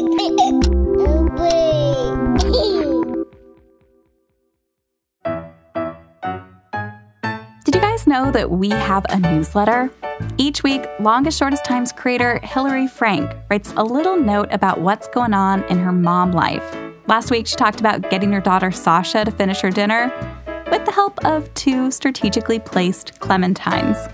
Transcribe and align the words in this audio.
Did 0.00 0.14
you 7.74 7.80
guys 7.82 8.06
know 8.06 8.30
that 8.30 8.50
we 8.50 8.70
have 8.70 9.04
a 9.10 9.18
newsletter? 9.18 9.90
Each 10.38 10.62
week, 10.62 10.86
Longest 11.00 11.38
Shortest 11.38 11.66
Times 11.66 11.92
creator 11.92 12.38
Hillary 12.42 12.86
Frank 12.86 13.30
writes 13.50 13.74
a 13.76 13.84
little 13.84 14.16
note 14.16 14.48
about 14.52 14.80
what's 14.80 15.06
going 15.08 15.34
on 15.34 15.64
in 15.64 15.78
her 15.78 15.92
mom 15.92 16.32
life. 16.32 16.64
Last 17.06 17.30
week, 17.30 17.46
she 17.46 17.56
talked 17.56 17.80
about 17.80 18.08
getting 18.08 18.32
her 18.32 18.40
daughter 18.40 18.70
Sasha 18.70 19.26
to 19.26 19.30
finish 19.30 19.60
her 19.60 19.70
dinner 19.70 20.10
with 20.70 20.86
the 20.86 20.92
help 20.92 21.22
of 21.26 21.52
two 21.52 21.90
strategically 21.90 22.58
placed 22.58 23.20
clementines. 23.20 24.10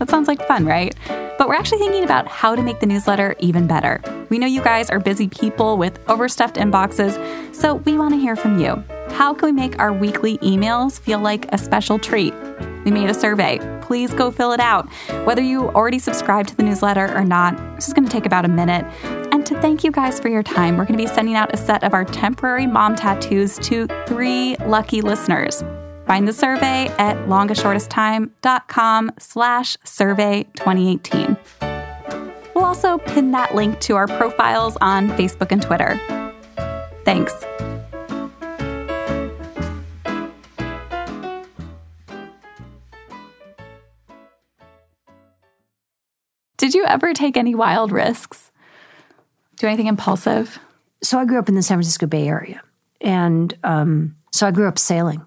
That 0.00 0.10
sounds 0.10 0.26
like 0.26 0.44
fun, 0.48 0.66
right? 0.66 0.92
But 1.38 1.46
we're 1.46 1.54
actually 1.54 1.78
thinking 1.78 2.02
about 2.02 2.26
how 2.26 2.56
to 2.56 2.62
make 2.62 2.80
the 2.80 2.86
newsletter 2.86 3.36
even 3.38 3.68
better. 3.68 4.02
We 4.34 4.40
know 4.40 4.48
you 4.48 4.62
guys 4.62 4.90
are 4.90 4.98
busy 4.98 5.28
people 5.28 5.78
with 5.78 5.96
overstuffed 6.08 6.56
inboxes, 6.56 7.54
so 7.54 7.74
we 7.74 7.96
want 7.96 8.14
to 8.14 8.18
hear 8.18 8.34
from 8.34 8.58
you. 8.58 8.82
How 9.10 9.32
can 9.32 9.46
we 9.46 9.52
make 9.52 9.78
our 9.78 9.92
weekly 9.92 10.38
emails 10.38 10.98
feel 10.98 11.20
like 11.20 11.46
a 11.52 11.56
special 11.56 12.00
treat? 12.00 12.34
We 12.84 12.90
made 12.90 13.08
a 13.08 13.14
survey. 13.14 13.60
Please 13.80 14.12
go 14.12 14.32
fill 14.32 14.50
it 14.50 14.58
out. 14.58 14.88
Whether 15.24 15.40
you 15.40 15.68
already 15.68 16.00
subscribe 16.00 16.48
to 16.48 16.56
the 16.56 16.64
newsletter 16.64 17.16
or 17.16 17.22
not, 17.22 17.76
this 17.76 17.86
is 17.86 17.94
going 17.94 18.06
to 18.06 18.10
take 18.10 18.26
about 18.26 18.44
a 18.44 18.48
minute. 18.48 18.84
And 19.30 19.46
to 19.46 19.54
thank 19.60 19.84
you 19.84 19.92
guys 19.92 20.18
for 20.18 20.30
your 20.30 20.42
time, 20.42 20.78
we're 20.78 20.84
going 20.84 20.98
to 20.98 21.04
be 21.04 21.14
sending 21.14 21.36
out 21.36 21.54
a 21.54 21.56
set 21.56 21.84
of 21.84 21.94
our 21.94 22.04
temporary 22.04 22.66
mom 22.66 22.96
tattoos 22.96 23.56
to 23.60 23.86
three 24.08 24.56
lucky 24.66 25.00
listeners. 25.00 25.62
Find 26.08 26.26
the 26.26 26.32
survey 26.32 26.88
at 26.98 27.16
longestshortesttime.com 27.28 29.12
slash 29.16 29.76
survey 29.84 30.42
2018. 30.56 31.36
Also 32.74 32.98
pin 32.98 33.30
that 33.30 33.54
link 33.54 33.78
to 33.78 33.94
our 33.94 34.08
profiles 34.08 34.76
on 34.80 35.08
Facebook 35.10 35.52
and 35.52 35.62
Twitter. 35.62 35.96
Thanks. 37.04 37.32
Did 46.56 46.74
you 46.74 46.84
ever 46.86 47.14
take 47.14 47.36
any 47.36 47.54
wild 47.54 47.92
risks? 47.92 48.50
Do 49.54 49.68
anything 49.68 49.86
impulsive? 49.86 50.58
So 51.00 51.20
I 51.20 51.26
grew 51.26 51.38
up 51.38 51.48
in 51.48 51.54
the 51.54 51.62
San 51.62 51.76
Francisco 51.76 52.08
Bay 52.08 52.26
Area. 52.26 52.60
And 53.00 53.56
um, 53.62 54.16
so 54.32 54.48
I 54.48 54.50
grew 54.50 54.66
up 54.66 54.80
sailing. 54.80 55.24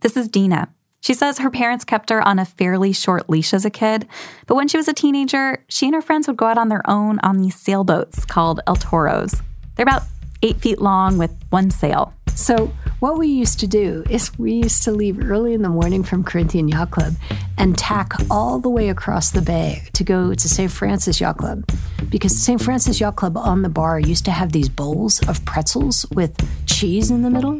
This 0.00 0.16
is 0.16 0.26
Dina. 0.26 0.68
She 1.00 1.14
says 1.14 1.38
her 1.38 1.50
parents 1.50 1.84
kept 1.84 2.10
her 2.10 2.26
on 2.26 2.38
a 2.38 2.44
fairly 2.44 2.92
short 2.92 3.30
leash 3.30 3.54
as 3.54 3.64
a 3.64 3.70
kid, 3.70 4.06
but 4.46 4.54
when 4.54 4.68
she 4.68 4.76
was 4.76 4.86
a 4.86 4.92
teenager, 4.92 5.64
she 5.68 5.86
and 5.86 5.94
her 5.94 6.02
friends 6.02 6.28
would 6.28 6.36
go 6.36 6.46
out 6.46 6.58
on 6.58 6.68
their 6.68 6.88
own 6.88 7.18
on 7.20 7.38
these 7.38 7.56
sailboats 7.56 8.24
called 8.26 8.60
El 8.66 8.76
Toros. 8.76 9.34
They're 9.76 9.84
about 9.84 10.02
eight 10.42 10.60
feet 10.60 10.80
long 10.80 11.16
with 11.16 11.34
one 11.48 11.70
sail. 11.70 12.12
So, 12.34 12.72
what 13.00 13.18
we 13.18 13.28
used 13.28 13.60
to 13.60 13.66
do 13.66 14.04
is 14.10 14.38
we 14.38 14.52
used 14.52 14.82
to 14.84 14.92
leave 14.92 15.22
early 15.22 15.54
in 15.54 15.62
the 15.62 15.68
morning 15.68 16.02
from 16.02 16.22
Corinthian 16.22 16.68
Yacht 16.68 16.90
Club 16.90 17.14
and 17.56 17.76
tack 17.76 18.12
all 18.30 18.58
the 18.58 18.68
way 18.68 18.88
across 18.88 19.30
the 19.30 19.42
bay 19.42 19.82
to 19.94 20.04
go 20.04 20.34
to 20.34 20.48
St. 20.48 20.70
Francis 20.70 21.20
Yacht 21.20 21.38
Club. 21.38 21.64
Because 22.08 22.38
St. 22.38 22.62
Francis 22.62 23.00
Yacht 23.00 23.16
Club 23.16 23.36
on 23.36 23.62
the 23.62 23.68
bar 23.68 23.98
used 23.98 24.24
to 24.26 24.30
have 24.30 24.52
these 24.52 24.68
bowls 24.68 25.26
of 25.28 25.44
pretzels 25.44 26.06
with 26.14 26.36
cheese 26.66 27.10
in 27.10 27.22
the 27.22 27.30
middle. 27.30 27.58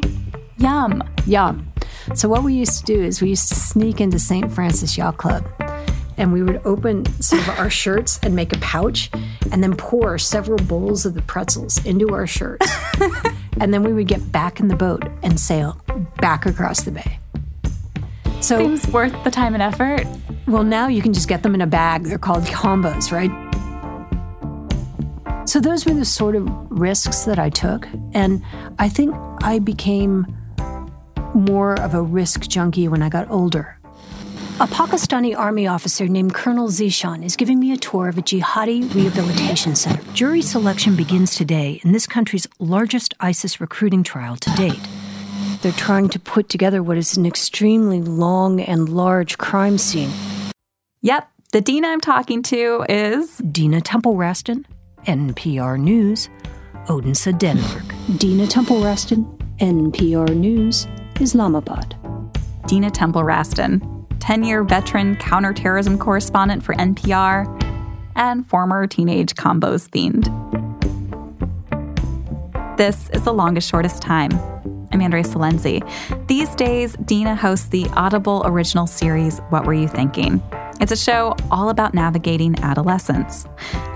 Yum. 0.61 1.03
Yum. 1.25 1.71
So, 2.13 2.29
what 2.29 2.43
we 2.43 2.53
used 2.53 2.79
to 2.79 2.85
do 2.85 3.01
is 3.01 3.21
we 3.21 3.29
used 3.29 3.49
to 3.49 3.55
sneak 3.55 3.99
into 3.99 4.19
St. 4.19 4.51
Francis 4.51 4.97
Yacht 4.97 5.17
Club 5.17 5.45
and 6.17 6.31
we 6.31 6.43
would 6.43 6.61
open 6.65 7.05
some 7.21 7.39
of 7.39 7.49
our 7.49 7.69
shirts 7.69 8.19
and 8.21 8.35
make 8.35 8.53
a 8.53 8.59
pouch 8.59 9.09
and 9.51 9.63
then 9.63 9.75
pour 9.75 10.19
several 10.19 10.57
bowls 10.65 11.03
of 11.05 11.15
the 11.15 11.21
pretzels 11.23 11.83
into 11.83 12.13
our 12.13 12.27
shirts. 12.27 12.67
and 13.59 13.73
then 13.73 13.81
we 13.81 13.91
would 13.91 14.07
get 14.07 14.31
back 14.31 14.59
in 14.59 14.67
the 14.67 14.75
boat 14.75 15.03
and 15.23 15.39
sail 15.39 15.81
back 16.17 16.45
across 16.45 16.81
the 16.81 16.91
bay. 16.91 17.17
So 18.39 18.57
seems 18.59 18.87
worth 18.89 19.23
the 19.23 19.31
time 19.31 19.55
and 19.55 19.63
effort. 19.63 20.05
Well, 20.47 20.63
now 20.63 20.87
you 20.87 21.01
can 21.01 21.11
just 21.11 21.27
get 21.27 21.41
them 21.41 21.55
in 21.55 21.61
a 21.61 21.67
bag. 21.67 22.03
They're 22.03 22.19
called 22.19 22.43
combos, 22.43 23.11
right? 23.11 23.31
So 25.47 25.59
those 25.59 25.87
were 25.87 25.93
the 25.93 26.05
sort 26.05 26.35
of 26.35 26.47
risks 26.69 27.25
that 27.25 27.39
I 27.39 27.49
took, 27.49 27.87
and 28.13 28.43
I 28.77 28.89
think 28.89 29.15
I 29.41 29.59
became 29.59 30.25
more 31.35 31.79
of 31.79 31.93
a 31.93 32.01
risk 32.01 32.47
junkie 32.47 32.87
when 32.87 33.01
I 33.01 33.09
got 33.09 33.29
older. 33.29 33.77
A 34.59 34.67
Pakistani 34.67 35.35
army 35.35 35.65
officer 35.65 36.07
named 36.07 36.35
Colonel 36.35 36.67
Zishan 36.67 37.25
is 37.25 37.35
giving 37.35 37.59
me 37.59 37.71
a 37.71 37.77
tour 37.77 38.09
of 38.09 38.17
a 38.19 38.21
jihadi 38.21 38.93
rehabilitation 38.93 39.75
center. 39.75 40.03
Jury 40.13 40.43
selection 40.43 40.95
begins 40.95 41.35
today 41.35 41.81
in 41.83 41.93
this 41.93 42.05
country's 42.05 42.47
largest 42.59 43.15
ISIS 43.19 43.59
recruiting 43.59 44.03
trial 44.03 44.35
to 44.35 44.51
date. 44.51 44.87
They're 45.61 45.71
trying 45.71 46.09
to 46.09 46.19
put 46.19 46.47
together 46.47 46.83
what 46.83 46.97
is 46.97 47.17
an 47.17 47.25
extremely 47.25 48.01
long 48.01 48.61
and 48.61 48.87
large 48.87 49.39
crime 49.39 49.79
scene. 49.79 50.11
Yep, 51.01 51.27
the 51.51 51.61
Dina 51.61 51.87
I'm 51.87 52.01
talking 52.01 52.43
to 52.43 52.85
is 52.87 53.37
Dina 53.37 53.81
Temple 53.81 54.13
Raston, 54.13 54.65
NPR 55.05 55.79
News, 55.79 56.29
Odense, 56.87 57.31
Denmark. 57.37 57.83
Dina 58.17 58.45
Temple 58.45 58.81
Raston, 58.81 59.25
NPR 59.57 60.35
News, 60.35 60.87
Islamabad. 61.21 61.95
Dina 62.67 62.89
Temple 62.89 63.21
Raston, 63.21 64.07
10 64.19 64.43
year 64.43 64.63
veteran 64.63 65.15
counterterrorism 65.17 65.97
correspondent 65.97 66.63
for 66.63 66.73
NPR, 66.75 67.45
and 68.15 68.45
former 68.47 68.87
teenage 68.87 69.35
combos 69.35 69.89
fiend. 69.91 70.25
This 72.77 73.09
is 73.11 73.23
The 73.23 73.33
Longest 73.33 73.69
Shortest 73.69 74.01
Time. 74.01 74.31
I'm 74.91 75.01
Andrea 75.01 75.23
Silenzi. 75.23 75.81
These 76.27 76.55
days, 76.55 76.95
Dina 77.05 77.35
hosts 77.35 77.67
the 77.67 77.85
Audible 77.89 78.41
original 78.45 78.87
series, 78.87 79.39
What 79.49 79.65
Were 79.65 79.73
You 79.73 79.87
Thinking? 79.87 80.41
It's 80.81 80.91
a 80.91 80.97
show 80.97 81.35
all 81.51 81.69
about 81.69 81.93
navigating 81.93 82.57
adolescence. 82.63 83.45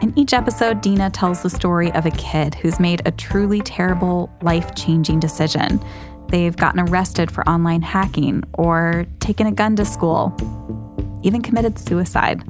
In 0.03 0.13
each 0.15 0.33
episode, 0.33 0.81
Dina 0.81 1.09
tells 1.09 1.41
the 1.41 1.49
story 1.49 1.91
of 1.93 2.05
a 2.05 2.11
kid 2.11 2.53
who's 2.53 2.79
made 2.79 3.01
a 3.07 3.11
truly 3.11 3.61
terrible, 3.61 4.29
life 4.43 4.75
changing 4.75 5.19
decision 5.19 5.83
They've 6.29 6.55
gotten 6.55 6.79
arrested 6.81 7.31
for 7.31 7.47
online 7.47 7.81
hacking 7.81 8.43
or 8.53 9.05
taken 9.19 9.47
a 9.47 9.51
gun 9.51 9.75
to 9.77 9.85
school, 9.85 10.35
even 11.23 11.41
committed 11.41 11.77
suicide. 11.79 12.43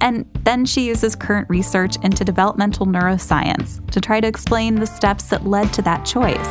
And 0.00 0.28
then 0.44 0.64
she 0.64 0.86
uses 0.86 1.16
current 1.16 1.48
research 1.48 1.96
into 2.02 2.24
developmental 2.24 2.86
neuroscience 2.86 3.88
to 3.90 4.00
try 4.00 4.20
to 4.20 4.28
explain 4.28 4.76
the 4.76 4.86
steps 4.86 5.24
that 5.30 5.46
led 5.46 5.72
to 5.72 5.82
that 5.82 6.04
choice. 6.04 6.48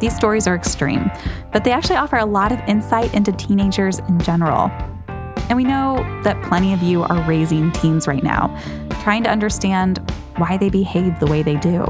These 0.00 0.14
stories 0.14 0.46
are 0.46 0.54
extreme, 0.54 1.10
but 1.52 1.64
they 1.64 1.70
actually 1.70 1.96
offer 1.96 2.16
a 2.16 2.26
lot 2.26 2.52
of 2.52 2.60
insight 2.68 3.14
into 3.14 3.32
teenagers 3.32 4.00
in 4.00 4.18
general. 4.20 4.70
And 5.48 5.56
we 5.56 5.64
know 5.64 5.96
that 6.22 6.42
plenty 6.44 6.72
of 6.74 6.82
you 6.82 7.04
are 7.04 7.22
raising 7.22 7.70
teens 7.72 8.06
right 8.06 8.22
now, 8.22 8.48
trying 9.02 9.22
to 9.22 9.30
understand 9.30 9.98
why 10.36 10.56
they 10.58 10.68
behave 10.68 11.18
the 11.20 11.26
way 11.26 11.42
they 11.42 11.56
do. 11.56 11.86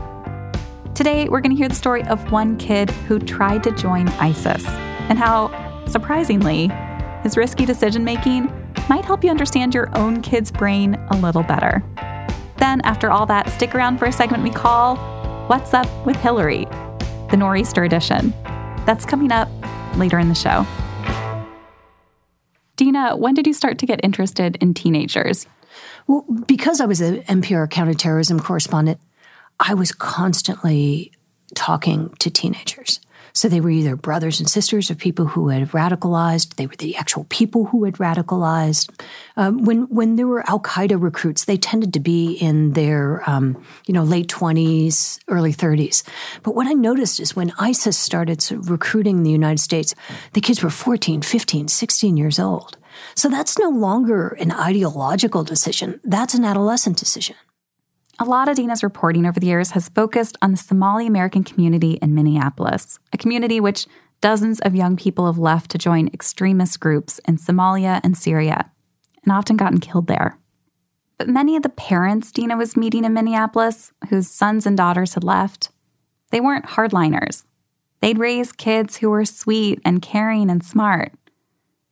Today, 0.97 1.29
we're 1.29 1.43
going 1.43 1.51
to 1.51 1.57
hear 1.59 1.69
the 1.69 1.75
story 1.75 2.03
of 2.05 2.33
one 2.33 2.57
kid 2.57 2.89
who 2.89 3.19
tried 3.19 3.63
to 3.65 3.71
join 3.73 4.09
ISIS 4.09 4.65
and 5.11 5.19
how, 5.19 5.51
surprisingly, 5.87 6.69
his 7.23 7.37
risky 7.37 7.67
decision 7.67 8.03
making 8.03 8.51
might 8.89 9.05
help 9.05 9.23
you 9.23 9.29
understand 9.29 9.75
your 9.75 9.95
own 9.95 10.23
kid's 10.23 10.51
brain 10.51 10.95
a 11.11 11.19
little 11.19 11.43
better. 11.43 11.85
Then, 12.57 12.81
after 12.81 13.11
all 13.11 13.27
that, 13.27 13.51
stick 13.51 13.75
around 13.75 13.99
for 13.99 14.07
a 14.07 14.13
segment 14.13 14.43
we 14.43 14.49
call 14.49 14.97
What's 15.49 15.75
Up 15.75 15.87
with 16.07 16.17
Hillary, 16.17 16.65
the 17.31 17.37
Nor'easter 17.37 17.85
edition. 17.85 18.33
That's 18.87 19.05
coming 19.05 19.31
up 19.33 19.51
later 19.99 20.19
in 20.19 20.31
the 20.31 20.35
show. 20.35 20.67
Dina, 22.77 23.19
when 23.19 23.35
did 23.35 23.47
you 23.47 23.53
start 23.53 23.77
to 23.81 23.87
get 23.87 24.01
interested 24.03 24.57
in 24.63 24.73
teenagers? 24.73 25.47
Well, 26.07 26.25
because 26.47 26.81
I 26.81 26.87
was 26.87 27.03
an 27.03 27.21
NPR 27.25 27.69
counterterrorism 27.69 28.41
correspondent, 28.41 28.99
I 29.61 29.75
was 29.75 29.93
constantly 29.93 31.13
talking 31.55 32.15
to 32.19 32.31
teenagers. 32.31 33.01
So 33.37 33.51
they 33.51 33.61
were 33.61 33.69
either 33.69 33.97
brothers 33.97 34.41
and 34.41 34.49
sisters 34.49 34.89
of 34.89 34.97
people 34.97 35.27
who 35.27 35.49
had 35.49 35.69
radicalized. 35.73 36.55
They 36.55 36.67
were 36.67 36.77
the 36.77 36.97
actual 36.97 37.25
people 37.25 37.67
who 37.67 37.85
had 37.85 37.97
radicalized. 37.97 38.91
Um, 39.37 39.63
when 39.63 39.83
when 39.89 40.17
there 40.17 40.27
were 40.27 40.49
Al 40.49 40.59
Qaeda 40.59 40.97
recruits, 40.99 41.45
they 41.45 41.59
tended 41.59 41.93
to 41.93 42.01
be 42.01 42.33
in 42.33 42.73
their 42.73 43.23
um, 43.29 43.63
you 43.87 43.93
know 43.93 44.05
late 44.05 44.31
twenties, 44.31 45.21
early 45.29 45.53
thirties. 45.53 46.03
But 46.45 46.55
what 46.55 46.67
I 46.67 46.73
noticed 46.73 47.21
is 47.21 47.37
when 47.37 47.53
ISIS 47.59 47.99
started 47.99 48.43
recruiting 48.51 49.23
the 49.23 49.31
United 49.31 49.61
States, 49.61 49.95
the 50.33 50.41
kids 50.41 50.63
were 50.63 50.71
14, 50.71 51.21
15, 51.21 51.69
16 51.69 52.17
years 52.17 52.39
old. 52.39 52.79
So 53.15 53.29
that's 53.29 53.59
no 53.59 53.69
longer 53.69 54.29
an 54.41 54.51
ideological 54.51 55.45
decision. 55.45 56.01
That's 56.03 56.33
an 56.33 56.47
adolescent 56.47 56.97
decision. 56.97 57.37
A 58.19 58.25
lot 58.25 58.49
of 58.49 58.57
Dina's 58.57 58.83
reporting 58.83 59.27
over 59.27 59.39
the 59.39 59.49
years 59.49 59.73
has 59.73 59.91
focused 59.91 60.39
on 60.41 60.51
the 60.53 60.57
Somali 60.57 61.07
American 61.07 61.45
community 61.45 61.99
in 62.01 62.15
Minneapolis, 62.15 62.99
a 63.13 63.19
community 63.19 63.61
which 63.61 63.87
dozens 64.23 64.59
of 64.61 64.75
young 64.75 64.97
people 64.97 65.27
have 65.27 65.37
left 65.37 65.71
to 65.73 65.79
join 65.79 66.09
extremist 66.09 66.81
groups 66.81 67.21
in 67.29 67.37
Somalia 67.37 68.01
and 68.03 68.17
Syria, 68.17 68.71
and 69.23 69.33
often 69.33 69.59
gotten 69.59 69.81
killed 69.81 70.07
there. 70.07 70.39
But 71.19 71.29
many 71.29 71.57
of 71.57 71.63
the 71.63 71.69
parents 71.69 72.33
Dina 72.33 72.57
was 72.57 72.75
meeting 72.75 73.05
in 73.05 73.13
Minneapolis, 73.13 73.93
whose 74.09 74.29
sons 74.29 74.65
and 74.65 74.79
daughters 74.79 75.13
had 75.13 75.25
left, 75.25 75.71
they 76.31 76.41
weren't 76.41 76.65
hardliners. 76.65 77.45
They'd 78.01 78.19
raised 78.19 78.57
kids 78.57 78.97
who 78.97 79.11
were 79.11 79.27
sweet 79.27 79.79
and 79.85 80.01
caring 80.01 80.51
and 80.51 80.65
smart. 80.65 81.13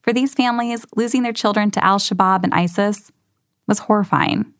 For 0.00 0.14
these 0.14 0.32
families, 0.32 0.86
losing 0.96 1.22
their 1.22 1.34
children 1.34 1.70
to 1.72 1.84
Al 1.84 1.98
Shabaab 1.98 2.44
and 2.44 2.54
ISIS 2.54 3.12
was 3.66 3.80
horrifying. 3.80 4.53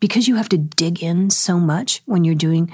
Because 0.00 0.28
you 0.28 0.36
have 0.36 0.48
to 0.50 0.58
dig 0.58 1.02
in 1.02 1.30
so 1.30 1.58
much 1.58 2.02
when 2.06 2.24
you're 2.24 2.34
doing 2.34 2.70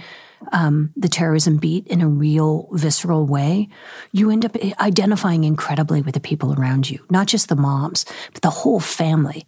um, 0.52 0.92
the 0.96 1.08
terrorism 1.08 1.56
beat 1.56 1.86
in 1.86 2.00
a 2.00 2.08
real, 2.08 2.68
visceral 2.72 3.26
way, 3.26 3.68
you 4.12 4.30
end 4.30 4.44
up 4.44 4.56
identifying 4.80 5.44
incredibly 5.44 6.02
with 6.02 6.14
the 6.14 6.20
people 6.20 6.52
around 6.52 6.90
you, 6.90 7.04
not 7.10 7.26
just 7.26 7.48
the 7.48 7.56
moms, 7.56 8.04
but 8.32 8.42
the 8.42 8.50
whole 8.50 8.80
family. 8.80 9.46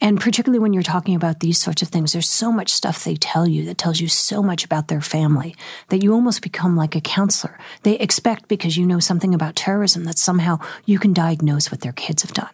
And 0.00 0.20
particularly 0.20 0.58
when 0.58 0.72
you're 0.72 0.82
talking 0.82 1.14
about 1.14 1.38
these 1.38 1.58
sorts 1.58 1.80
of 1.80 1.88
things, 1.88 2.12
there's 2.12 2.28
so 2.28 2.50
much 2.50 2.70
stuff 2.70 3.04
they 3.04 3.14
tell 3.14 3.46
you 3.46 3.64
that 3.66 3.78
tells 3.78 4.00
you 4.00 4.08
so 4.08 4.42
much 4.42 4.64
about 4.64 4.88
their 4.88 5.00
family 5.00 5.54
that 5.90 6.02
you 6.02 6.12
almost 6.12 6.42
become 6.42 6.76
like 6.76 6.96
a 6.96 7.00
counselor. 7.00 7.56
They 7.84 7.98
expect 7.98 8.48
because 8.48 8.76
you 8.76 8.84
know 8.84 8.98
something 8.98 9.32
about 9.32 9.54
terrorism 9.54 10.02
that 10.04 10.18
somehow 10.18 10.58
you 10.86 10.98
can 10.98 11.12
diagnose 11.12 11.70
what 11.70 11.82
their 11.82 11.92
kids 11.92 12.22
have 12.22 12.32
done. 12.32 12.50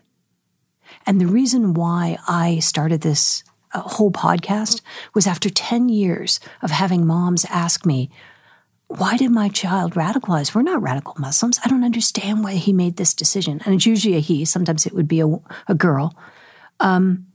And 1.06 1.18
the 1.18 1.26
reason 1.26 1.72
why 1.72 2.18
I 2.28 2.58
started 2.58 3.00
this 3.00 3.42
uh, 3.72 3.80
whole 3.80 4.10
podcast 4.10 4.80
was 5.14 5.26
after 5.26 5.50
10 5.50 5.88
years 5.88 6.40
of 6.62 6.70
having 6.70 7.06
moms 7.06 7.44
ask 7.46 7.84
me, 7.84 8.10
why 8.88 9.16
did 9.16 9.30
my 9.30 9.48
child 9.48 9.94
radicalize? 9.94 10.54
We're 10.54 10.62
not 10.62 10.82
radical 10.82 11.14
Muslims. 11.18 11.60
I 11.62 11.68
don't 11.68 11.84
understand 11.84 12.42
why 12.42 12.54
he 12.54 12.72
made 12.72 12.96
this 12.96 13.12
decision. 13.12 13.60
And 13.64 13.74
it's 13.74 13.84
usually 13.84 14.16
a 14.16 14.20
he. 14.20 14.44
Sometimes 14.44 14.86
it 14.86 14.94
would 14.94 15.08
be 15.08 15.20
a, 15.20 15.28
a 15.68 15.74
girl. 15.74 16.16
Um, 16.80 17.26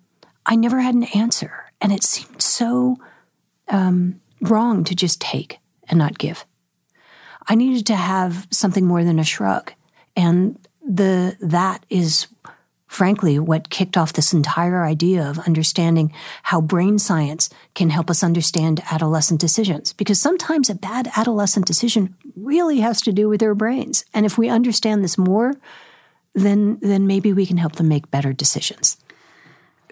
I 0.45 0.55
never 0.55 0.79
had 0.79 0.95
an 0.95 1.03
answer. 1.15 1.65
And 1.79 1.91
it 1.91 2.03
seemed 2.03 2.41
so 2.41 2.97
um, 3.67 4.19
wrong 4.41 4.83
to 4.85 4.95
just 4.95 5.21
take 5.21 5.59
and 5.87 5.99
not 5.99 6.17
give. 6.17 6.45
I 7.47 7.55
needed 7.55 7.85
to 7.87 7.95
have 7.95 8.47
something 8.49 8.85
more 8.85 9.03
than 9.03 9.19
a 9.19 9.23
shrug. 9.23 9.73
And 10.15 10.57
the 10.85 11.37
that 11.39 11.85
is 11.89 12.27
frankly 12.93 13.39
what 13.39 13.69
kicked 13.69 13.97
off 13.97 14.13
this 14.13 14.33
entire 14.33 14.85
idea 14.85 15.27
of 15.27 15.39
understanding 15.39 16.13
how 16.43 16.61
brain 16.61 16.99
science 16.99 17.49
can 17.75 17.89
help 17.89 18.09
us 18.09 18.23
understand 18.23 18.81
adolescent 18.91 19.39
decisions 19.41 19.93
because 19.93 20.19
sometimes 20.19 20.69
a 20.69 20.75
bad 20.75 21.09
adolescent 21.17 21.65
decision 21.65 22.15
really 22.35 22.79
has 22.79 23.01
to 23.01 23.11
do 23.11 23.27
with 23.27 23.39
their 23.39 23.55
brains 23.55 24.05
and 24.13 24.25
if 24.25 24.37
we 24.37 24.49
understand 24.49 25.03
this 25.03 25.17
more 25.17 25.53
then 26.35 26.77
then 26.81 27.07
maybe 27.07 27.33
we 27.33 27.45
can 27.45 27.57
help 27.57 27.75
them 27.75 27.87
make 27.87 28.11
better 28.11 28.33
decisions 28.33 28.97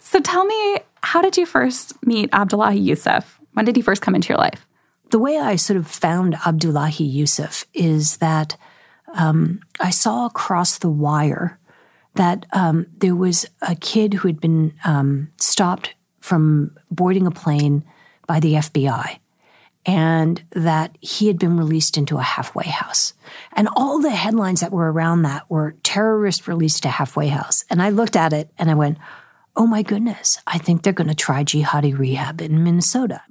so 0.01 0.19
tell 0.19 0.44
me, 0.44 0.77
how 1.03 1.21
did 1.21 1.38
you 1.38 1.45
first 1.45 1.94
meet 2.06 2.30
Abdullahi 2.33 2.80
Yusuf? 2.80 3.39
When 3.53 3.65
did 3.65 3.75
he 3.75 3.81
first 3.81 4.01
come 4.01 4.15
into 4.15 4.30
your 4.30 4.39
life? 4.39 4.65
The 5.12 5.19
way 5.19 5.38
I 5.38 5.56
sort 5.56 5.77
of 5.77 5.88
found 5.88 6.36
Abdullahi 6.45 7.03
Yusuf 7.03 7.65
is 7.74 8.18
that 8.18 8.57
um, 9.13 9.62
I 9.80 9.92
saw 9.92 10.25
across 10.25 10.80
the 10.80 10.89
wire 10.89 11.59
that 12.16 12.46
um, 12.54 12.88
there 12.98 13.16
was 13.16 13.46
a 13.62 13.75
kid 13.75 14.16
who 14.16 14.28
had 14.28 14.40
been 14.40 14.74
um, 14.84 15.31
stopped 15.38 15.96
from 16.19 16.75
boarding 16.90 17.25
a 17.25 17.31
plane 17.31 17.84
by 18.28 18.40
the 18.40 18.54
FBI 18.54 19.18
and 19.86 20.44
that 20.52 20.98
he 21.02 21.28
had 21.28 21.40
been 21.40 21.58
released 21.58 21.98
into 21.98 22.18
a 22.18 22.24
halfway 22.24 22.66
house. 22.66 23.13
And 23.54 23.68
all 23.75 24.00
the 24.00 24.12
headlines 24.12 24.60
that 24.60 24.72
were 24.72 24.92
around 24.92 25.24
that 25.24 25.50
were 25.50 25.75
terrorist 25.84 26.48
released 26.48 26.84
to 26.84 26.90
halfway 26.90 27.30
house. 27.30 27.66
And 27.69 27.81
I 27.81 27.90
looked 27.90 28.16
at 28.16 28.34
it 28.34 28.52
and 28.60 28.69
I 28.69 28.75
went, 28.75 29.00
oh 29.56 29.66
my 29.66 29.81
goodness, 29.81 30.38
I 30.46 30.60
think 30.60 30.84
they're 30.84 30.94
going 30.94 31.08
to 31.08 31.16
try 31.16 31.44
jihadi 31.44 31.98
rehab 31.98 32.42
in 32.42 32.63
Minnesota. 32.63 33.22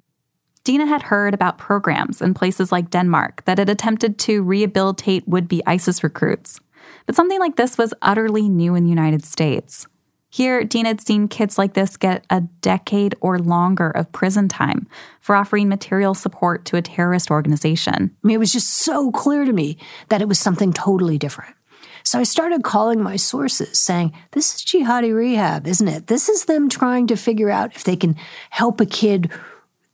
Dina 0.65 0.87
had 0.87 1.03
heard 1.03 1.33
about 1.33 1.57
programs 1.57 2.21
in 2.21 2.35
places 2.35 2.71
like 2.71 2.91
Denmark 2.91 3.45
that 3.47 3.59
had 3.59 3.71
attempted 3.71 4.19
to 4.21 4.43
rehabilitate 4.43 5.27
would 5.27 5.49
be 5.49 5.63
ISIS 5.67 6.03
recruits. 6.05 6.61
But 7.07 7.17
something 7.17 7.39
like 7.39 7.57
this 7.57 7.79
was 7.79 7.95
utterly 8.03 8.49
new 8.49 8.75
in 8.75 8.85
the 8.85 8.91
United 8.91 9.25
States. 9.25 9.87
Here, 10.33 10.63
Dina 10.63 10.89
had 10.89 11.01
seen 11.01 11.27
kids 11.27 11.59
like 11.59 11.75
this 11.75 11.97
get 11.97 12.25
a 12.31 12.43
decade 12.61 13.17
or 13.21 13.41
longer 13.41 13.91
of 13.91 14.13
prison 14.13 14.49
time 14.49 14.87
for 15.21 15.35
offering 15.35 15.69
material 15.69 16.15
support 16.15 16.65
to 16.67 16.77
a 16.77 16.83
terrorist 16.83 17.33
organization. 17.33 18.15
I 18.23 18.27
mean, 18.27 18.37
it 18.37 18.39
was 18.39 18.53
just 18.53 18.69
so 18.69 19.11
clear 19.11 19.45
to 19.45 19.53
me 19.53 19.77
that 20.09 20.23
it 20.23 20.29
was 20.29 20.39
something 20.39 20.73
totally 20.73 21.19
different. 21.19 21.57
So 22.05 22.21
I 22.21 22.23
started 22.23 22.63
calling 22.63 23.03
my 23.03 23.17
sources 23.17 23.79
saying, 23.79 24.13
This 24.31 24.55
is 24.55 24.63
jihadi 24.63 25.15
rehab, 25.15 25.67
isn't 25.67 25.89
it? 25.89 26.07
This 26.07 26.29
is 26.29 26.45
them 26.45 26.69
trying 26.69 27.09
to 27.09 27.17
figure 27.17 27.51
out 27.51 27.75
if 27.75 27.83
they 27.83 27.97
can 27.97 28.15
help 28.51 28.81
a 28.81 28.87
kid 28.87 29.31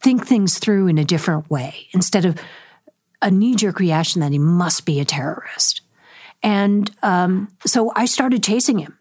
think 0.01 0.27
things 0.27 0.59
through 0.59 0.87
in 0.87 0.99
a 0.99 1.05
different 1.05 1.51
way 1.51 1.89
instead 1.93 2.25
of 2.25 2.39
a 3.23 3.31
knee 3.31 3.55
jerk 3.55 3.81
reaction 3.81 4.21
that 4.21 4.33
he 4.33 4.39
must 4.39 4.85
be 4.85 5.01
a 5.01 5.05
terrorist. 5.05 5.81
And 6.47 6.89
um, 7.03 7.49
so 7.67 7.91
I 7.97 8.05
started 8.05 8.41
chasing 8.45 8.79
him. 8.79 8.97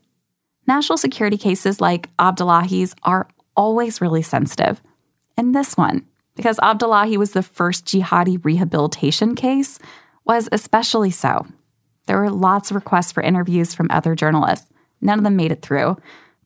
National 0.65 0.97
security 0.97 1.38
cases 1.38 1.80
like 1.80 2.09
Abdullahi's 2.18 2.95
are 3.03 3.27
always 3.56 4.01
really 4.01 4.24
sensitive. 4.24 4.81
And 5.38 5.53
this 5.53 5.77
one, 5.77 6.07
because 6.36 6.57
Abdullahi 6.63 7.18
was 7.18 7.33
the 7.33 7.44
first 7.44 7.86
jihadi 7.86 8.44
rehabilitation 8.44 9.36
case, 9.36 9.77
was 10.25 10.50
especially 10.51 11.12
so. 11.12 11.45
There 12.07 12.18
were 12.18 12.31
lots 12.31 12.71
of 12.71 12.75
requests 12.75 13.12
for 13.12 13.21
interviews 13.21 13.75
from 13.75 13.91
other 13.91 14.15
journalists. 14.15 14.68
None 15.00 15.19
of 15.19 15.24
them 15.24 15.36
made 15.36 15.51
it 15.51 15.62
through. 15.62 15.98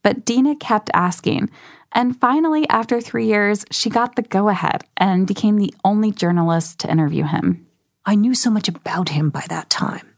But 0.03 0.25
Dina 0.25 0.57
kept 0.57 0.89
asking. 0.93 1.49
And 1.93 2.19
finally, 2.19 2.67
after 2.67 2.99
three 2.99 3.27
years, 3.27 3.63
she 3.71 3.89
got 3.89 4.17
the 4.17 4.21
go 4.21 4.49
ahead 4.49 4.83
and 4.97 5.25
became 5.25 5.59
the 5.59 5.73
only 5.85 6.11
journalist 6.11 6.77
to 6.79 6.91
interview 6.91 7.23
him. 7.23 7.65
I 8.05 8.15
knew 8.15 8.33
so 8.33 8.49
much 8.49 8.67
about 8.67 9.09
him 9.09 9.29
by 9.29 9.45
that 9.47 9.69
time 9.69 10.08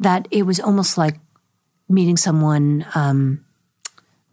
that 0.00 0.28
it 0.30 0.42
was 0.42 0.60
almost 0.60 0.98
like 0.98 1.16
meeting 1.88 2.16
someone 2.16 2.84
um, 2.94 3.44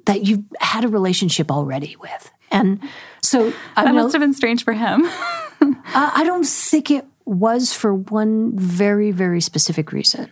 that 0.06 0.26
you 0.26 0.46
had 0.60 0.84
a 0.84 0.88
relationship 0.88 1.52
already 1.52 1.96
with. 2.00 2.32
And 2.52 2.82
so 3.22 3.54
I 3.76 3.86
that 3.86 3.94
must 3.94 4.14
have 4.14 4.22
been 4.22 4.34
strange 4.34 4.64
for 4.64 4.74
him. 4.74 5.04
I 5.94 6.24
don't 6.26 6.46
think 6.46 6.92
it 6.92 7.06
was 7.26 7.74
for 7.74 7.94
one 7.94 8.58
very, 8.58 9.12
very 9.12 9.42
specific 9.42 9.92
reason 9.92 10.32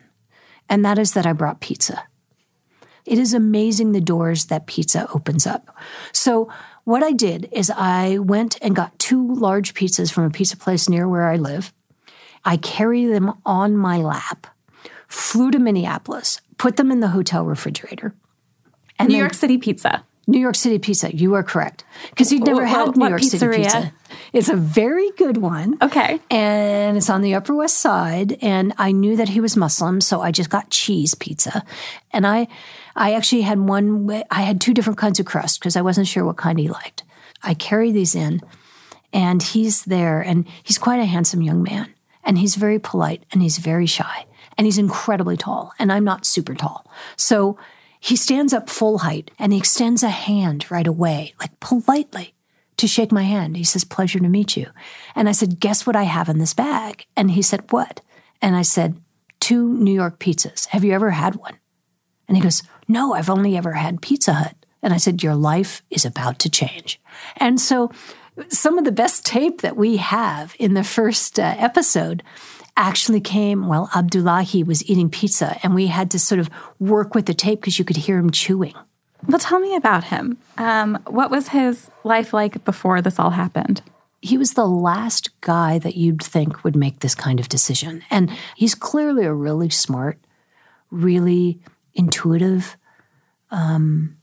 and 0.70 0.84
that 0.86 0.98
is 0.98 1.14
that 1.14 1.26
I 1.26 1.34
brought 1.34 1.60
pizza. 1.60 2.04
It 3.06 3.20
is 3.20 3.34
amazing 3.34 3.92
the 3.92 4.02
doors 4.02 4.46
that 4.46 4.66
pizza 4.66 5.08
opens 5.14 5.46
up. 5.46 5.76
So, 6.12 6.50
what 6.86 7.04
I 7.04 7.12
did 7.12 7.50
is 7.52 7.72
I 7.72 8.20
went 8.20 8.58
and 8.62 8.76
got 8.76 8.98
two 9.00 9.34
large 9.34 9.74
pizzas 9.74 10.12
from 10.12 10.26
a 10.26 10.30
pizza 10.30 10.56
place 10.56 10.88
near 10.88 11.08
where 11.08 11.28
I 11.28 11.36
live. 11.36 11.74
I 12.44 12.58
carry 12.58 13.06
them 13.06 13.34
on 13.44 13.76
my 13.76 13.98
lap, 13.98 14.46
flew 15.16 15.50
to 15.52 15.60
Minneapolis, 15.60 16.42
put 16.58 16.78
them 16.78 16.92
in 16.92 17.00
the 17.00 17.10
hotel 17.10 17.46
refrigerator. 17.46 18.14
And 19.00 19.10
New 19.10 19.18
York 19.18 19.34
City 19.34 19.58
pizza. 19.58 20.04
New 20.28 20.40
York 20.40 20.56
City 20.56 20.80
pizza. 20.80 21.16
You 21.16 21.36
are 21.36 21.44
correct. 21.44 21.84
Because 22.10 22.32
you'd 22.32 22.46
never 22.46 22.66
had 22.66 22.98
New 22.98 23.08
York 23.08 23.22
pizzeria? 23.22 23.30
City 23.40 23.64
pizza. 23.64 23.94
It's 24.34 24.50
a 24.50 24.56
very 24.56 25.12
good 25.12 25.38
one. 25.38 25.78
Okay. 25.82 26.20
And 26.32 26.98
it's 26.98 27.10
on 27.10 27.22
the 27.22 27.36
Upper 27.36 27.54
West 27.54 27.78
Side. 27.78 28.38
And 28.42 28.74
I 28.78 28.92
knew 28.92 29.16
that 29.16 29.30
he 29.30 29.40
was 29.40 29.56
Muslim, 29.56 30.02
so 30.02 30.22
I 30.22 30.32
just 30.32 30.50
got 30.50 30.72
cheese 30.72 31.14
pizza. 31.14 31.64
And 32.12 32.26
I, 32.26 32.48
I 32.96 33.14
actually 33.14 33.44
had 33.44 33.60
one. 33.60 34.24
I 34.32 34.42
had 34.42 34.60
two 34.60 34.74
different 34.74 34.98
kinds 34.98 35.20
of 35.20 35.26
crust 35.26 35.60
because 35.60 35.76
I 35.76 35.82
wasn't 35.82 36.08
sure 36.08 36.26
what 36.26 36.38
kind 36.38 36.60
he 36.60 36.70
liked. 36.70 37.04
I 37.44 37.54
carry 37.54 37.92
these 37.92 38.16
in, 38.16 38.42
and 39.14 39.44
he's 39.44 39.86
there, 39.86 40.22
and 40.22 40.48
he's 40.64 40.80
quite 40.80 41.00
a 41.00 41.06
handsome 41.06 41.42
young 41.42 41.62
man, 41.62 41.94
and 42.24 42.38
he's 42.38 42.56
very 42.56 42.80
polite, 42.80 43.24
and 43.32 43.42
he's 43.42 43.60
very 43.60 43.86
shy, 43.86 44.26
and 44.58 44.66
he's 44.66 44.78
incredibly 44.78 45.38
tall, 45.38 45.74
and 45.80 45.92
I'm 45.92 46.04
not 46.04 46.26
super 46.26 46.56
tall, 46.56 46.86
so 47.16 47.58
he 48.06 48.16
stands 48.16 48.54
up 48.54 48.70
full 48.70 49.00
height 49.00 49.32
and 49.40 49.52
he 49.52 49.58
extends 49.58 50.04
a 50.04 50.10
hand 50.10 50.70
right 50.70 50.86
away, 50.86 51.34
like 51.40 51.60
politely, 51.60 52.36
to 52.78 52.88
shake 52.88 53.12
my 53.12 53.24
hand. 53.24 53.58
He 53.58 53.64
says, 53.64 53.84
Pleasure 53.84 54.20
to 54.20 54.30
meet 54.30 54.56
you. 54.56 54.68
And 55.16 55.28
I 55.28 55.32
said, 55.32 55.60
Guess 55.60 55.88
what 55.88 55.96
I 55.96 56.04
have 56.04 56.30
in 56.30 56.38
this 56.38 56.54
bag? 56.54 57.08
And 57.18 57.32
he 57.32 57.42
said, 57.42 57.72
What? 57.72 58.02
And 58.44 58.56
I 58.56 58.62
said, 58.62 59.02
Two 59.40 59.74
New 59.74 59.92
York 59.92 60.20
pizzas. 60.20 60.68
Have 60.68 60.84
you 60.84 60.94
ever 60.94 61.10
had 61.10 61.36
one? 61.38 61.58
And 62.28 62.38
he 62.38 62.44
goes, 62.44 62.62
No, 62.88 63.16
I've 63.16 63.30
only 63.30 63.58
ever 63.58 63.74
had 63.74 64.04
Pizza 64.04 64.34
Hut. 64.34 64.56
And 64.84 64.94
I 64.94 64.98
said, 64.98 65.24
Your 65.24 65.36
life 65.36 65.82
is 65.90 66.06
about 66.06 66.38
to 66.40 66.50
change. 66.50 67.02
And 67.38 67.60
so, 67.60 67.92
some 68.50 68.78
of 68.78 68.86
the 68.86 68.92
best 68.92 69.26
tape 69.26 69.62
that 69.62 69.78
we 69.78 69.98
have 69.98 70.56
in 70.60 70.76
the 70.76 70.84
first 70.84 71.40
uh, 71.40 71.56
episode 71.58 72.22
actually 72.78 73.22
came 73.22 73.68
while 73.68 73.90
Abdullahi 73.96 74.64
was 74.64 74.88
eating 74.90 75.10
pizza, 75.10 75.58
and 75.64 75.74
we 75.74 75.88
had 75.88 76.12
to 76.12 76.20
sort 76.20 76.40
of 76.40 76.50
work 76.80 77.16
with 77.16 77.26
the 77.26 77.34
tape 77.34 77.62
because 77.62 77.80
you 77.80 77.86
could 77.86 77.98
hear 77.98 78.18
him 78.18 78.32
chewing. 78.32 78.74
Well, 79.28 79.40
tell 79.40 79.60
me 79.60 79.76
about 79.76 80.06
him. 80.06 80.38
Um, 80.58 81.00
what 81.08 81.32
was 81.32 81.50
his 81.50 81.90
life 82.04 82.34
like 82.34 82.64
before 82.66 83.02
this 83.02 83.20
all 83.20 83.32
happened? 83.32 83.82
He 84.22 84.38
was 84.38 84.54
the 84.54 84.68
last 84.68 85.40
guy 85.42 85.80
that 85.80 85.96
you'd 85.96 86.24
think 86.24 86.64
would 86.64 86.76
make 86.76 87.00
this 87.00 87.16
kind 87.16 87.40
of 87.40 87.50
decision. 87.50 88.04
And 88.10 88.32
he's 88.56 88.76
clearly 88.76 89.26
a 89.26 89.34
really 89.34 89.70
smart, 89.70 90.20
really 90.92 91.60
intuitive, 91.94 92.78
um, 93.52 94.18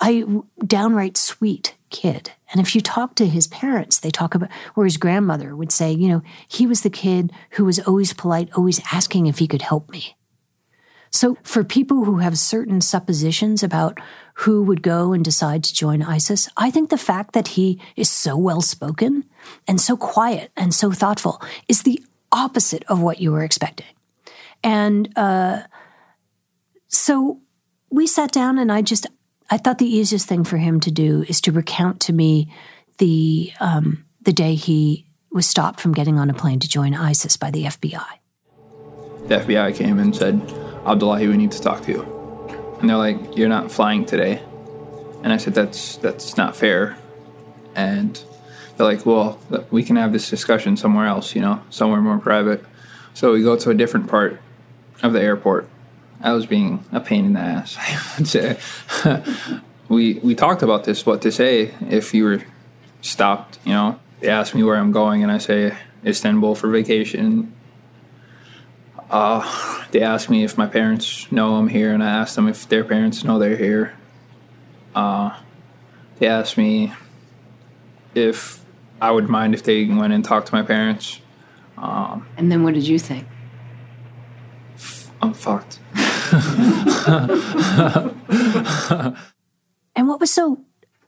I 0.00 0.24
downright 0.64 1.16
sweet 1.16 1.74
kid. 1.90 2.32
And 2.50 2.60
if 2.60 2.74
you 2.74 2.80
talk 2.80 3.14
to 3.16 3.26
his 3.26 3.48
parents, 3.48 3.98
they 3.98 4.10
talk 4.10 4.34
about, 4.34 4.50
or 4.76 4.84
his 4.84 4.96
grandmother 4.96 5.56
would 5.56 5.72
say, 5.72 5.90
you 5.92 6.08
know, 6.08 6.22
he 6.46 6.66
was 6.66 6.82
the 6.82 6.90
kid 6.90 7.32
who 7.50 7.64
was 7.64 7.80
always 7.80 8.12
polite, 8.12 8.50
always 8.56 8.80
asking 8.92 9.26
if 9.26 9.38
he 9.38 9.48
could 9.48 9.62
help 9.62 9.90
me. 9.90 10.16
So 11.10 11.38
for 11.42 11.64
people 11.64 12.04
who 12.04 12.18
have 12.18 12.38
certain 12.38 12.80
suppositions 12.80 13.62
about 13.62 13.98
who 14.34 14.62
would 14.64 14.82
go 14.82 15.12
and 15.12 15.24
decide 15.24 15.64
to 15.64 15.74
join 15.74 16.02
ISIS, 16.02 16.48
I 16.56 16.70
think 16.70 16.90
the 16.90 16.98
fact 16.98 17.32
that 17.32 17.48
he 17.48 17.80
is 17.96 18.10
so 18.10 18.36
well 18.36 18.60
spoken 18.60 19.24
and 19.66 19.80
so 19.80 19.96
quiet 19.96 20.50
and 20.56 20.74
so 20.74 20.92
thoughtful 20.92 21.40
is 21.68 21.82
the 21.82 22.04
opposite 22.32 22.84
of 22.88 23.00
what 23.00 23.20
you 23.20 23.32
were 23.32 23.44
expecting. 23.44 23.86
And 24.62 25.10
uh, 25.16 25.62
so 26.88 27.40
we 27.90 28.06
sat 28.06 28.32
down 28.32 28.58
and 28.58 28.70
I 28.70 28.82
just, 28.82 29.06
I 29.48 29.58
thought 29.58 29.78
the 29.78 29.86
easiest 29.86 30.26
thing 30.26 30.44
for 30.44 30.56
him 30.56 30.80
to 30.80 30.90
do 30.90 31.24
is 31.28 31.40
to 31.42 31.52
recount 31.52 32.00
to 32.02 32.12
me 32.12 32.52
the 32.98 33.52
um, 33.60 34.04
the 34.22 34.32
day 34.32 34.54
he 34.54 35.06
was 35.30 35.46
stopped 35.46 35.80
from 35.80 35.92
getting 35.92 36.18
on 36.18 36.30
a 36.30 36.34
plane 36.34 36.58
to 36.60 36.68
join 36.68 36.94
ISIS 36.94 37.36
by 37.36 37.50
the 37.50 37.64
FBI. 37.64 38.06
The 39.28 39.38
FBI 39.38 39.74
came 39.74 39.98
and 39.98 40.16
said, 40.16 40.40
Abdullahi, 40.86 41.28
we 41.28 41.36
need 41.36 41.52
to 41.52 41.60
talk 41.60 41.82
to 41.82 41.92
you. 41.92 42.76
And 42.80 42.88
they're 42.88 42.96
like, 42.96 43.36
You're 43.36 43.48
not 43.48 43.70
flying 43.70 44.04
today. 44.04 44.42
And 45.22 45.32
I 45.32 45.36
said, 45.36 45.54
That's 45.54 45.96
that's 45.96 46.36
not 46.36 46.56
fair. 46.56 46.96
And 47.74 48.20
they're 48.76 48.86
like, 48.86 49.06
Well, 49.06 49.38
we 49.70 49.82
can 49.82 49.96
have 49.96 50.12
this 50.12 50.28
discussion 50.28 50.76
somewhere 50.76 51.06
else, 51.06 51.34
you 51.34 51.40
know, 51.40 51.62
somewhere 51.70 52.00
more 52.00 52.18
private. 52.18 52.64
So 53.14 53.32
we 53.32 53.42
go 53.42 53.56
to 53.56 53.70
a 53.70 53.74
different 53.74 54.08
part 54.08 54.40
of 55.02 55.12
the 55.12 55.22
airport 55.22 55.68
I 56.20 56.32
was 56.32 56.46
being 56.46 56.84
a 56.92 57.00
pain 57.00 57.26
in 57.26 57.32
the 57.34 57.40
ass. 57.40 57.76
I 57.78 58.00
would 58.16 58.28
say. 58.28 58.58
we 59.88 60.14
we 60.14 60.34
talked 60.34 60.62
about 60.62 60.84
this, 60.84 61.06
what 61.06 61.22
to 61.22 61.32
say 61.32 61.74
if 61.88 62.14
you 62.14 62.24
were 62.24 62.42
stopped. 63.00 63.58
You 63.64 63.72
know, 63.72 64.00
they 64.20 64.28
asked 64.28 64.54
me 64.54 64.62
where 64.62 64.76
I'm 64.76 64.92
going, 64.92 65.22
and 65.22 65.30
I 65.30 65.38
say 65.38 65.76
Istanbul 66.04 66.54
for 66.54 66.68
vacation. 66.68 67.52
Uh, 69.10 69.84
they 69.92 70.02
asked 70.02 70.28
me 70.28 70.42
if 70.42 70.58
my 70.58 70.66
parents 70.66 71.30
know 71.30 71.56
I'm 71.56 71.68
here, 71.68 71.92
and 71.92 72.02
I 72.02 72.08
asked 72.08 72.36
them 72.36 72.48
if 72.48 72.68
their 72.68 72.84
parents 72.84 73.22
know 73.22 73.38
they're 73.38 73.56
here. 73.56 73.94
Uh, 74.94 75.38
they 76.18 76.26
asked 76.26 76.56
me 76.56 76.92
if 78.14 78.64
I 79.00 79.10
would 79.10 79.28
mind 79.28 79.54
if 79.54 79.62
they 79.62 79.84
went 79.84 80.12
and 80.12 80.24
talked 80.24 80.48
to 80.48 80.54
my 80.54 80.62
parents. 80.62 81.20
Um, 81.76 82.26
and 82.36 82.50
then 82.50 82.64
what 82.64 82.74
did 82.74 82.88
you 82.88 82.98
say? 82.98 83.24
I'm 85.20 85.34
fucked. 85.34 85.78
and 89.94 90.08
what 90.08 90.20
was 90.20 90.32
so 90.32 90.60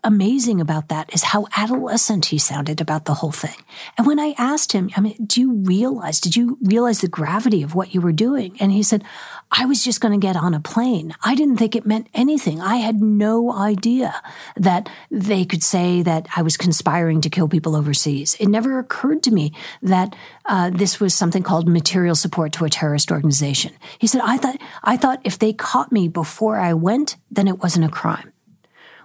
amazing 0.09 0.59
about 0.59 0.89
that 0.89 1.13
is 1.13 1.23
how 1.23 1.47
adolescent 1.55 2.25
he 2.27 2.39
sounded 2.39 2.81
about 2.81 3.05
the 3.05 3.13
whole 3.13 3.31
thing. 3.31 3.55
And 3.99 4.07
when 4.07 4.19
I 4.19 4.35
asked 4.39 4.73
him, 4.73 4.89
I 4.97 5.03
mean, 5.03 5.17
do 5.27 5.43
you 5.43 5.53
realize, 5.53 6.19
did 6.19 6.35
you 6.35 6.57
realize 6.63 7.03
the 7.03 7.09
gravity 7.09 7.63
of 7.63 7.75
what 7.75 7.93
you 7.93 8.01
were 8.01 8.13
doing? 8.13 8.57
And 8.59 8.73
he 8.73 8.83
said, 8.83 9.05
I 9.53 9.67
was 9.67 9.85
just 9.85 10.01
going 10.01 10.19
to 10.19 10.27
get 10.27 10.35
on 10.35 10.55
a 10.55 10.61
plane. 10.61 11.15
I 11.23 11.35
didn't 11.35 11.59
think 11.59 11.77
it 11.77 11.85
meant 11.85 12.09
anything. 12.15 12.59
I 12.59 12.77
had 12.77 13.03
no 13.03 13.53
idea 13.53 14.15
that 14.57 14.89
they 15.11 15.45
could 15.45 15.63
say 15.63 16.01
that 16.01 16.27
I 16.35 16.41
was 16.41 16.57
conspiring 16.57 17.21
to 17.21 17.31
kill 17.31 17.47
people 17.47 17.77
overseas. 17.77 18.35
It 18.41 18.49
never 18.49 18.79
occurred 18.79 19.23
to 19.25 19.31
me 19.31 19.53
that 19.83 20.17
uh, 20.47 20.71
this 20.71 21.01
was 21.01 21.15
something 21.15 21.43
called 21.43 21.69
material 21.69 22.15
support 22.15 22.53
to 22.55 22.65
a 22.65 22.71
terrorist 22.71 23.13
organization. 23.13 23.75
He 23.99 24.07
said, 24.07 24.23
I 24.25 24.39
thought, 24.39 24.59
I 24.83 24.97
thought 24.97 25.21
if 25.25 25.39
they 25.39 25.53
caught 25.53 25.93
me 25.93 26.09
before 26.09 26.59
I 26.59 26.73
went, 26.73 27.17
then 27.31 27.47
it 27.47 27.59
wasn't 27.59 27.85
a 27.85 27.91
crime. 27.91 28.33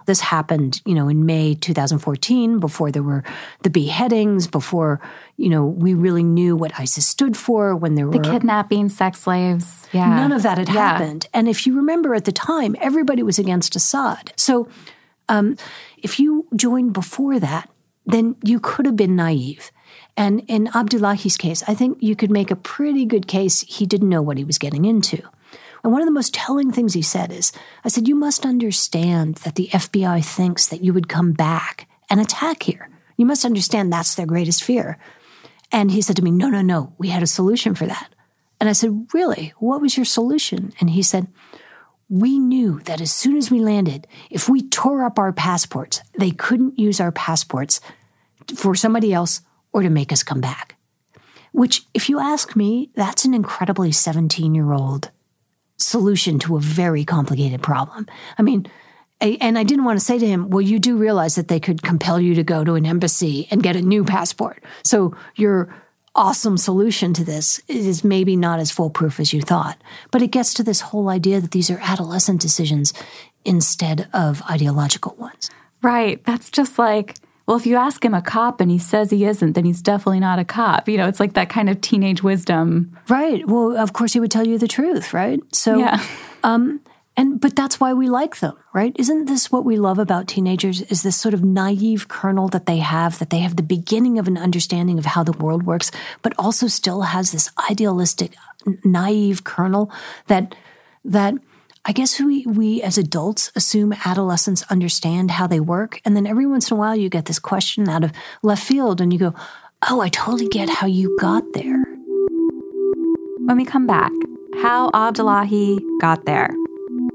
This 0.06 0.20
happened, 0.20 0.82
you 0.84 0.94
know, 0.94 1.08
in 1.08 1.24
May 1.26 1.54
2014, 1.54 2.58
before 2.60 2.90
there 2.90 3.02
were 3.02 3.24
the 3.62 3.70
beheadings, 3.70 4.46
before, 4.46 5.00
you 5.36 5.48
know, 5.48 5.64
we 5.64 5.94
really 5.94 6.22
knew 6.22 6.56
what 6.56 6.78
ISIS 6.78 7.06
stood 7.06 7.36
for, 7.36 7.74
when 7.74 7.94
there 7.94 8.06
the 8.06 8.18
were 8.18 8.22
the 8.24 8.30
kidnapping, 8.30 8.88
sex 8.88 9.20
slaves. 9.20 9.86
yeah. 9.92 10.08
None 10.08 10.32
of 10.32 10.42
that 10.42 10.58
had 10.58 10.68
yeah. 10.68 10.74
happened. 10.74 11.28
And 11.32 11.48
if 11.48 11.66
you 11.66 11.76
remember 11.76 12.14
at 12.14 12.24
the 12.24 12.32
time, 12.32 12.76
everybody 12.80 13.22
was 13.22 13.38
against 13.38 13.76
Assad. 13.76 14.32
So 14.36 14.68
um, 15.28 15.56
if 15.98 16.20
you 16.20 16.46
joined 16.54 16.92
before 16.92 17.38
that, 17.40 17.70
then 18.06 18.36
you 18.44 18.60
could 18.60 18.86
have 18.86 18.96
been 18.96 19.16
naive. 19.16 19.70
And 20.16 20.42
in 20.46 20.68
Abdullahi's 20.74 21.36
case, 21.36 21.62
I 21.66 21.74
think 21.74 21.98
you 22.00 22.14
could 22.14 22.30
make 22.30 22.50
a 22.50 22.56
pretty 22.56 23.04
good 23.04 23.26
case 23.26 23.62
he 23.62 23.86
didn't 23.86 24.08
know 24.08 24.22
what 24.22 24.38
he 24.38 24.44
was 24.44 24.58
getting 24.58 24.84
into. 24.84 25.22
And 25.84 25.92
one 25.92 26.00
of 26.00 26.06
the 26.06 26.12
most 26.12 26.32
telling 26.32 26.72
things 26.72 26.94
he 26.94 27.02
said 27.02 27.30
is 27.30 27.52
I 27.84 27.88
said, 27.88 28.08
You 28.08 28.14
must 28.14 28.46
understand 28.46 29.36
that 29.36 29.54
the 29.54 29.68
FBI 29.68 30.24
thinks 30.24 30.66
that 30.66 30.82
you 30.82 30.94
would 30.94 31.10
come 31.10 31.32
back 31.32 31.86
and 32.08 32.20
attack 32.20 32.62
here. 32.62 32.88
You 33.18 33.26
must 33.26 33.44
understand 33.44 33.92
that's 33.92 34.14
their 34.14 34.26
greatest 34.26 34.64
fear. 34.64 34.98
And 35.70 35.90
he 35.90 36.00
said 36.00 36.16
to 36.16 36.22
me, 36.22 36.30
No, 36.30 36.48
no, 36.48 36.62
no, 36.62 36.94
we 36.96 37.08
had 37.08 37.22
a 37.22 37.26
solution 37.26 37.74
for 37.74 37.84
that. 37.84 38.14
And 38.58 38.68
I 38.68 38.72
said, 38.72 39.08
Really? 39.12 39.52
What 39.58 39.82
was 39.82 39.96
your 39.96 40.06
solution? 40.06 40.72
And 40.80 40.88
he 40.88 41.02
said, 41.02 41.28
We 42.08 42.38
knew 42.38 42.80
that 42.86 43.02
as 43.02 43.12
soon 43.12 43.36
as 43.36 43.50
we 43.50 43.60
landed, 43.60 44.06
if 44.30 44.48
we 44.48 44.66
tore 44.66 45.04
up 45.04 45.18
our 45.18 45.34
passports, 45.34 46.00
they 46.18 46.30
couldn't 46.30 46.78
use 46.78 46.98
our 46.98 47.12
passports 47.12 47.82
for 48.56 48.74
somebody 48.74 49.12
else 49.12 49.42
or 49.70 49.82
to 49.82 49.90
make 49.90 50.12
us 50.12 50.22
come 50.22 50.40
back. 50.40 50.76
Which, 51.52 51.82
if 51.92 52.08
you 52.08 52.20
ask 52.20 52.56
me, 52.56 52.90
that's 52.94 53.26
an 53.26 53.34
incredibly 53.34 53.92
17 53.92 54.54
year 54.54 54.72
old 54.72 55.10
solution 55.76 56.38
to 56.40 56.56
a 56.56 56.60
very 56.60 57.04
complicated 57.04 57.62
problem. 57.62 58.06
I 58.38 58.42
mean, 58.42 58.66
and 59.20 59.58
I 59.58 59.62
didn't 59.62 59.84
want 59.84 59.98
to 59.98 60.04
say 60.04 60.18
to 60.18 60.26
him, 60.26 60.50
well, 60.50 60.60
you 60.60 60.78
do 60.78 60.96
realize 60.96 61.34
that 61.36 61.48
they 61.48 61.60
could 61.60 61.82
compel 61.82 62.20
you 62.20 62.34
to 62.34 62.42
go 62.42 62.64
to 62.64 62.74
an 62.74 62.84
embassy 62.84 63.48
and 63.50 63.62
get 63.62 63.76
a 63.76 63.82
new 63.82 64.04
passport. 64.04 64.62
So 64.82 65.16
your 65.36 65.74
awesome 66.14 66.56
solution 66.56 67.12
to 67.14 67.24
this 67.24 67.60
is 67.66 68.04
maybe 68.04 68.36
not 68.36 68.60
as 68.60 68.70
foolproof 68.70 69.18
as 69.18 69.32
you 69.32 69.40
thought. 69.40 69.80
But 70.10 70.22
it 70.22 70.30
gets 70.30 70.54
to 70.54 70.62
this 70.62 70.80
whole 70.80 71.08
idea 71.08 71.40
that 71.40 71.50
these 71.50 71.70
are 71.70 71.78
adolescent 71.80 72.40
decisions 72.40 72.92
instead 73.44 74.08
of 74.12 74.42
ideological 74.48 75.14
ones. 75.16 75.50
Right. 75.82 76.24
That's 76.24 76.50
just 76.50 76.78
like 76.78 77.16
well, 77.46 77.56
if 77.56 77.66
you 77.66 77.76
ask 77.76 78.04
him 78.04 78.14
a 78.14 78.22
cop 78.22 78.60
and 78.60 78.70
he 78.70 78.78
says 78.78 79.10
he 79.10 79.24
isn't, 79.26 79.52
then 79.52 79.64
he's 79.64 79.82
definitely 79.82 80.20
not 80.20 80.38
a 80.38 80.44
cop. 80.44 80.88
You 80.88 80.96
know, 80.96 81.08
it's 81.08 81.20
like 81.20 81.34
that 81.34 81.50
kind 81.50 81.68
of 81.68 81.80
teenage 81.80 82.22
wisdom. 82.22 82.98
Right. 83.08 83.46
Well, 83.46 83.76
of 83.76 83.92
course 83.92 84.14
he 84.14 84.20
would 84.20 84.30
tell 84.30 84.46
you 84.46 84.56
the 84.56 84.68
truth, 84.68 85.12
right? 85.12 85.40
So, 85.52 85.78
yeah. 85.78 86.02
um, 86.42 86.80
and 87.16 87.40
but 87.40 87.54
that's 87.54 87.78
why 87.78 87.92
we 87.92 88.08
like 88.08 88.40
them, 88.40 88.56
right? 88.72 88.94
Isn't 88.98 89.26
this 89.26 89.52
what 89.52 89.64
we 89.64 89.76
love 89.76 89.98
about 89.98 90.26
teenagers? 90.26 90.80
Is 90.82 91.02
this 91.02 91.16
sort 91.16 91.34
of 91.34 91.44
naive 91.44 92.08
kernel 92.08 92.48
that 92.48 92.66
they 92.66 92.78
have, 92.78 93.18
that 93.20 93.30
they 93.30 93.38
have 93.38 93.56
the 93.56 93.62
beginning 93.62 94.18
of 94.18 94.26
an 94.26 94.36
understanding 94.36 94.98
of 94.98 95.04
how 95.04 95.22
the 95.22 95.32
world 95.32 95.64
works, 95.64 95.92
but 96.22 96.32
also 96.38 96.66
still 96.66 97.02
has 97.02 97.30
this 97.30 97.50
idealistic, 97.70 98.34
naive 98.82 99.44
kernel 99.44 99.92
that 100.26 100.56
that 101.04 101.34
I 101.86 101.92
guess 101.92 102.18
we, 102.18 102.46
we 102.46 102.80
as 102.82 102.96
adults 102.96 103.52
assume 103.54 103.92
adolescents 104.06 104.62
understand 104.70 105.32
how 105.32 105.46
they 105.46 105.60
work. 105.60 106.00
And 106.04 106.16
then 106.16 106.26
every 106.26 106.46
once 106.46 106.70
in 106.70 106.76
a 106.76 106.80
while 106.80 106.96
you 106.96 107.10
get 107.10 107.26
this 107.26 107.38
question 107.38 107.88
out 107.90 108.02
of 108.02 108.12
left 108.42 108.64
field 108.64 109.02
and 109.02 109.12
you 109.12 109.18
go, 109.18 109.34
Oh, 109.90 110.00
I 110.00 110.08
totally 110.08 110.48
get 110.48 110.70
how 110.70 110.86
you 110.86 111.14
got 111.20 111.44
there. 111.52 111.84
When 113.44 113.58
we 113.58 113.66
come 113.66 113.86
back, 113.86 114.12
how 114.62 114.90
Abdullahi 114.94 115.78
got 116.00 116.24
there. 116.24 116.48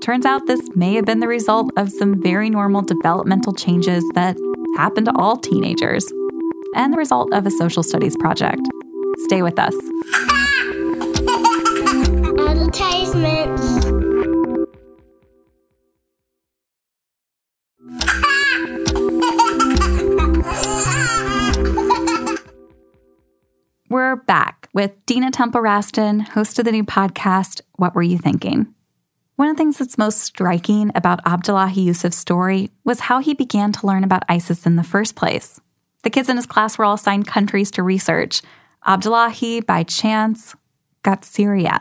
Turns 0.02 0.26
out 0.26 0.46
this 0.46 0.62
may 0.76 0.94
have 0.94 1.06
been 1.06 1.20
the 1.20 1.28
result 1.28 1.72
of 1.76 1.90
some 1.90 2.22
very 2.22 2.52
normal 2.52 2.84
developmental 2.84 3.54
changes 3.54 4.04
that 4.14 4.38
happen 4.78 5.04
to 5.06 5.12
all 5.16 5.36
teenagers, 5.36 6.06
and 6.76 6.94
the 6.94 6.98
result 6.98 7.34
of 7.34 7.48
a 7.48 7.52
social 7.52 7.82
studies 7.82 8.16
project. 8.18 8.62
Stay 9.26 9.42
with 9.42 9.58
us. 9.58 9.74
We're 24.10 24.16
back 24.16 24.68
with 24.74 25.06
Dina 25.06 25.30
Temple 25.30 25.62
Raston, 25.62 26.22
host 26.22 26.58
of 26.58 26.66
the 26.66 26.72
new 26.72 26.84
podcast, 26.84 27.62
What 27.76 27.94
Were 27.94 28.02
You 28.02 28.18
Thinking? 28.18 28.74
One 29.36 29.50
of 29.50 29.56
the 29.56 29.60
things 29.60 29.78
that's 29.78 30.00
most 30.00 30.22
striking 30.22 30.92
about 30.96 31.20
Abdullahi 31.28 31.82
Yusuf's 31.82 32.18
story 32.18 32.72
was 32.84 33.02
how 33.02 33.20
he 33.20 33.36
began 33.36 33.72
to 33.72 33.86
learn 33.86 34.04
about 34.04 34.24
ISIS 34.28 34.66
in 34.66 34.78
the 34.78 34.84
first 34.84 35.16
place. 35.16 35.62
The 36.02 36.10
kids 36.10 36.28
in 36.28 36.38
his 36.38 36.48
class 36.48 36.76
were 36.76 36.86
all 36.86 36.96
assigned 36.96 37.28
countries 37.28 37.70
to 37.70 37.84
research. 37.84 38.42
Abdullahi, 38.84 39.62
by 39.62 39.84
chance, 39.84 40.56
got 41.04 41.24
Syria. 41.24 41.80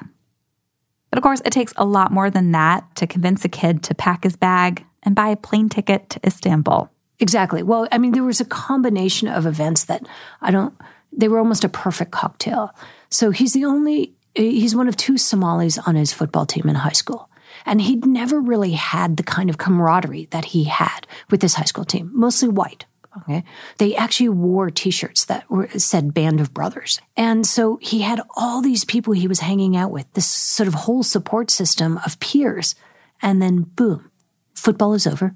But 1.09 1.17
of 1.17 1.23
course, 1.23 1.41
it 1.47 1.53
takes 1.55 1.73
a 1.79 1.87
lot 1.87 2.13
more 2.13 2.29
than 2.29 2.53
that 2.53 2.95
to 2.97 3.07
convince 3.07 3.43
a 3.47 3.49
kid 3.49 3.83
to 3.85 3.95
pack 3.95 4.25
his 4.25 4.37
bag 4.37 4.85
and 5.03 5.15
buy 5.15 5.29
a 5.29 5.37
plane 5.37 5.71
ticket 5.71 6.11
to 6.11 6.21
Istanbul. 6.27 6.91
Exactly. 7.21 7.63
Well, 7.63 7.89
I 7.91 7.97
mean, 7.97 8.13
there 8.13 8.23
was 8.23 8.43
a 8.43 8.45
combination 8.45 9.29
of 9.29 9.47
events 9.47 9.85
that 9.85 10.07
I 10.43 10.51
don't 10.51 10.75
they 11.19 11.29
were 11.29 11.39
almost 11.39 11.65
a 11.65 11.69
perfect 11.69 12.13
cocktail. 12.13 12.75
So 13.11 13.31
he's 13.31 13.53
the 13.53 13.67
only, 13.67 14.15
he's 14.35 14.75
one 14.75 14.89
of 14.89 14.97
two 14.97 15.19
Somalis 15.19 15.77
on 15.79 15.97
his 15.97 16.13
football 16.13 16.47
team 16.47 16.69
in 16.69 16.77
high 16.77 16.93
school. 16.93 17.29
And 17.67 17.83
he'd 17.83 18.07
never 18.07 18.41
really 18.41 18.73
had 18.73 19.17
the 19.17 19.23
kind 19.23 19.51
of 19.51 19.59
camaraderie 19.59 20.29
that 20.31 20.47
he 20.47 20.65
had 20.65 21.07
with 21.31 21.43
his 21.43 21.55
high 21.55 21.65
school 21.65 21.85
team, 21.85 22.11
mostly 22.15 22.49
white. 22.49 22.87
Okay. 23.19 23.43
They 23.79 23.97
actually 23.97 24.29
wore 24.29 24.71
t-shirts 24.71 25.25
that 25.25 25.51
were, 25.51 25.69
said 25.71 26.15
band 26.15 26.41
of 26.41 26.55
brothers. 26.55 27.01
And 27.17 27.45
so 27.45 27.79
he 27.83 28.03
had 28.03 28.21
all 28.37 28.63
these 28.63 28.85
people 28.85 29.13
he 29.13 29.27
was 29.27 29.41
hanging 29.41 29.77
out 29.77 29.91
with, 29.91 30.11
this 30.13 30.27
sort 30.27 30.69
of 30.69 30.75
whole 30.75 31.03
support 31.03 31.51
system 31.51 31.99
of 32.07 32.21
peers. 32.21 32.77
And 33.21 33.43
then 33.43 33.63
boom, 33.63 34.11
football 34.55 34.95
is 34.95 35.07
over. 35.07 35.35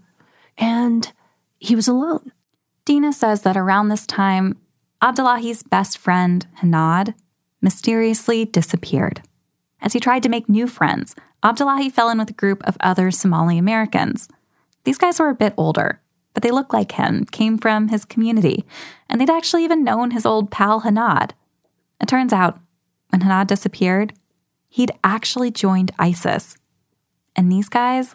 And 0.57 1.13
he 1.59 1.75
was 1.75 1.89
alone. 1.89 2.31
Dina 2.85 3.13
says 3.13 3.43
that 3.43 3.57
around 3.57 3.89
this 3.89 4.07
time, 4.07 4.59
Abdullahi's 5.03 5.65
best 5.65 5.99
friend, 5.99 6.47
Hanad, 6.61 7.15
mysteriously 7.61 8.45
disappeared. 8.45 9.21
As 9.81 9.95
he 9.95 9.99
tried 9.99 10.23
to 10.23 10.29
make 10.29 10.49
new 10.49 10.69
friends, 10.69 11.17
Abdullahi 11.43 11.91
fell 11.91 12.09
in 12.09 12.19
with 12.19 12.31
a 12.31 12.35
group 12.35 12.63
of 12.65 12.77
other 12.79 13.11
Somali 13.11 13.59
Americans. 13.59 14.29
These 14.85 14.99
guys 14.99 15.19
were 15.19 15.29
a 15.29 15.35
bit 15.35 15.55
older, 15.57 16.01
but 16.35 16.45
they 16.45 16.53
looked 16.53 16.73
like 16.73 16.93
him, 16.93 17.25
came 17.25 17.59
from 17.59 17.89
his 17.89 18.05
community, 18.05 18.65
and 19.09 19.21
they'd 19.21 19.29
actually 19.29 19.65
even 19.65 19.83
known 19.83 20.13
his 20.13 20.25
old 20.25 20.53
pal 20.53 20.83
Hanad. 20.83 21.33
It 22.01 22.07
turns 22.07 22.33
out, 22.33 22.61
when 23.09 23.23
Hanad 23.23 23.49
disappeared, 23.49 24.13
he'd 24.69 24.93
actually 25.03 25.51
joined 25.51 25.91
ISIS. 25.99 26.57
And 27.35 27.51
these 27.51 27.69
guys, 27.69 28.15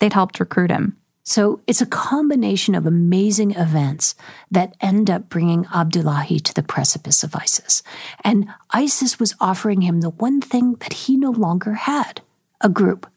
they'd 0.00 0.12
helped 0.12 0.40
recruit 0.40 0.72
him. 0.72 0.96
So 1.28 1.60
it's 1.66 1.80
a 1.80 1.86
combination 1.86 2.76
of 2.76 2.86
amazing 2.86 3.50
events 3.56 4.14
that 4.48 4.76
end 4.80 5.10
up 5.10 5.28
bringing 5.28 5.66
Abdullahi 5.74 6.38
to 6.38 6.54
the 6.54 6.62
precipice 6.62 7.24
of 7.24 7.34
ISIS. 7.34 7.82
And 8.22 8.46
ISIS 8.70 9.18
was 9.18 9.34
offering 9.40 9.80
him 9.80 10.00
the 10.02 10.10
one 10.10 10.40
thing 10.40 10.74
that 10.74 10.92
he 10.92 11.16
no 11.16 11.32
longer 11.32 11.72
had 11.72 12.20
a 12.60 12.68
group, 12.68 13.10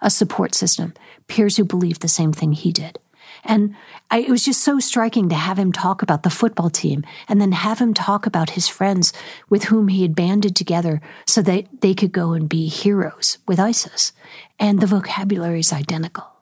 a 0.00 0.10
support 0.10 0.54
system, 0.54 0.94
peers 1.26 1.56
who 1.56 1.64
believed 1.64 2.02
the 2.02 2.08
same 2.08 2.32
thing 2.32 2.52
he 2.52 2.70
did. 2.70 3.00
And 3.42 3.74
I, 4.12 4.20
it 4.20 4.30
was 4.30 4.44
just 4.44 4.62
so 4.62 4.78
striking 4.78 5.28
to 5.30 5.34
have 5.34 5.58
him 5.58 5.72
talk 5.72 6.02
about 6.02 6.22
the 6.22 6.30
football 6.30 6.70
team 6.70 7.04
and 7.28 7.40
then 7.40 7.50
have 7.50 7.80
him 7.80 7.94
talk 7.94 8.26
about 8.26 8.50
his 8.50 8.68
friends 8.68 9.12
with 9.48 9.64
whom 9.64 9.88
he 9.88 10.02
had 10.02 10.14
banded 10.14 10.54
together 10.54 11.00
so 11.26 11.42
that 11.42 11.66
they 11.80 11.94
could 11.94 12.12
go 12.12 12.32
and 12.32 12.48
be 12.48 12.68
heroes 12.68 13.38
with 13.48 13.58
ISIS. 13.58 14.12
And 14.56 14.78
the 14.78 14.86
vocabulary 14.86 15.60
is 15.60 15.72
identical. 15.72 16.35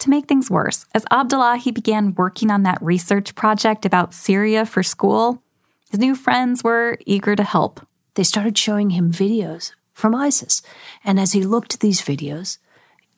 To 0.00 0.10
make 0.10 0.26
things 0.26 0.50
worse, 0.50 0.84
as 0.94 1.04
Abdullahi 1.10 1.70
began 1.70 2.14
working 2.14 2.50
on 2.50 2.64
that 2.64 2.82
research 2.82 3.34
project 3.34 3.86
about 3.86 4.12
Syria 4.12 4.66
for 4.66 4.82
school, 4.82 5.42
his 5.90 6.00
new 6.00 6.14
friends 6.14 6.62
were 6.62 6.98
eager 7.06 7.34
to 7.34 7.42
help. 7.42 7.86
They 8.14 8.22
started 8.22 8.58
showing 8.58 8.90
him 8.90 9.10
videos 9.10 9.72
from 9.92 10.14
ISIS. 10.14 10.62
And 11.04 11.18
as 11.18 11.32
he 11.32 11.42
looked 11.42 11.74
at 11.74 11.80
these 11.80 12.02
videos, 12.02 12.58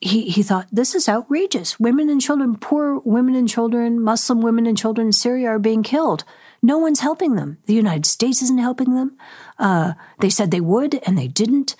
he, 0.00 0.30
he 0.30 0.44
thought, 0.44 0.68
this 0.70 0.94
is 0.94 1.08
outrageous. 1.08 1.80
Women 1.80 2.08
and 2.08 2.20
children, 2.20 2.56
poor 2.56 3.00
women 3.00 3.34
and 3.34 3.48
children, 3.48 4.00
Muslim 4.00 4.40
women 4.40 4.66
and 4.66 4.78
children 4.78 5.08
in 5.08 5.12
Syria 5.12 5.48
are 5.48 5.58
being 5.58 5.82
killed. 5.82 6.22
No 6.62 6.78
one's 6.78 7.00
helping 7.00 7.34
them. 7.34 7.58
The 7.66 7.74
United 7.74 8.06
States 8.06 8.42
isn't 8.42 8.58
helping 8.58 8.94
them. 8.94 9.16
Uh, 9.58 9.94
they 10.20 10.30
said 10.30 10.50
they 10.50 10.60
would, 10.60 11.00
and 11.04 11.18
they 11.18 11.28
didn't. 11.28 11.74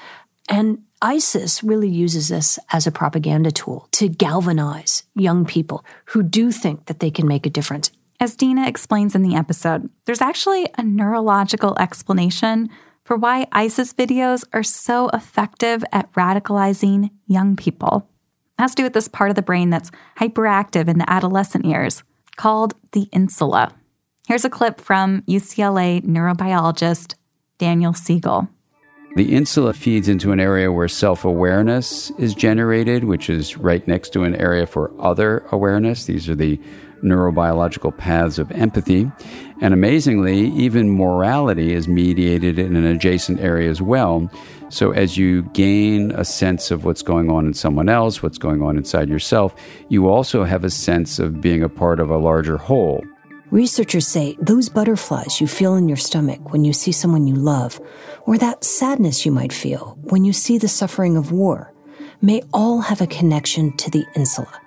And 0.49 0.83
ISIS 1.01 1.63
really 1.63 1.89
uses 1.89 2.29
this 2.29 2.59
as 2.73 2.87
a 2.87 2.93
propaganda 2.93 3.53
tool 3.53 3.89
to 3.93 4.09
galvanize 4.09 5.05
young 5.15 5.45
people 5.45 5.85
who 6.07 6.23
do 6.23 6.51
think 6.51 6.87
that 6.87 6.99
they 6.99 7.11
can 7.11 7.29
make 7.29 7.47
a 7.47 7.51
difference. 7.51 7.93
As 8.21 8.35
Dina 8.35 8.67
explains 8.67 9.15
in 9.15 9.23
the 9.23 9.37
episode, 9.37 9.89
there's 10.07 10.21
actually 10.21 10.69
a 10.77 10.83
neurological 10.83 11.77
explanation 11.79 12.69
for 13.05 13.17
why 13.17 13.47
ISIS 13.53 13.95
videos 13.95 14.45
are 14.53 14.65
so 14.65 15.09
effective 15.11 15.85
at 15.93 16.13
radicalizing 16.15 17.11
young 17.27 17.55
people. 17.55 18.09
It 18.59 18.63
has 18.63 18.73
to 18.73 18.77
do 18.79 18.83
with 18.83 18.93
this 18.93 19.07
part 19.09 19.31
of 19.31 19.37
the 19.37 19.43
brain 19.43 19.71
that's 19.71 19.93
hyperactive 20.19 20.89
in 20.89 20.99
the 20.99 21.09
adolescent 21.09 21.65
years, 21.65 22.03
called 22.37 22.75
the 22.91 23.09
insula. 23.13 23.73
Here's 24.27 24.45
a 24.45 24.51
clip 24.51 24.81
from 24.81 25.23
UCLA 25.23 26.05
neurobiologist 26.05 27.15
Daniel 27.57 27.95
Siegel. 27.95 28.49
The 29.17 29.35
insula 29.35 29.73
feeds 29.73 30.09
into 30.09 30.33
an 30.33 30.41
area 30.41 30.71
where 30.71 30.89
self 30.89 31.25
awareness 31.25 32.11
is 32.19 32.35
generated, 32.35 33.05
which 33.05 33.29
is 33.31 33.57
right 33.57 33.87
next 33.89 34.13
to 34.13 34.23
an 34.23 34.37
area 34.37 34.67
for 34.67 34.93
other 35.01 35.45
awareness. 35.51 36.05
These 36.05 36.29
are 36.29 36.35
the 36.35 36.61
neurobiological 37.03 37.97
paths 37.97 38.39
of 38.39 38.51
empathy. 38.53 39.11
And 39.61 39.75
amazingly, 39.75 40.49
even 40.51 40.91
morality 40.91 41.73
is 41.73 41.89
mediated 41.89 42.59
in 42.59 42.77
an 42.77 42.85
adjacent 42.85 43.41
area 43.41 43.71
as 43.71 43.83
well. 43.83 44.31
So, 44.69 44.93
as 44.93 45.17
you 45.17 45.43
gain 45.55 46.13
a 46.13 46.25
sense 46.25 46.71
of 46.71 46.85
what's 46.85 47.03
going 47.03 47.31
on 47.31 47.47
in 47.47 47.55
someone 47.55 47.89
else, 47.89 48.23
what's 48.23 48.39
going 48.39 48.63
on 48.63 48.77
inside 48.77 49.09
yourself, 49.09 49.55
you 49.89 50.09
also 50.09 50.45
have 50.45 50.63
a 50.63 50.71
sense 50.71 51.19
of 51.19 51.41
being 51.41 51.63
a 51.63 51.69
part 51.69 51.99
of 51.99 52.11
a 52.11 52.19
larger 52.19 52.59
whole. 52.59 53.03
Researchers 53.51 54.07
say 54.07 54.37
those 54.43 54.69
butterflies 54.69 55.41
you 55.41 55.47
feel 55.47 55.75
in 55.75 55.89
your 55.89 55.97
stomach 55.97 56.53
when 56.53 56.67
you 56.67 56.75
see 56.75 56.93
someone 56.93 57.27
you 57.27 57.35
love, 57.35 57.81
or 58.29 58.37
that 58.37 58.63
sadness 58.63 59.25
you 59.25 59.33
might 59.33 59.55
feel 59.55 59.97
when 60.03 60.23
you 60.23 60.35
see 60.35 60.59
the 60.59 60.69
suffering 60.69 61.17
of 61.17 61.33
war, 61.33 61.73
may 62.21 62.43
all 62.53 62.83
have 62.83 63.01
a 63.01 63.07
connection 63.07 63.75
to 63.79 63.91
the 63.91 64.05
insula. 64.15 64.61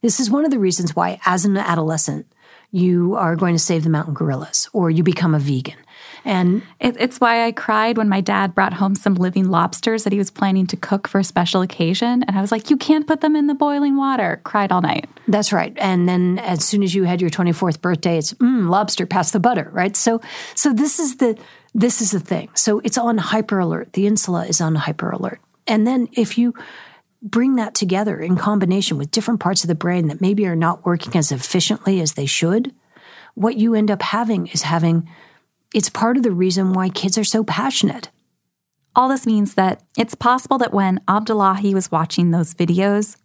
This 0.00 0.18
is 0.18 0.30
one 0.30 0.46
of 0.46 0.50
the 0.50 0.58
reasons 0.58 0.96
why, 0.96 1.20
as 1.26 1.44
an 1.44 1.58
adolescent, 1.58 2.24
you 2.70 3.16
are 3.16 3.36
going 3.36 3.54
to 3.54 3.58
save 3.58 3.84
the 3.84 3.90
mountain 3.90 4.14
gorillas 4.14 4.66
or 4.72 4.88
you 4.90 5.02
become 5.02 5.34
a 5.34 5.38
vegan. 5.38 5.76
And 6.24 6.62
it, 6.78 6.96
it's 6.98 7.20
why 7.20 7.44
I 7.44 7.52
cried 7.52 7.98
when 7.98 8.08
my 8.08 8.22
dad 8.22 8.54
brought 8.54 8.72
home 8.72 8.94
some 8.94 9.14
living 9.14 9.50
lobsters 9.50 10.04
that 10.04 10.12
he 10.12 10.18
was 10.18 10.30
planning 10.30 10.66
to 10.68 10.76
cook 10.76 11.06
for 11.06 11.18
a 11.18 11.24
special 11.24 11.60
occasion. 11.60 12.22
And 12.22 12.38
I 12.38 12.40
was 12.40 12.50
like, 12.50 12.70
you 12.70 12.78
can't 12.78 13.06
put 13.06 13.20
them 13.20 13.36
in 13.36 13.46
the 13.46 13.54
boiling 13.54 13.96
water. 13.96 14.40
Cried 14.44 14.72
all 14.72 14.80
night. 14.80 15.06
That's 15.28 15.52
right. 15.52 15.74
And 15.76 16.08
then 16.08 16.38
as 16.38 16.64
soon 16.64 16.82
as 16.82 16.94
you 16.94 17.04
had 17.04 17.20
your 17.20 17.30
24th 17.30 17.82
birthday, 17.82 18.16
it's 18.16 18.32
mm, 18.34 18.70
lobster 18.70 19.04
past 19.04 19.32
the 19.34 19.40
butter, 19.40 19.68
right? 19.72 19.96
So, 19.96 20.20
so 20.54 20.72
this 20.72 20.98
is 20.98 21.16
the, 21.16 21.38
this 21.74 22.00
is 22.00 22.10
the 22.10 22.20
thing. 22.20 22.48
So 22.54 22.80
it's 22.80 22.98
on 22.98 23.18
hyper 23.18 23.58
alert. 23.58 23.92
The 23.92 24.06
insula 24.06 24.46
is 24.46 24.60
on 24.60 24.74
hyper 24.74 25.10
alert. 25.10 25.40
And 25.66 25.86
then 25.86 26.08
if 26.12 26.36
you 26.36 26.54
bring 27.22 27.56
that 27.56 27.74
together 27.74 28.18
in 28.18 28.36
combination 28.36 28.98
with 28.98 29.10
different 29.10 29.40
parts 29.40 29.62
of 29.62 29.68
the 29.68 29.74
brain 29.74 30.08
that 30.08 30.20
maybe 30.20 30.46
are 30.46 30.56
not 30.56 30.84
working 30.84 31.14
as 31.16 31.30
efficiently 31.30 32.00
as 32.00 32.14
they 32.14 32.26
should, 32.26 32.74
what 33.34 33.56
you 33.56 33.74
end 33.74 33.90
up 33.90 34.02
having 34.02 34.46
is 34.48 34.62
having 34.62 35.08
it's 35.72 35.88
part 35.88 36.16
of 36.16 36.24
the 36.24 36.32
reason 36.32 36.72
why 36.72 36.88
kids 36.88 37.16
are 37.16 37.24
so 37.24 37.44
passionate. 37.44 38.10
All 38.96 39.08
this 39.08 39.26
means 39.26 39.54
that 39.54 39.82
it's 39.96 40.16
possible 40.16 40.58
that 40.58 40.74
when 40.74 41.00
Abdullahi 41.06 41.74
was 41.74 41.92
watching 41.92 42.30
those 42.30 42.54
videos, 42.54 43.16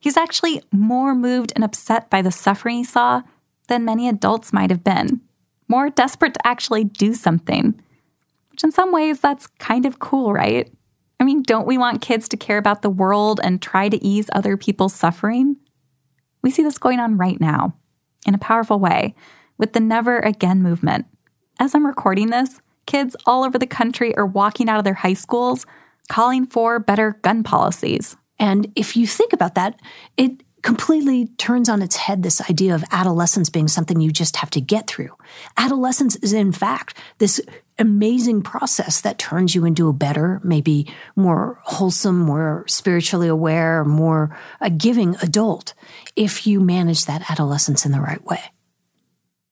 he's 0.00 0.16
actually 0.16 0.62
more 0.72 1.14
moved 1.14 1.52
and 1.54 1.62
upset 1.62 2.10
by 2.10 2.22
the 2.22 2.32
suffering 2.32 2.78
he 2.78 2.84
saw 2.84 3.22
than 3.68 3.84
many 3.84 4.08
adults 4.08 4.52
might 4.52 4.70
have 4.70 4.82
been, 4.82 5.20
more 5.68 5.90
desperate 5.90 6.34
to 6.34 6.46
actually 6.46 6.82
do 6.82 7.14
something. 7.14 7.80
In 8.64 8.72
some 8.72 8.92
ways, 8.92 9.20
that's 9.20 9.46
kind 9.58 9.86
of 9.86 9.98
cool, 9.98 10.32
right? 10.32 10.72
I 11.20 11.24
mean, 11.24 11.42
don't 11.42 11.66
we 11.66 11.78
want 11.78 12.02
kids 12.02 12.28
to 12.30 12.36
care 12.36 12.58
about 12.58 12.82
the 12.82 12.90
world 12.90 13.40
and 13.42 13.62
try 13.62 13.88
to 13.88 14.04
ease 14.04 14.28
other 14.32 14.56
people's 14.56 14.94
suffering? 14.94 15.56
We 16.42 16.50
see 16.50 16.62
this 16.62 16.78
going 16.78 16.98
on 16.98 17.16
right 17.16 17.40
now 17.40 17.76
in 18.26 18.34
a 18.34 18.38
powerful 18.38 18.78
way 18.78 19.14
with 19.58 19.72
the 19.72 19.80
Never 19.80 20.18
Again 20.18 20.62
movement. 20.62 21.06
As 21.60 21.74
I'm 21.74 21.86
recording 21.86 22.30
this, 22.30 22.60
kids 22.86 23.14
all 23.26 23.44
over 23.44 23.58
the 23.58 23.66
country 23.66 24.16
are 24.16 24.26
walking 24.26 24.68
out 24.68 24.78
of 24.78 24.84
their 24.84 24.94
high 24.94 25.14
schools 25.14 25.64
calling 26.08 26.46
for 26.46 26.80
better 26.80 27.18
gun 27.22 27.44
policies. 27.44 28.16
And 28.38 28.72
if 28.74 28.96
you 28.96 29.06
think 29.06 29.32
about 29.32 29.54
that, 29.54 29.78
it 30.16 30.42
completely 30.62 31.26
turns 31.38 31.68
on 31.68 31.82
its 31.82 31.96
head 31.96 32.22
this 32.22 32.40
idea 32.48 32.74
of 32.74 32.84
adolescence 32.90 33.50
being 33.50 33.68
something 33.68 34.00
you 34.00 34.10
just 34.10 34.36
have 34.36 34.50
to 34.50 34.60
get 34.60 34.86
through. 34.86 35.10
Adolescence 35.56 36.16
is, 36.16 36.32
in 36.32 36.52
fact, 36.52 36.96
this 37.18 37.40
amazing 37.78 38.42
process 38.42 39.00
that 39.00 39.18
turns 39.18 39.54
you 39.54 39.64
into 39.64 39.88
a 39.88 39.92
better, 39.92 40.40
maybe 40.44 40.92
more 41.16 41.60
wholesome, 41.64 42.18
more 42.18 42.64
spiritually 42.68 43.28
aware, 43.28 43.84
more 43.84 44.36
a 44.60 44.70
giving 44.70 45.16
adult 45.22 45.74
if 46.16 46.46
you 46.46 46.60
manage 46.60 47.06
that 47.06 47.30
adolescence 47.30 47.86
in 47.86 47.92
the 47.92 48.00
right 48.00 48.24
way. 48.24 48.40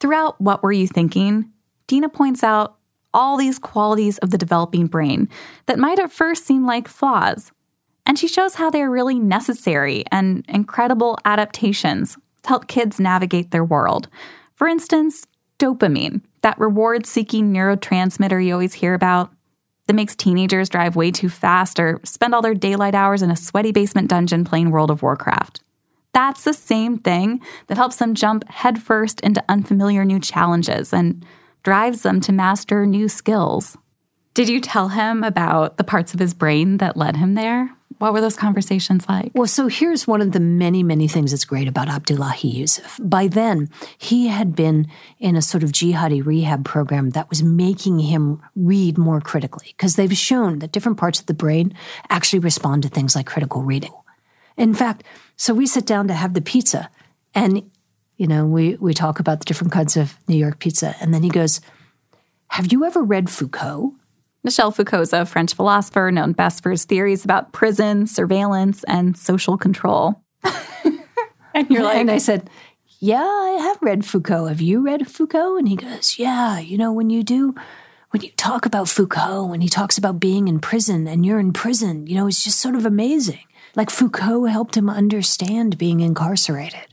Throughout 0.01 0.41
What 0.41 0.63
Were 0.63 0.73
You 0.73 0.87
Thinking? 0.87 1.51
Dina 1.87 2.09
points 2.09 2.45
out 2.45 2.77
all 3.13 3.37
these 3.37 3.59
qualities 3.59 4.19
of 4.19 4.31
the 4.31 4.39
developing 4.39 4.87
brain 4.87 5.29
that 5.67 5.79
might 5.79 5.99
at 5.99 6.13
first 6.13 6.47
seem 6.47 6.65
like 6.65 6.89
flaws 6.89 7.53
and 8.11 8.19
she 8.19 8.27
shows 8.27 8.55
how 8.55 8.71
they 8.71 8.83
are 8.83 8.91
really 8.91 9.19
necessary 9.19 10.05
and 10.11 10.45
incredible 10.49 11.19
adaptations 11.25 12.17
to 12.43 12.49
help 12.49 12.67
kids 12.67 12.99
navigate 12.99 13.51
their 13.51 13.65
world. 13.65 14.09
For 14.55 14.67
instance, 14.67 15.27
dopamine, 15.61 16.23
that 16.43 16.59
reward 16.59 17.07
seeking 17.07 17.53
neurotransmitter 17.53 18.45
you 18.45 18.53
always 18.53 18.75
hear 18.75 18.95
about, 18.95 19.31
that 19.87 19.95
makes 19.95 20.17
teenagers 20.17 20.69
drive 20.69 20.97
way 20.97 21.11
too 21.11 21.29
fast 21.29 21.79
or 21.79 22.01
spend 22.05 22.35
all 22.35 22.43
their 22.43 22.55
daylight 22.55 22.95
hours 22.95 23.23
in 23.23 23.31
a 23.31 23.37
sweaty 23.37 23.71
basement 23.71 24.09
dungeon 24.09 24.45
playing 24.45 24.71
World 24.71 24.91
of 24.91 25.03
Warcraft. 25.03 25.63
That's 26.13 26.45
the 26.45 26.55
same 26.55 26.99
thing 26.99 27.41
that 27.69 27.77
helps 27.77 27.97
them 27.97 28.15
jump 28.15 28.49
headfirst 28.49 29.21
into 29.21 29.45
unfamiliar 29.49 30.05
new 30.05 30.19
challenges 30.19 30.93
and 30.93 31.25
drives 31.63 32.03
them 32.03 32.21
to 32.23 32.33
master 32.33 32.87
new 32.87 33.09
skills. 33.09 33.77
Did 34.35 34.49
you 34.49 34.61
tell 34.61 34.89
him 34.89 35.23
about 35.23 35.77
the 35.77 35.85
parts 35.85 36.15
of 36.15 36.21
his 36.21 36.35
brain 36.35 36.79
that 36.79 36.97
led 36.97 37.17
him 37.17 37.35
there? 37.35 37.77
What 38.01 38.15
were 38.15 38.23
those 38.23 38.35
conversations 38.35 39.07
like? 39.11 39.31
Well, 39.35 39.47
so 39.47 39.67
here's 39.67 40.07
one 40.07 40.23
of 40.23 40.33
the 40.33 40.41
many, 40.41 40.83
many 40.83 41.07
things 41.07 41.33
that's 41.33 41.45
great 41.45 41.69
about 41.69 41.91
Abdullahi 41.91 42.49
Yusuf. 42.49 42.99
By 43.03 43.27
then, 43.27 43.69
he 43.99 44.29
had 44.29 44.57
been 44.57 44.87
in 45.19 45.37
a 45.37 45.43
sort 45.43 45.63
of 45.63 45.71
jihadi 45.71 46.25
rehab 46.25 46.65
program 46.65 47.11
that 47.11 47.29
was 47.29 47.43
making 47.43 47.99
him 47.99 48.41
read 48.57 48.97
more 48.97 49.21
critically 49.21 49.75
because 49.77 49.97
they've 49.97 50.17
shown 50.17 50.61
that 50.61 50.73
different 50.73 50.97
parts 50.97 51.21
of 51.21 51.27
the 51.27 51.35
brain 51.35 51.75
actually 52.09 52.39
respond 52.39 52.85
to 52.85 52.89
things 52.89 53.15
like 53.15 53.27
critical 53.27 53.65
reading. 53.65 53.93
In 54.57 54.73
fact, 54.73 55.05
so 55.37 55.53
we 55.53 55.67
sit 55.67 55.85
down 55.85 56.09
to 56.09 56.15
have 56.15 56.33
the 56.33 56.41
pizza 56.41 56.89
and, 57.35 57.71
you 58.17 58.27
know, 58.27 58.47
we, 58.47 58.77
we 58.77 58.95
talk 58.95 59.21
about 59.21 59.41
the 59.41 59.45
different 59.45 59.75
kinds 59.75 59.99
of 59.99 60.17
New 60.27 60.39
York 60.39 60.59
pizza. 60.59 60.97
And 61.03 61.13
then 61.13 61.23
he 61.23 61.29
goes, 61.29 61.61
Have 62.49 62.73
you 62.73 62.87
ever 62.87 63.03
read 63.03 63.29
Foucault? 63.29 63.93
Michel 64.43 64.71
Foucault's 64.71 65.13
a 65.13 65.27
French 65.27 65.55
philosopher 65.55 66.11
known 66.11 66.33
best 66.33 66.63
for 66.63 66.71
his 66.71 66.85
theories 66.85 67.25
about 67.25 67.53
prison, 67.53 68.07
surveillance, 68.07 68.85
and 68.85 69.17
social 69.17 69.59
control. 69.59 70.23
and 71.55 71.69
you're 71.69 71.83
like, 71.83 71.99
and 71.99 72.11
I 72.11 72.19
said, 72.19 72.49
Yeah, 73.01 73.23
I 73.23 73.59
have 73.61 73.79
read 73.83 74.05
Foucault. 74.05 74.47
Have 74.47 74.61
you 74.61 74.81
read 74.81 75.07
Foucault? 75.07 75.59
And 75.59 75.69
he 75.69 75.77
goes, 75.77 76.19
Yeah, 76.19 76.59
you 76.59 76.79
know, 76.79 76.93
when 76.93 77.11
you 77.11 77.23
do, 77.23 77.55
when 78.11 78.23
you 78.23 78.31
talk 78.33 78.65
about 78.65 78.89
Foucault, 78.89 79.47
when 79.47 79.61
he 79.61 79.69
talks 79.69 79.99
about 79.99 80.21
being 80.21 80.49
in 80.49 80.59
prison 80.59 81.07
and 81.07 81.27
you're 81.27 81.41
in 81.41 81.53
prison, 81.53 82.07
you 82.07 82.15
know, 82.15 82.27
it's 82.27 82.43
just 82.43 82.61
sort 82.61 82.77
of 82.77 82.87
amazing. 82.87 83.45
Like 83.77 83.91
Foucault 83.91 84.47
helped 84.47 84.77
him 84.77 84.89
understand 84.89 85.77
being 85.77 86.01
incarcerated. 86.01 86.87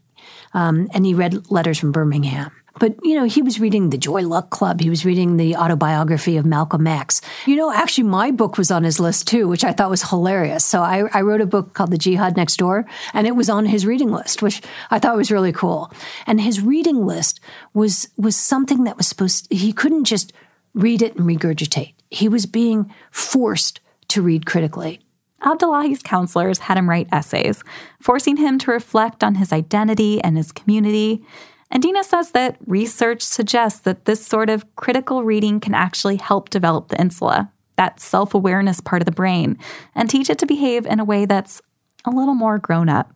Um, 0.53 0.89
and 0.93 1.05
he 1.05 1.13
read 1.13 1.49
letters 1.49 1.79
from 1.79 1.91
Birmingham. 1.91 2.51
But, 2.79 2.95
you 3.03 3.15
know, 3.15 3.25
he 3.25 3.41
was 3.41 3.59
reading 3.59 3.89
the 3.89 3.97
Joy 3.97 4.21
Luck 4.21 4.49
Club. 4.49 4.81
He 4.81 4.89
was 4.89 5.05
reading 5.05 5.37
the 5.37 5.55
autobiography 5.55 6.37
of 6.37 6.45
Malcolm 6.45 6.85
X. 6.87 7.21
You 7.45 7.55
know, 7.55 7.71
actually, 7.71 8.05
my 8.05 8.31
book 8.31 8.57
was 8.57 8.71
on 8.71 8.83
his 8.83 8.99
list 8.99 9.27
too, 9.27 9.47
which 9.47 9.63
I 9.63 9.71
thought 9.71 9.89
was 9.89 10.09
hilarious. 10.09 10.63
So 10.63 10.81
I, 10.81 11.07
I 11.13 11.21
wrote 11.21 11.41
a 11.41 11.45
book 11.45 11.73
called 11.73 11.91
The 11.91 11.97
Jihad 11.97 12.37
Next 12.37 12.57
Door, 12.57 12.85
and 13.13 13.25
it 13.25 13.35
was 13.35 13.49
on 13.49 13.65
his 13.65 13.85
reading 13.85 14.11
list, 14.11 14.41
which 14.41 14.61
I 14.91 14.99
thought 14.99 15.17
was 15.17 15.31
really 15.31 15.51
cool. 15.51 15.91
And 16.25 16.39
his 16.39 16.61
reading 16.61 17.05
list 17.05 17.39
was, 17.73 18.09
was 18.17 18.35
something 18.35 18.83
that 18.83 18.97
was 18.97 19.07
supposed, 19.07 19.49
to, 19.49 19.55
he 19.55 19.73
couldn't 19.73 20.05
just 20.05 20.33
read 20.73 21.01
it 21.01 21.15
and 21.15 21.25
regurgitate. 21.25 21.93
He 22.09 22.29
was 22.29 22.45
being 22.45 22.93
forced 23.11 23.79
to 24.09 24.21
read 24.21 24.45
critically. 24.45 25.01
Abdullahi's 25.45 26.01
counselors 26.01 26.59
had 26.59 26.77
him 26.77 26.89
write 26.89 27.07
essays, 27.11 27.63
forcing 28.01 28.37
him 28.37 28.57
to 28.59 28.71
reflect 28.71 29.23
on 29.23 29.35
his 29.35 29.53
identity 29.53 30.21
and 30.23 30.35
his 30.35 30.51
community. 30.51 31.23
And 31.69 31.83
Dina 31.83 32.03
says 32.03 32.31
that 32.31 32.57
research 32.65 33.21
suggests 33.21 33.79
that 33.81 34.05
this 34.05 34.25
sort 34.25 34.49
of 34.49 34.75
critical 34.75 35.23
reading 35.23 35.59
can 35.59 35.73
actually 35.73 36.15
help 36.15 36.49
develop 36.49 36.87
the 36.87 36.99
insula, 36.99 37.51
that 37.75 37.99
self 37.99 38.33
awareness 38.33 38.79
part 38.79 39.01
of 39.01 39.05
the 39.05 39.11
brain, 39.11 39.57
and 39.93 40.09
teach 40.09 40.29
it 40.29 40.37
to 40.39 40.45
behave 40.45 40.85
in 40.85 40.99
a 40.99 41.05
way 41.05 41.25
that's 41.25 41.61
a 42.05 42.09
little 42.09 42.35
more 42.35 42.57
grown 42.57 42.87
up. 42.87 43.13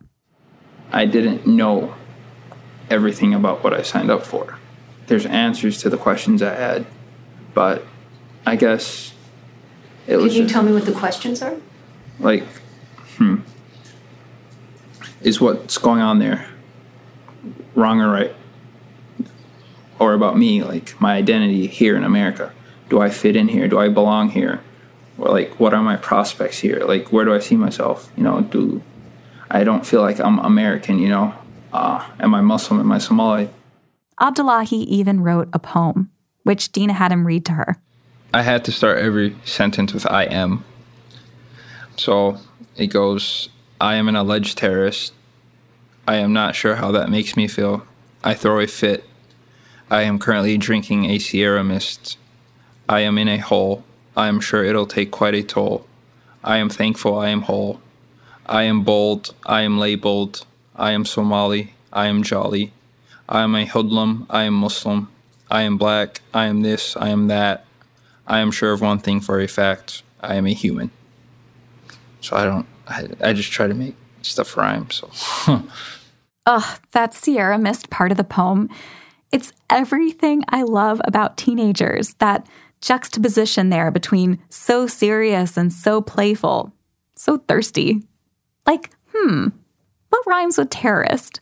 I 0.92 1.06
didn't 1.06 1.46
know 1.46 1.94
everything 2.90 3.32
about 3.32 3.64
what 3.64 3.72
I 3.72 3.82
signed 3.82 4.10
up 4.10 4.24
for. 4.24 4.58
There's 5.06 5.24
answers 5.24 5.78
to 5.78 5.90
the 5.90 5.96
questions 5.96 6.42
I 6.42 6.54
had, 6.54 6.86
but 7.54 7.84
I 8.44 8.56
guess 8.56 9.14
it 10.06 10.16
was. 10.16 10.32
Can 10.32 10.36
you 10.36 10.42
just, 10.42 10.54
tell 10.54 10.62
me 10.62 10.72
what 10.72 10.84
the 10.84 10.92
questions 10.92 11.40
are? 11.40 11.56
Like, 12.18 12.44
hmm, 13.16 13.36
is 15.22 15.40
what's 15.40 15.78
going 15.78 16.02
on 16.02 16.18
there 16.18 16.46
wrong 17.74 18.00
or 18.00 18.10
right? 18.10 18.34
Or 20.02 20.14
about 20.14 20.36
me, 20.36 20.64
like 20.64 21.00
my 21.00 21.14
identity 21.14 21.68
here 21.68 21.96
in 21.96 22.02
America. 22.02 22.52
Do 22.88 23.00
I 23.00 23.08
fit 23.08 23.36
in 23.36 23.46
here? 23.46 23.68
Do 23.68 23.78
I 23.78 23.88
belong 23.88 24.30
here? 24.30 24.60
Or 25.16 25.28
like, 25.28 25.60
what 25.60 25.72
are 25.72 25.82
my 25.82 25.96
prospects 25.96 26.58
here? 26.58 26.80
Like, 26.80 27.12
where 27.12 27.24
do 27.24 27.32
I 27.32 27.38
see 27.38 27.56
myself? 27.56 28.10
You 28.16 28.24
know, 28.24 28.40
do 28.40 28.82
I 29.48 29.62
don't 29.62 29.86
feel 29.86 30.00
like 30.00 30.18
I'm 30.18 30.40
American? 30.40 30.98
You 30.98 31.08
know, 31.10 31.34
uh, 31.72 32.04
am 32.18 32.34
I 32.34 32.40
Muslim? 32.40 32.80
Am 32.80 32.90
I 32.90 32.98
Somali? 32.98 33.48
Abdullahi 34.20 34.78
even 34.92 35.20
wrote 35.20 35.48
a 35.52 35.60
poem, 35.60 36.10
which 36.42 36.72
Dina 36.72 36.94
had 36.94 37.12
him 37.12 37.24
read 37.24 37.46
to 37.46 37.52
her. 37.52 37.76
I 38.34 38.42
had 38.42 38.64
to 38.64 38.72
start 38.72 38.98
every 38.98 39.36
sentence 39.44 39.94
with 39.94 40.06
"I 40.06 40.24
am." 40.24 40.64
So 41.96 42.38
it 42.76 42.88
goes, 42.88 43.50
"I 43.80 43.94
am 43.94 44.08
an 44.08 44.16
alleged 44.16 44.58
terrorist. 44.58 45.12
I 46.08 46.16
am 46.16 46.32
not 46.32 46.56
sure 46.56 46.74
how 46.74 46.90
that 46.90 47.08
makes 47.08 47.36
me 47.36 47.46
feel. 47.46 47.86
I 48.24 48.34
throw 48.34 48.58
a 48.58 48.66
fit 48.66 49.04
I 49.92 50.04
am 50.04 50.18
currently 50.18 50.56
drinking 50.56 51.04
a 51.04 51.18
Sierra 51.18 51.62
Mist. 51.62 52.16
I 52.88 53.00
am 53.00 53.18
in 53.18 53.28
a 53.28 53.36
hole. 53.36 53.84
I 54.16 54.28
am 54.28 54.40
sure 54.40 54.64
it'll 54.64 54.86
take 54.86 55.10
quite 55.10 55.34
a 55.34 55.42
toll. 55.42 55.86
I 56.42 56.56
am 56.56 56.70
thankful 56.70 57.18
I 57.18 57.28
am 57.28 57.42
whole. 57.42 57.78
I 58.46 58.62
am 58.62 58.84
bold. 58.84 59.34
I 59.44 59.60
am 59.60 59.76
labeled. 59.76 60.46
I 60.74 60.92
am 60.92 61.04
Somali. 61.04 61.74
I 61.92 62.06
am 62.06 62.22
jolly. 62.22 62.72
I 63.28 63.42
am 63.42 63.54
a 63.54 63.66
hoodlum. 63.66 64.26
I 64.30 64.44
am 64.44 64.54
Muslim. 64.54 65.10
I 65.50 65.60
am 65.60 65.76
black. 65.76 66.22
I 66.32 66.46
am 66.46 66.62
this. 66.62 66.96
I 66.96 67.10
am 67.10 67.26
that. 67.26 67.66
I 68.26 68.40
am 68.40 68.50
sure 68.50 68.72
of 68.72 68.80
one 68.80 68.98
thing 68.98 69.20
for 69.20 69.40
a 69.40 69.46
fact. 69.46 70.02
I 70.22 70.36
am 70.36 70.46
a 70.46 70.54
human. 70.54 70.90
So 72.22 72.34
I 72.34 72.44
don't, 72.46 72.66
I, 72.88 73.08
I 73.20 73.32
just 73.34 73.52
try 73.52 73.66
to 73.66 73.74
make 73.74 73.96
stuff 74.22 74.56
rhyme. 74.56 74.90
So. 74.90 75.10
Ugh, 76.46 76.80
that 76.92 77.12
Sierra 77.12 77.58
Mist 77.58 77.90
part 77.90 78.10
of 78.10 78.16
the 78.16 78.24
poem 78.24 78.70
it's 79.32 79.52
everything 79.70 80.44
I 80.48 80.62
love 80.62 81.00
about 81.04 81.38
teenagers 81.38 82.14
that 82.14 82.46
juxtaposition 82.82 83.70
there 83.70 83.90
between 83.90 84.38
so 84.50 84.86
serious 84.86 85.56
and 85.56 85.72
so 85.72 86.02
playful, 86.02 86.72
so 87.16 87.38
thirsty. 87.38 88.02
Like, 88.66 88.90
hmm, 89.14 89.48
what 90.10 90.26
rhymes 90.26 90.58
with 90.58 90.68
terrorist? 90.68 91.40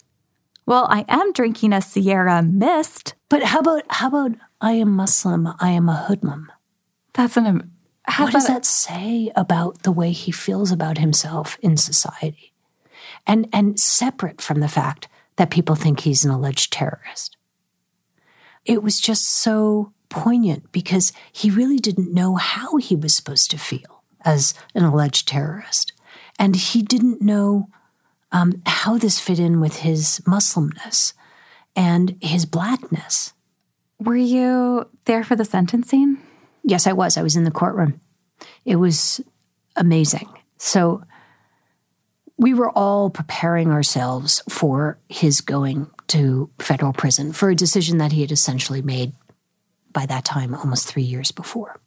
Well, 0.66 0.86
I 0.88 1.04
am 1.08 1.32
drinking 1.32 1.72
a 1.72 1.82
Sierra 1.82 2.42
Mist. 2.42 3.14
But 3.28 3.42
how 3.42 3.58
about 3.58 3.82
how 3.90 4.08
about 4.08 4.32
I 4.60 4.72
am 4.72 4.92
Muslim, 4.92 5.48
I 5.58 5.70
am 5.70 5.88
a 5.88 5.96
hoodlum? 5.96 6.52
That's 7.14 7.36
an 7.36 7.72
what 8.18 8.32
does 8.32 8.46
that 8.46 8.64
say 8.64 9.30
about 9.36 9.82
the 9.82 9.92
way 9.92 10.10
he 10.10 10.32
feels 10.32 10.72
about 10.72 10.98
himself 10.98 11.58
in 11.60 11.76
society? 11.76 12.52
And 13.26 13.48
and 13.52 13.78
separate 13.78 14.40
from 14.40 14.60
the 14.60 14.68
fact 14.68 15.08
that 15.36 15.50
people 15.50 15.74
think 15.74 16.00
he's 16.00 16.24
an 16.24 16.30
alleged 16.30 16.72
terrorist 16.72 17.36
it 18.64 18.82
was 18.82 19.00
just 19.00 19.26
so 19.26 19.92
poignant 20.08 20.70
because 20.72 21.12
he 21.32 21.50
really 21.50 21.78
didn't 21.78 22.12
know 22.12 22.36
how 22.36 22.76
he 22.76 22.96
was 22.96 23.14
supposed 23.14 23.50
to 23.50 23.58
feel 23.58 24.02
as 24.24 24.54
an 24.74 24.84
alleged 24.84 25.28
terrorist. 25.28 25.92
And 26.38 26.56
he 26.56 26.82
didn't 26.82 27.22
know 27.22 27.68
um, 28.32 28.62
how 28.66 28.98
this 28.98 29.20
fit 29.20 29.38
in 29.38 29.60
with 29.60 29.78
his 29.78 30.20
Muslimness 30.26 31.14
and 31.76 32.16
his 32.20 32.46
blackness. 32.46 33.32
Were 33.98 34.16
you 34.16 34.88
there 35.04 35.24
for 35.24 35.36
the 35.36 35.44
sentencing? 35.44 36.18
Yes, 36.62 36.86
I 36.86 36.92
was. 36.92 37.16
I 37.16 37.22
was 37.22 37.36
in 37.36 37.44
the 37.44 37.50
courtroom. 37.50 38.00
It 38.64 38.76
was 38.76 39.20
amazing. 39.76 40.28
So 40.58 41.02
we 42.36 42.54
were 42.54 42.70
all 42.70 43.10
preparing 43.10 43.70
ourselves 43.70 44.42
for 44.48 44.98
his 45.08 45.40
going 45.40 45.90
to 46.10 46.50
federal 46.58 46.92
prison 46.92 47.32
for 47.32 47.50
a 47.50 47.54
decision 47.54 47.98
that 47.98 48.12
he 48.12 48.20
had 48.20 48.32
essentially 48.32 48.82
made 48.82 49.12
by 49.92 50.06
that 50.06 50.24
time 50.24 50.54
almost 50.54 50.86
3 50.86 51.02
years 51.02 51.32
before. 51.32 51.80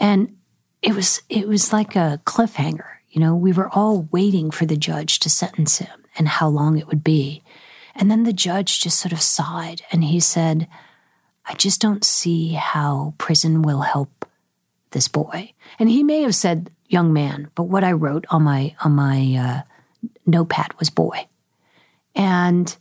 And 0.00 0.36
it 0.82 0.94
was 0.94 1.22
it 1.28 1.48
was 1.48 1.72
like 1.72 1.96
a 1.96 2.20
cliffhanger. 2.26 2.98
You 3.10 3.20
know, 3.20 3.34
we 3.34 3.52
were 3.52 3.68
all 3.70 4.08
waiting 4.10 4.50
for 4.50 4.66
the 4.66 4.76
judge 4.76 5.20
to 5.20 5.30
sentence 5.30 5.78
him 5.78 6.04
and 6.18 6.28
how 6.28 6.48
long 6.48 6.76
it 6.76 6.86
would 6.88 7.04
be. 7.04 7.42
And 7.94 8.10
then 8.10 8.24
the 8.24 8.32
judge 8.32 8.80
just 8.80 8.98
sort 8.98 9.12
of 9.12 9.22
sighed 9.22 9.82
and 9.92 10.04
he 10.04 10.20
said, 10.20 10.68
I 11.46 11.54
just 11.54 11.80
don't 11.80 12.04
see 12.04 12.52
how 12.52 13.14
prison 13.18 13.62
will 13.62 13.82
help 13.82 14.26
this 14.90 15.08
boy. 15.08 15.52
And 15.78 15.88
he 15.88 16.02
may 16.02 16.22
have 16.22 16.34
said 16.34 16.70
young 16.88 17.12
man, 17.12 17.50
but 17.54 17.64
what 17.64 17.84
I 17.84 17.92
wrote 17.92 18.24
on 18.30 18.42
my 18.42 18.74
on 18.82 18.92
my 18.92 19.34
uh, 19.34 19.62
notepad 20.26 20.78
was 20.78 20.90
boy. 20.90 21.28
And 22.14 22.76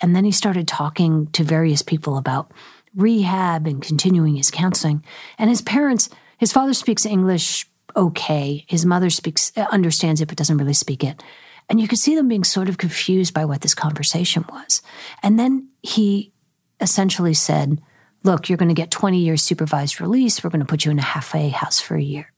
and 0.00 0.14
then 0.14 0.24
he 0.24 0.32
started 0.32 0.68
talking 0.68 1.28
to 1.28 1.44
various 1.44 1.82
people 1.82 2.16
about 2.16 2.52
rehab 2.94 3.66
and 3.66 3.82
continuing 3.82 4.36
his 4.36 4.50
counseling. 4.50 5.04
And 5.38 5.50
his 5.50 5.62
parents, 5.62 6.08
his 6.38 6.52
father 6.52 6.74
speaks 6.74 7.06
English 7.06 7.66
okay. 7.96 8.64
His 8.68 8.84
mother 8.84 9.10
speaks, 9.10 9.52
uh, 9.56 9.66
understands 9.70 10.20
it, 10.20 10.28
but 10.28 10.36
doesn't 10.36 10.58
really 10.58 10.74
speak 10.74 11.02
it. 11.02 11.22
And 11.68 11.80
you 11.80 11.88
could 11.88 11.98
see 11.98 12.14
them 12.14 12.28
being 12.28 12.44
sort 12.44 12.68
of 12.68 12.78
confused 12.78 13.34
by 13.34 13.44
what 13.44 13.62
this 13.62 13.74
conversation 13.74 14.44
was. 14.50 14.82
And 15.22 15.38
then 15.38 15.68
he 15.82 16.32
essentially 16.80 17.34
said, 17.34 17.80
Look, 18.22 18.48
you're 18.48 18.58
going 18.58 18.70
to 18.70 18.74
get 18.74 18.90
20 18.90 19.18
years 19.18 19.40
supervised 19.40 20.00
release. 20.00 20.42
We're 20.42 20.50
going 20.50 20.60
to 20.60 20.66
put 20.66 20.84
you 20.84 20.90
in 20.90 20.98
a 20.98 21.02
halfway 21.02 21.48
house 21.48 21.78
for 21.78 21.94
a 21.96 22.02
year. 22.02 22.32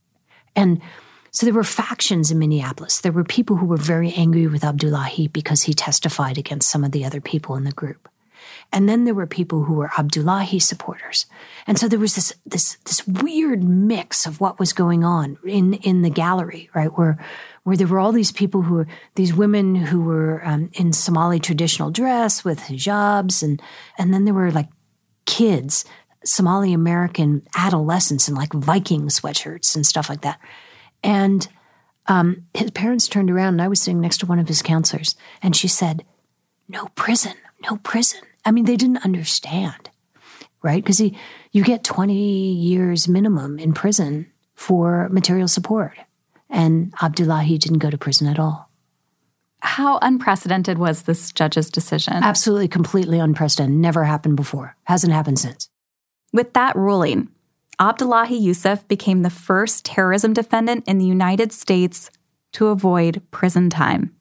And 0.54 0.82
so 1.30 1.46
there 1.46 1.54
were 1.54 1.64
factions 1.64 2.30
in 2.30 2.38
Minneapolis. 2.38 3.00
There 3.00 3.12
were 3.12 3.24
people 3.24 3.56
who 3.56 3.66
were 3.66 3.76
very 3.76 4.12
angry 4.12 4.46
with 4.46 4.64
Abdullahi 4.64 5.28
because 5.28 5.62
he 5.62 5.74
testified 5.74 6.38
against 6.38 6.70
some 6.70 6.84
of 6.84 6.92
the 6.92 7.04
other 7.04 7.20
people 7.20 7.56
in 7.56 7.64
the 7.64 7.72
group. 7.72 8.08
And 8.72 8.88
then 8.88 9.04
there 9.04 9.14
were 9.14 9.26
people 9.26 9.64
who 9.64 9.74
were 9.74 9.90
Abdullahi 9.98 10.58
supporters. 10.58 11.26
And 11.66 11.78
so 11.78 11.88
there 11.88 11.98
was 11.98 12.14
this, 12.14 12.34
this, 12.44 12.76
this 12.84 13.06
weird 13.06 13.62
mix 13.62 14.26
of 14.26 14.40
what 14.40 14.58
was 14.58 14.72
going 14.72 15.04
on 15.04 15.38
in, 15.44 15.74
in 15.74 16.02
the 16.02 16.10
gallery, 16.10 16.68
right? 16.74 16.96
Where, 16.96 17.18
where 17.64 17.76
there 17.76 17.86
were 17.86 17.98
all 17.98 18.12
these 18.12 18.32
people 18.32 18.62
who 18.62 18.74
were, 18.74 18.86
these 19.14 19.32
women 19.32 19.74
who 19.74 20.02
were 20.02 20.42
um, 20.44 20.70
in 20.74 20.92
Somali 20.92 21.40
traditional 21.40 21.90
dress 21.90 22.44
with 22.44 22.60
hijabs. 22.60 23.42
And, 23.42 23.60
and 23.96 24.12
then 24.12 24.24
there 24.24 24.34
were 24.34 24.50
like 24.50 24.68
kids, 25.24 25.84
Somali 26.24 26.72
American 26.72 27.42
adolescents 27.56 28.28
in 28.28 28.34
like 28.34 28.52
Viking 28.52 29.06
sweatshirts 29.08 29.74
and 29.74 29.86
stuff 29.86 30.08
like 30.10 30.22
that. 30.22 30.38
And, 31.02 31.48
um, 32.06 32.46
his 32.54 32.70
parents 32.70 33.06
turned 33.06 33.30
around 33.30 33.54
and 33.54 33.62
I 33.62 33.68
was 33.68 33.80
sitting 33.80 34.00
next 34.00 34.18
to 34.18 34.26
one 34.26 34.38
of 34.38 34.48
his 34.48 34.62
counselors 34.62 35.14
and 35.42 35.54
she 35.54 35.68
said, 35.68 36.04
no 36.68 36.86
prison, 36.94 37.34
no 37.62 37.76
prison. 37.78 38.20
I 38.44 38.50
mean, 38.50 38.64
they 38.64 38.76
didn't 38.76 39.04
understand, 39.04 39.90
right? 40.62 40.82
Because 40.82 41.00
you 41.00 41.64
get 41.64 41.84
20 41.84 42.14
years 42.14 43.08
minimum 43.08 43.58
in 43.58 43.74
prison 43.74 44.30
for 44.54 45.08
material 45.10 45.48
support. 45.48 45.96
And 46.50 46.94
Abdullahi 47.02 47.58
didn't 47.58 47.78
go 47.78 47.90
to 47.90 47.98
prison 47.98 48.26
at 48.26 48.38
all. 48.38 48.70
How 49.60 49.98
unprecedented 50.00 50.78
was 50.78 51.02
this 51.02 51.32
judge's 51.32 51.68
decision? 51.70 52.14
Absolutely, 52.14 52.68
completely 52.68 53.18
unprecedented. 53.18 53.76
Never 53.76 54.04
happened 54.04 54.36
before. 54.36 54.76
Hasn't 54.84 55.12
happened 55.12 55.38
since. 55.38 55.68
With 56.32 56.52
that 56.54 56.76
ruling, 56.76 57.28
Abdullahi 57.80 58.36
Yusuf 58.36 58.86
became 58.88 59.22
the 59.22 59.30
first 59.30 59.84
terrorism 59.84 60.32
defendant 60.32 60.84
in 60.88 60.98
the 60.98 61.06
United 61.06 61.52
States 61.52 62.10
to 62.52 62.68
avoid 62.68 63.22
prison 63.30 63.70
time. 63.70 64.14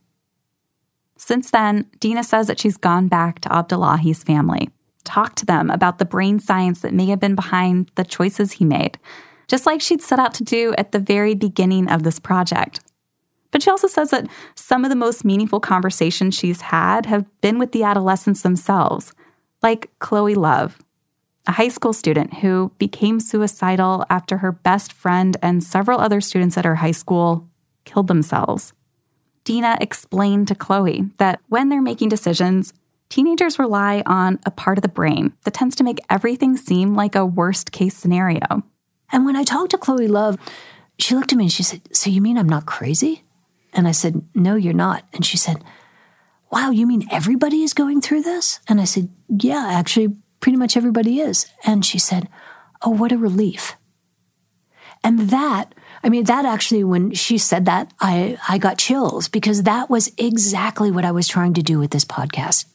Since 1.18 1.50
then, 1.50 1.90
Dina 2.00 2.24
says 2.24 2.46
that 2.48 2.60
she's 2.60 2.78
gone 2.78 3.08
back 3.08 3.40
to 3.40 3.52
Abdullahi's 3.54 4.24
family, 4.24 4.70
talked 5.04 5.38
to 5.40 5.46
them 5.46 5.72
about 5.72 5.98
the 5.98 6.06
brain 6.06 6.40
science 6.40 6.82
that 6.82 6.94
may 6.94 7.08
have 7.08 7.20
been 7.20 7.34
behind 7.34 7.92
the 7.96 8.04
choices 8.04 8.54
he 8.54 8.66
made, 8.66 9.00
just 9.48 9.66
like 9.66 9.82
she'd 9.82 10.04
set 10.04 10.20
out 10.20 10.36
to 10.36 10.44
do 10.44 10.76
at 10.78 10.92
the 10.92 11.00
very 11.00 11.34
beginning 11.34 11.90
of 11.90 12.04
this 12.04 12.20
project. 12.20 12.82
But 13.50 13.64
she 13.64 13.72
also 13.72 13.88
says 13.88 14.12
that 14.12 14.28
some 14.54 14.84
of 14.84 14.90
the 14.90 14.96
most 14.96 15.26
meaningful 15.26 15.60
conversations 15.60 16.36
she's 16.36 16.62
had 16.62 17.08
have 17.08 17.26
been 17.42 17.58
with 17.58 17.72
the 17.72 17.84
adolescents 17.84 18.44
themselves, 18.44 19.14
like 19.64 19.90
Chloe 19.98 20.36
Love, 20.36 20.78
a 21.48 21.54
high 21.54 21.70
school 21.70 21.94
student 21.94 22.36
who 22.36 22.72
became 22.78 23.20
suicidal 23.20 24.06
after 24.10 24.38
her 24.38 24.52
best 24.52 24.92
friend 24.92 25.38
and 25.42 25.64
several 25.64 26.00
other 26.00 26.22
students 26.22 26.58
at 26.58 26.66
her 26.66 26.76
high 26.76 26.92
school 26.92 27.48
killed 27.86 28.08
themselves. 28.08 28.74
Dina 29.46 29.78
explained 29.80 30.50
to 30.50 30.56
Chloe 30.56 31.06
that 31.20 31.40
when 31.48 31.70
they're 31.70 31.82
making 31.82 32.10
decisions, 32.10 32.74
teenagers 33.08 33.58
rely 33.58 34.04
on 34.06 34.40
a 34.46 34.52
part 34.52 34.78
of 34.78 34.82
the 34.82 34.90
brain 34.90 35.32
that 35.46 35.54
tends 35.54 35.74
to 35.78 35.86
make 35.86 36.00
everything 36.10 36.58
seem 36.58 36.94
like 36.94 37.16
a 37.16 37.26
worst 37.26 37.72
case 37.72 37.96
scenario. 37.96 38.64
And 39.10 39.26
when 39.26 39.38
I 39.38 39.44
talked 39.44 39.72
to 39.72 39.78
Chloe 39.78 40.10
Love, 40.10 40.38
she 41.00 41.16
looked 41.16 41.32
at 41.32 41.38
me 41.38 41.46
and 41.46 41.52
she 41.52 41.64
said, 41.64 41.82
So 41.94 42.10
you 42.10 42.22
mean 42.22 42.38
I'm 42.38 42.50
not 42.50 42.66
crazy? 42.66 43.24
And 43.72 43.88
I 43.88 43.92
said, 43.92 44.22
No, 44.36 44.56
you're 44.56 44.74
not. 44.74 45.06
And 45.14 45.26
she 45.26 45.38
said, 45.38 45.64
Wow, 46.52 46.72
you 46.72 46.86
mean 46.86 47.08
everybody 47.10 47.64
is 47.64 47.74
going 47.74 48.02
through 48.02 48.24
this? 48.24 48.60
And 48.68 48.82
I 48.82 48.84
said, 48.84 49.08
Yeah, 49.30 49.66
actually, 49.70 50.14
pretty 50.40 50.58
much 50.58 50.78
everybody 50.78 51.20
is. 51.20 51.48
And 51.66 51.86
she 51.86 52.00
said, 52.00 52.30
Oh, 52.82 52.92
what 52.92 53.12
a 53.12 53.18
relief. 53.18 53.76
And 55.04 55.30
that 55.32 55.74
I 56.04 56.10
mean, 56.10 56.26
that 56.26 56.46
actually, 56.46 56.84
when 56.84 57.12
she 57.14 57.38
said 57.38 57.66
that, 57.66 57.92
I, 58.00 58.38
I 58.48 58.58
got 58.58 58.78
chills 58.78 59.28
because 59.28 59.64
that 59.64 59.90
was 59.90 60.12
exactly 60.18 60.92
what 60.92 61.06
I 61.06 61.12
was 61.12 61.28
trying 61.28 61.54
to 61.56 61.64
do 61.64 61.80
with 61.80 61.92
this 61.92 62.06
podcast. 62.06 62.66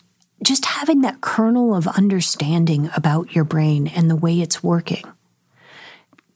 Just 0.42 0.64
having 0.64 1.03
that 1.03 1.20
kernel 1.20 1.75
of 1.75 1.87
understanding 1.87 2.90
about 2.96 3.35
your 3.35 3.44
brain 3.44 3.87
and 3.87 4.11
the 4.11 4.16
way 4.16 4.40
it's 4.40 4.62
working 4.62 5.05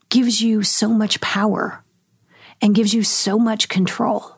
gives 0.08 0.40
you 0.40 0.62
so 0.62 0.88
much 0.88 1.20
power 1.20 1.82
and 2.62 2.74
gives 2.74 2.94
you 2.94 3.02
so 3.02 3.38
much 3.38 3.68
control. 3.68 4.36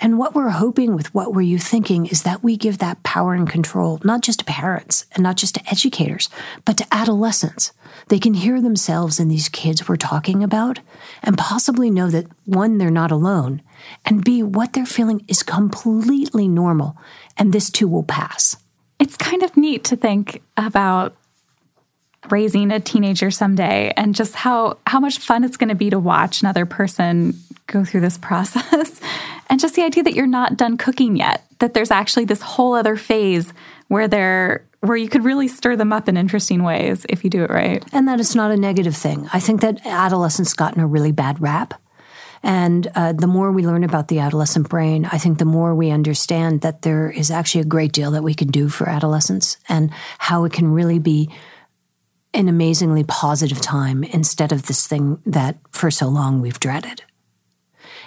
And 0.00 0.18
what 0.18 0.34
we're 0.34 0.48
hoping 0.48 0.94
with 0.94 1.14
what 1.14 1.34
were 1.34 1.42
you 1.42 1.58
thinking 1.58 2.06
is 2.06 2.22
that 2.22 2.42
we 2.42 2.56
give 2.56 2.78
that 2.78 3.02
power 3.02 3.34
and 3.34 3.48
control 3.48 4.00
not 4.02 4.22
just 4.22 4.38
to 4.38 4.44
parents 4.46 5.04
and 5.12 5.22
not 5.22 5.36
just 5.36 5.56
to 5.56 5.70
educators, 5.70 6.30
but 6.64 6.78
to 6.78 6.86
adolescents. 6.90 7.72
They 8.08 8.18
can 8.18 8.32
hear 8.32 8.62
themselves 8.62 9.20
in 9.20 9.28
these 9.28 9.50
kids 9.50 9.88
we're 9.88 9.96
talking 9.96 10.42
about 10.42 10.80
and 11.22 11.36
possibly 11.36 11.90
know 11.90 12.08
that 12.10 12.26
one, 12.46 12.78
they're 12.78 12.90
not 12.90 13.10
alone, 13.10 13.60
and 14.04 14.24
B, 14.24 14.42
what 14.42 14.72
they're 14.72 14.86
feeling 14.86 15.24
is 15.28 15.42
completely 15.42 16.48
normal, 16.48 16.96
and 17.36 17.52
this 17.52 17.70
too 17.70 17.88
will 17.88 18.02
pass. 18.02 18.56
It's 18.98 19.16
kind 19.16 19.42
of 19.42 19.56
neat 19.56 19.84
to 19.84 19.96
think 19.96 20.42
about 20.56 21.16
raising 22.30 22.70
a 22.70 22.80
teenager 22.80 23.30
someday 23.30 23.92
and 23.96 24.14
just 24.14 24.34
how 24.34 24.76
how 24.86 25.00
much 25.00 25.18
fun 25.18 25.42
it's 25.42 25.56
going 25.56 25.70
to 25.70 25.74
be 25.74 25.88
to 25.88 25.98
watch 25.98 26.42
another 26.42 26.66
person 26.66 27.34
go 27.66 27.82
through 27.82 28.02
this 28.02 28.18
process 28.28 29.00
and 29.50 29.60
just 29.60 29.74
the 29.74 29.82
idea 29.82 30.02
that 30.04 30.14
you're 30.14 30.26
not 30.26 30.56
done 30.56 30.78
cooking 30.78 31.16
yet 31.16 31.44
that 31.60 31.74
there's 31.74 31.90
actually 31.90 32.24
this 32.24 32.42
whole 32.42 32.74
other 32.74 32.96
phase 32.96 33.52
where 33.88 34.08
they're 34.08 34.66
where 34.80 34.96
you 34.96 35.08
could 35.08 35.24
really 35.24 35.46
stir 35.46 35.76
them 35.76 35.92
up 35.92 36.08
in 36.08 36.16
interesting 36.16 36.62
ways 36.62 37.04
if 37.08 37.22
you 37.22 37.28
do 37.28 37.44
it 37.44 37.50
right. 37.50 37.84
And 37.92 38.08
that 38.08 38.18
it's 38.18 38.34
not 38.34 38.50
a 38.50 38.56
negative 38.56 38.96
thing. 38.96 39.28
I 39.30 39.38
think 39.38 39.60
that 39.60 39.84
adolescence 39.84 40.54
gotten 40.54 40.80
a 40.80 40.86
really 40.86 41.12
bad 41.12 41.40
rap. 41.40 41.74
And 42.42 42.88
uh, 42.94 43.12
the 43.12 43.26
more 43.26 43.52
we 43.52 43.66
learn 43.66 43.84
about 43.84 44.08
the 44.08 44.20
adolescent 44.20 44.70
brain, 44.70 45.04
I 45.04 45.18
think 45.18 45.38
the 45.38 45.44
more 45.44 45.74
we 45.74 45.90
understand 45.90 46.62
that 46.62 46.80
there 46.80 47.10
is 47.10 47.30
actually 47.30 47.60
a 47.60 47.66
great 47.66 47.92
deal 47.92 48.12
that 48.12 48.22
we 48.22 48.32
can 48.32 48.48
do 48.48 48.70
for 48.70 48.88
adolescents 48.88 49.58
and 49.68 49.90
how 50.18 50.44
it 50.44 50.52
can 50.54 50.72
really 50.72 50.98
be 50.98 51.28
an 52.32 52.48
amazingly 52.48 53.04
positive 53.04 53.60
time 53.60 54.02
instead 54.02 54.50
of 54.50 54.64
this 54.64 54.86
thing 54.86 55.20
that 55.26 55.58
for 55.72 55.90
so 55.90 56.08
long 56.08 56.40
we've 56.40 56.60
dreaded. 56.60 57.02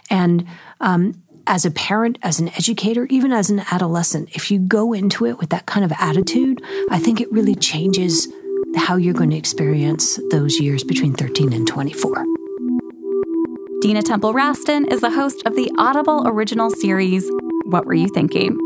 And 0.10 0.48
um, 0.80 1.23
as 1.48 1.66
a 1.66 1.72
parent, 1.72 2.18
as 2.22 2.40
an 2.40 2.50
educator, 2.50 3.06
even 3.10 3.32
as 3.32 3.50
an 3.50 3.64
adolescent, 3.72 4.30
if 4.36 4.50
you 4.50 4.60
go 4.60 4.94
into 4.94 5.26
it 5.26 5.40
with 5.40 5.50
that 5.50 5.66
kind 5.66 5.84
of 5.84 5.92
attitude, 6.00 6.62
I 6.90 7.00
think 7.00 7.20
it 7.20 7.32
really 7.32 7.56
changes 7.56 8.28
how 8.76 8.96
you're 8.96 9.14
going 9.14 9.30
to 9.32 9.38
experience 9.38 10.20
those 10.32 10.60
years 10.60 10.84
between 10.84 11.14
13 11.14 11.54
and 11.54 11.68
24. 11.68 12.26
Dina 13.82 14.02
Temple 14.02 14.34
Raston 14.34 14.92
is 14.92 15.02
the 15.02 15.12
host 15.12 15.44
of 15.46 15.56
the 15.56 15.70
Audible 15.78 16.24
original 16.26 16.70
series, 16.70 17.30
What 17.66 17.86
Were 17.86 17.94
You 17.94 18.08
Thinking? 18.08 18.58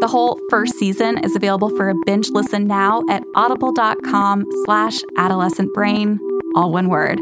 The 0.00 0.08
whole 0.08 0.38
first 0.50 0.74
season 0.74 1.18
is 1.18 1.36
available 1.36 1.70
for 1.76 1.88
a 1.88 1.94
binge 2.04 2.28
listen 2.30 2.66
now 2.66 3.02
at 3.08 3.22
audible.com 3.36 4.44
slash 4.64 4.98
adolescent 5.16 5.72
brain, 5.72 6.18
all 6.56 6.72
one 6.72 6.88
word. 6.88 7.20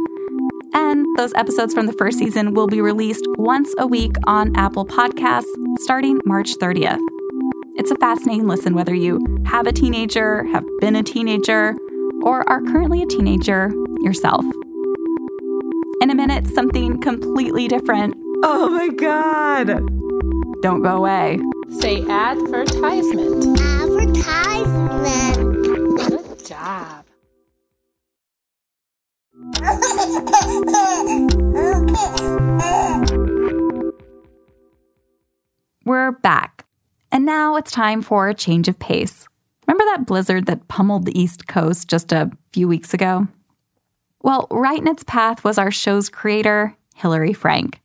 And 0.75 1.07
those 1.17 1.33
episodes 1.35 1.75
from 1.75 1.87
the 1.87 1.93
first 1.93 2.19
season 2.19 2.55
will 2.55 2.67
be 2.67 2.81
released 2.81 3.27
once 3.37 3.75
a 3.79 3.87
week 3.87 4.13
on 4.27 4.57
Apple 4.57 4.87
Podcasts 4.87 5.45
starting 5.81 6.21
March 6.25 6.55
30th. 6.57 6.99
It's 7.77 7.91
a 7.91 7.97
fascinating 7.97 8.47
listen 8.47 8.75
whether 8.75 8.95
you 8.95 9.21
have 9.47 9.67
a 9.67 9.73
teenager, 9.73 10.45
have 10.45 10.65
been 10.81 10.97
a 10.97 11.03
teenager, 11.03 11.75
or 12.23 12.49
are 12.49 12.63
currently 12.63 13.03
a 13.03 13.07
teenager 13.07 13.71
yourself. 14.01 14.45
In 16.01 16.11
a 16.11 16.15
minute, 16.15 16.47
something 16.49 17.01
completely 17.01 17.69
different. 17.69 18.15
Oh 18.45 18.71
my 18.71 18.89
God! 18.89 19.67
Don't 20.63 20.83
go 20.83 20.97
away. 20.97 21.41
Say 21.81 22.03
advertisement. 22.09 23.61
Advertisement. 23.61 26.09
Good 26.09 26.45
job. 26.45 27.02
We're 35.85 36.12
back. 36.23 36.65
And 37.11 37.27
now 37.27 37.57
it's 37.57 37.71
time 37.71 38.03
for 38.03 38.29
a 38.29 38.35
change 38.35 38.69
of 38.69 38.79
pace. 38.79 39.27
Remember 39.67 39.85
that 39.87 40.07
blizzard 40.07 40.47
that 40.47 40.69
pummeled 40.69 41.05
the 41.05 41.21
East 41.21 41.49
Coast 41.49 41.88
just 41.88 42.12
a 42.12 42.31
few 42.53 42.67
weeks 42.67 42.95
ago? 42.95 43.29
Well, 44.23 44.47
right 44.51 44.79
in 44.79 44.88
its 44.88 45.05
path 45.05 45.45
was 45.45 45.59
our 45.59 45.71
show's 45.71 46.09
creator, 46.09 46.75
Hillary 46.95 47.33
Frank. 47.33 47.81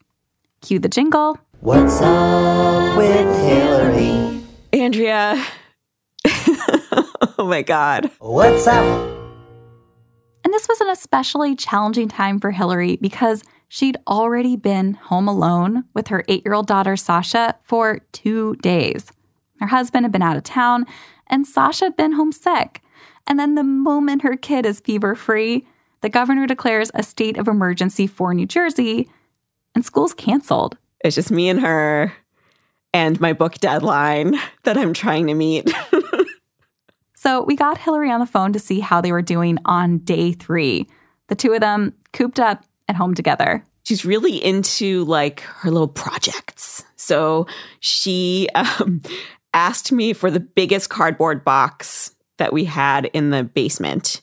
Cue 0.61 0.79
the 0.79 0.87
jingle. 0.87 1.37
What's 1.59 1.99
up 2.01 2.97
with 2.97 3.39
Hillary? 3.41 4.41
Andrea. 4.71 5.43
oh 7.37 7.47
my 7.47 7.63
God. 7.63 8.11
What's 8.19 8.67
up? 8.67 9.16
And 10.47 10.53
this 10.53 10.69
was 10.69 10.79
an 10.79 10.87
especially 10.87 11.57
challenging 11.57 12.07
time 12.07 12.39
for 12.39 12.51
Hillary 12.51 12.95
because 13.01 13.43
she'd 13.67 13.97
already 14.07 14.55
been 14.55 14.93
home 14.93 15.27
alone 15.27 15.83
with 15.93 16.07
her 16.07 16.23
eight 16.29 16.45
year 16.45 16.53
old 16.53 16.67
daughter, 16.67 16.95
Sasha, 16.95 17.55
for 17.63 17.99
two 18.13 18.55
days. 18.61 19.11
Her 19.59 19.67
husband 19.67 20.05
had 20.05 20.13
been 20.13 20.21
out 20.21 20.37
of 20.37 20.43
town, 20.43 20.85
and 21.29 21.45
Sasha 21.45 21.83
had 21.83 21.97
been 21.97 22.13
homesick. 22.13 22.81
And 23.27 23.37
then 23.37 23.55
the 23.55 23.63
moment 23.65 24.21
her 24.21 24.37
kid 24.37 24.65
is 24.65 24.79
fever 24.79 25.15
free, 25.15 25.67
the 25.99 26.07
governor 26.07 26.47
declares 26.47 26.91
a 26.93 27.03
state 27.03 27.37
of 27.37 27.49
emergency 27.49 28.07
for 28.07 28.33
New 28.33 28.47
Jersey, 28.47 29.09
and 29.75 29.83
school's 29.83 30.13
canceled. 30.13 30.77
It's 31.03 31.17
just 31.17 31.29
me 31.29 31.49
and 31.49 31.59
her 31.59 32.13
and 32.93 33.19
my 33.19 33.33
book 33.33 33.55
deadline 33.55 34.35
that 34.63 34.77
I'm 34.77 34.93
trying 34.93 35.27
to 35.27 35.33
meet. 35.33 35.69
So 37.27 37.43
we 37.43 37.57
got 37.57 37.77
Hillary 37.77 38.09
on 38.09 38.21
the 38.21 38.25
phone 38.25 38.53
to 38.53 38.59
see 38.59 38.79
how 38.79 39.01
they 39.01 39.11
were 39.11 39.21
doing 39.21 39.57
on 39.65 39.97
day 39.97 40.31
three. 40.31 40.87
The 41.27 41.35
two 41.35 41.51
of 41.51 41.59
them 41.59 41.93
cooped 42.13 42.39
up 42.39 42.63
at 42.87 42.95
home 42.95 43.15
together. 43.15 43.65
she's 43.83 44.05
really 44.05 44.41
into 44.41 45.03
like 45.03 45.41
her 45.41 45.69
little 45.69 45.89
projects. 45.89 46.85
So 46.95 47.45
she 47.81 48.47
um, 48.55 49.01
asked 49.53 49.91
me 49.91 50.13
for 50.13 50.31
the 50.31 50.39
biggest 50.39 50.89
cardboard 50.89 51.43
box 51.43 52.15
that 52.37 52.53
we 52.53 52.63
had 52.63 53.07
in 53.07 53.31
the 53.31 53.43
basement. 53.43 54.21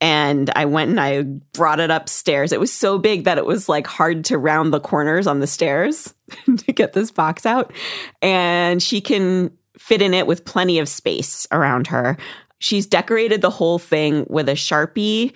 And 0.00 0.48
I 0.56 0.64
went 0.64 0.88
and 0.88 1.00
I 1.00 1.20
brought 1.52 1.80
it 1.80 1.90
upstairs. 1.90 2.52
It 2.52 2.60
was 2.60 2.72
so 2.72 2.96
big 2.96 3.24
that 3.24 3.36
it 3.36 3.44
was 3.44 3.68
like 3.68 3.86
hard 3.86 4.24
to 4.26 4.38
round 4.38 4.72
the 4.72 4.80
corners 4.80 5.26
on 5.26 5.40
the 5.40 5.46
stairs 5.46 6.14
to 6.46 6.72
get 6.72 6.94
this 6.94 7.10
box 7.10 7.44
out. 7.44 7.74
And 8.22 8.82
she 8.82 9.02
can 9.02 9.50
fit 9.78 10.02
in 10.02 10.14
it 10.14 10.26
with 10.26 10.44
plenty 10.44 10.78
of 10.78 10.88
space 10.88 11.46
around 11.52 11.86
her. 11.88 12.16
She's 12.58 12.86
decorated 12.86 13.40
the 13.40 13.50
whole 13.50 13.78
thing 13.78 14.26
with 14.28 14.48
a 14.48 14.52
Sharpie 14.52 15.32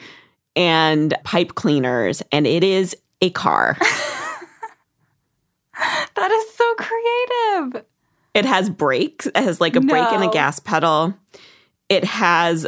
and 0.57 1.15
pipe 1.25 1.55
cleaners, 1.55 2.23
and 2.33 2.47
it 2.47 2.65
is 2.65 2.97
a 3.21 3.31
car. 3.31 3.77
That 6.15 6.31
is 6.31 6.55
so 6.55 6.75
creative. 6.75 7.85
It 8.35 8.45
has 8.45 8.71
brakes. 8.71 9.27
It 9.27 9.37
has 9.37 9.61
like 9.61 9.77
a 9.77 9.81
brake 9.81 10.13
and 10.13 10.25
a 10.25 10.29
gas 10.29 10.59
pedal. 10.59 11.15
It 11.89 12.05
has 12.05 12.67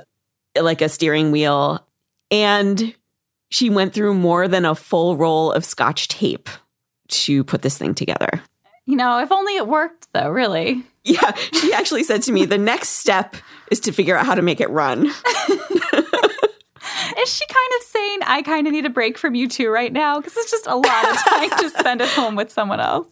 like 0.61 0.83
a 0.83 0.89
steering 0.89 1.31
wheel. 1.31 1.87
And 2.31 2.95
she 3.51 3.71
went 3.71 3.95
through 3.95 4.15
more 4.15 4.49
than 4.49 4.65
a 4.65 4.75
full 4.75 5.17
roll 5.17 5.53
of 5.53 5.65
scotch 5.65 6.09
tape 6.09 6.49
to 7.09 7.45
put 7.45 7.63
this 7.63 7.79
thing 7.79 7.95
together. 7.95 8.43
You 8.87 8.97
know, 8.97 9.19
if 9.21 9.31
only 9.31 9.57
it 9.57 9.69
worked, 9.69 10.09
though, 10.13 10.31
really. 10.31 10.83
Yeah, 11.05 11.35
she 11.53 11.73
actually 11.73 12.03
said 12.03 12.23
to 12.23 12.33
me, 12.33 12.47
the 12.47 12.59
next 12.59 12.89
step 12.91 13.37
is 13.71 13.81
to 13.81 13.93
figure 13.93 14.17
out 14.17 14.25
how 14.25 14.35
to 14.35 14.43
make 14.43 14.61
it 14.61 14.71
run. 14.71 15.07
Is 17.19 17.33
she 17.33 17.47
kind 17.47 17.73
of 17.79 17.83
saying, 17.87 18.19
I 18.25 18.43
kind 18.43 18.67
of 18.67 18.73
need 18.73 18.87
a 18.87 18.91
break 18.91 19.19
from 19.19 19.35
you 19.35 19.49
too 19.49 19.71
right 19.71 19.93
now? 19.93 20.19
Because 20.19 20.37
it's 20.37 20.51
just 20.51 20.67
a 20.67 20.77
lot 20.77 21.11
of 21.11 21.17
time 21.17 21.51
to 21.59 21.71
spend 21.71 22.03
at 22.03 22.09
home 22.09 22.37
with 22.37 22.51
someone 22.51 22.81
else. 22.81 23.09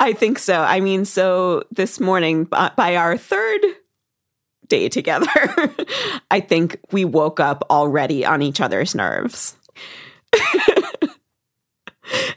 I 0.00 0.12
think 0.12 0.38
so. 0.38 0.60
I 0.60 0.80
mean, 0.80 1.04
so 1.04 1.64
this 1.70 2.00
morning, 2.00 2.44
by 2.44 2.70
by 2.76 2.96
our 2.96 3.16
third 3.16 3.60
day 4.68 4.88
together, 4.88 5.26
I 6.30 6.40
think 6.40 6.78
we 6.92 7.04
woke 7.04 7.40
up 7.40 7.64
already 7.70 8.24
on 8.24 8.42
each 8.42 8.60
other's 8.60 8.94
nerves. 8.94 9.56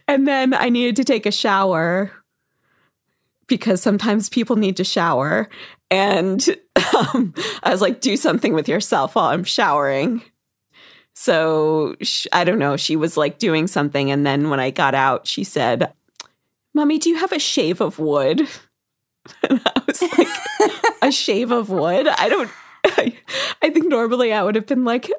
and 0.07 0.27
then 0.27 0.53
I 0.53 0.69
needed 0.69 0.95
to 0.97 1.03
take 1.03 1.25
a 1.25 1.31
shower 1.31 2.11
because 3.51 3.81
sometimes 3.81 4.29
people 4.29 4.55
need 4.55 4.77
to 4.77 4.83
shower. 4.85 5.49
And 5.91 6.41
um, 6.97 7.35
I 7.61 7.69
was 7.69 7.81
like, 7.81 7.99
do 7.99 8.15
something 8.15 8.53
with 8.53 8.69
yourself 8.69 9.13
while 9.13 9.25
I'm 9.25 9.43
showering. 9.43 10.23
So 11.13 11.97
sh- 12.01 12.27
I 12.31 12.45
don't 12.45 12.59
know. 12.59 12.77
She 12.77 12.95
was 12.95 13.17
like 13.17 13.39
doing 13.39 13.67
something. 13.67 14.09
And 14.09 14.25
then 14.25 14.49
when 14.49 14.61
I 14.61 14.71
got 14.71 14.95
out, 14.95 15.27
she 15.27 15.43
said, 15.43 15.91
Mommy, 16.73 16.97
do 16.97 17.09
you 17.09 17.17
have 17.17 17.33
a 17.33 17.39
shave 17.39 17.81
of 17.81 17.99
wood? 17.99 18.47
And 19.47 19.61
I 19.63 19.81
was 19.85 20.01
like, 20.01 20.27
a 21.03 21.11
shave 21.11 21.51
of 21.51 21.69
wood? 21.69 22.07
I 22.07 22.27
don't, 22.27 22.49
I, 22.85 23.15
I 23.61 23.69
think 23.69 23.85
normally 23.85 24.33
I 24.33 24.41
would 24.41 24.55
have 24.55 24.65
been 24.65 24.83
like, 24.83 25.11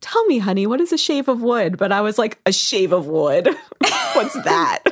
tell 0.00 0.24
me, 0.24 0.38
honey, 0.38 0.66
what 0.66 0.80
is 0.80 0.92
a 0.92 0.98
shave 0.98 1.28
of 1.28 1.40
wood? 1.40 1.78
But 1.78 1.92
I 1.92 2.00
was 2.00 2.18
like, 2.18 2.40
a 2.46 2.52
shave 2.52 2.92
of 2.92 3.06
wood? 3.06 3.46
What's 4.14 4.34
that? 4.42 4.82